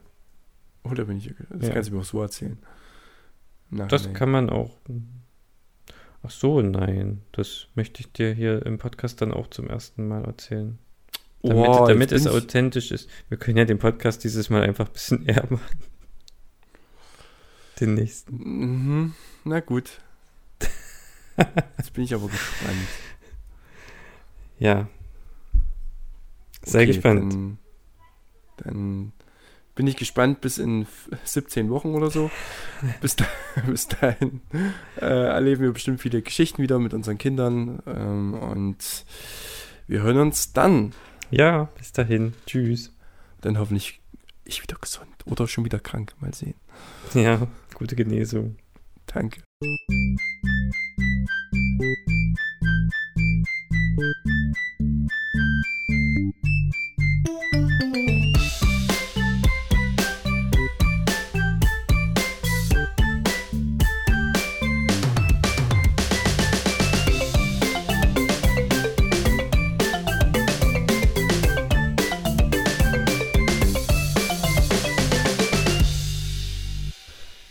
[0.84, 1.62] oh, da bin ich ja gespannt.
[1.62, 1.74] Das Ja.
[1.74, 2.58] kannst du mir auch so erzählen.
[3.72, 4.14] Nein, Das nein.
[4.14, 4.78] kann man auch.
[6.22, 7.22] Ach so, nein.
[7.32, 10.78] Das möchte ich dir hier im Podcast dann auch zum ersten Mal erzählen.
[11.42, 13.10] Damit, Oh, damit es authentisch ist.
[13.30, 15.80] Wir können ja den Podcast dieses Mal einfach ein bisschen eher machen.
[17.80, 18.36] Den nächsten.
[18.36, 19.14] Mhm.
[19.46, 20.02] Na gut.
[21.78, 22.76] Jetzt bin ich aber gespannt.
[24.60, 24.88] Ja.
[26.64, 27.34] Sehr Okay, gespannt.
[27.34, 27.58] Dann,
[28.58, 29.12] dann
[29.76, 32.30] bin ich gespannt bis in f- 17 Wochen oder so.
[33.00, 33.26] bis, da,
[33.68, 34.42] bis dahin
[35.00, 37.82] äh, erleben wir bestimmt viele Geschichten wieder mit unseren Kindern.
[37.88, 39.06] Ähm, und
[39.88, 40.92] wir hören uns dann.
[41.32, 42.34] Ja, bis dahin.
[42.46, 42.92] Tschüss.
[43.40, 44.02] Dann hoffentlich
[44.44, 46.14] ich wieder gesund oder schon wieder krank.
[46.20, 46.56] Mal sehen.
[47.14, 47.48] Ja,
[47.80, 48.58] gute Genesung.
[49.08, 49.42] Danke.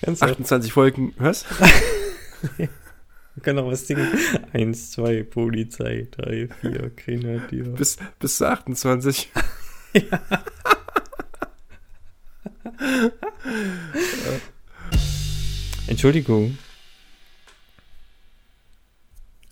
[0.08, 1.12] Ganz 28 Folgen.
[1.18, 1.44] Was?
[2.56, 4.08] Wir können noch was singen.
[4.54, 7.64] Eins, zwei, Polizei, drei, vier, Grenadier.
[7.64, 9.30] Bis, bis zu 28.
[15.86, 16.58] Entschuldigung.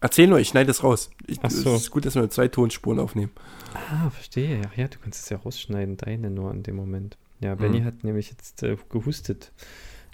[0.01, 1.11] Erzähl nur, ich schneide es raus.
[1.27, 1.75] Ich, Ach so.
[1.75, 3.33] Es ist gut, dass wir zwei Tonspuren aufnehmen.
[3.75, 4.61] Ah, verstehe.
[4.71, 7.17] Ach ja, du kannst es ja rausschneiden, deine nur an dem Moment.
[7.41, 7.85] Ja, Benny Mhm.
[7.85, 9.53] hat nämlich jetzt äh, gehustet.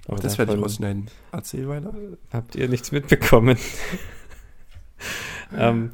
[0.09, 1.11] Auch das werde ich davon rausschneiden.
[1.31, 1.95] Erzähl weiter.
[2.33, 3.57] Habt ihr nichts mitbekommen?
[5.57, 5.91] ähm,